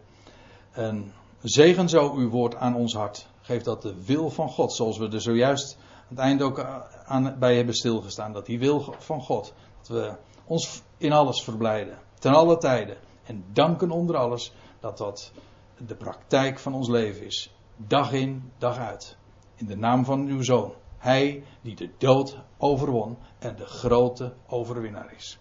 En 0.71 1.13
zegen 1.41 1.89
zo 1.89 2.13
uw 2.13 2.29
woord 2.29 2.55
aan 2.55 2.75
ons 2.75 2.93
hart. 2.93 3.27
Geef 3.41 3.63
dat 3.63 3.81
de 3.81 4.03
wil 4.05 4.29
van 4.29 4.49
God, 4.49 4.73
zoals 4.73 4.97
we 4.97 5.09
er 5.09 5.21
zojuist 5.21 5.77
aan 5.79 6.05
het 6.09 6.19
einde 6.19 6.43
ook 6.43 6.65
aan, 7.05 7.35
bij 7.39 7.55
hebben 7.55 7.75
stilgestaan, 7.75 8.33
dat 8.33 8.45
die 8.45 8.59
wil 8.59 8.95
van 8.97 9.21
God, 9.21 9.53
dat 9.77 9.87
we 9.87 10.13
ons 10.45 10.81
in 10.97 11.11
alles 11.11 11.43
verblijden, 11.43 11.97
ten 12.19 12.33
alle 12.33 12.57
tijden. 12.57 12.97
En 13.23 13.45
danken 13.53 13.91
onder 13.91 14.17
alles 14.17 14.53
dat 14.79 14.97
dat 14.97 15.31
de 15.77 15.95
praktijk 15.95 16.59
van 16.59 16.73
ons 16.73 16.87
leven 16.87 17.25
is. 17.25 17.55
Dag 17.77 18.11
in, 18.11 18.51
dag 18.57 18.77
uit. 18.77 19.17
In 19.55 19.65
de 19.65 19.77
naam 19.77 20.05
van 20.05 20.27
uw 20.27 20.43
zoon. 20.43 20.73
Hij 21.05 21.43
die 21.61 21.75
de 21.75 21.89
dood 21.97 22.37
overwon 22.57 23.17
en 23.39 23.55
de 23.55 23.65
grote 23.65 24.33
overwinnaar 24.47 25.13
is. 25.15 25.39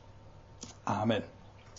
Amen. 0.83 1.25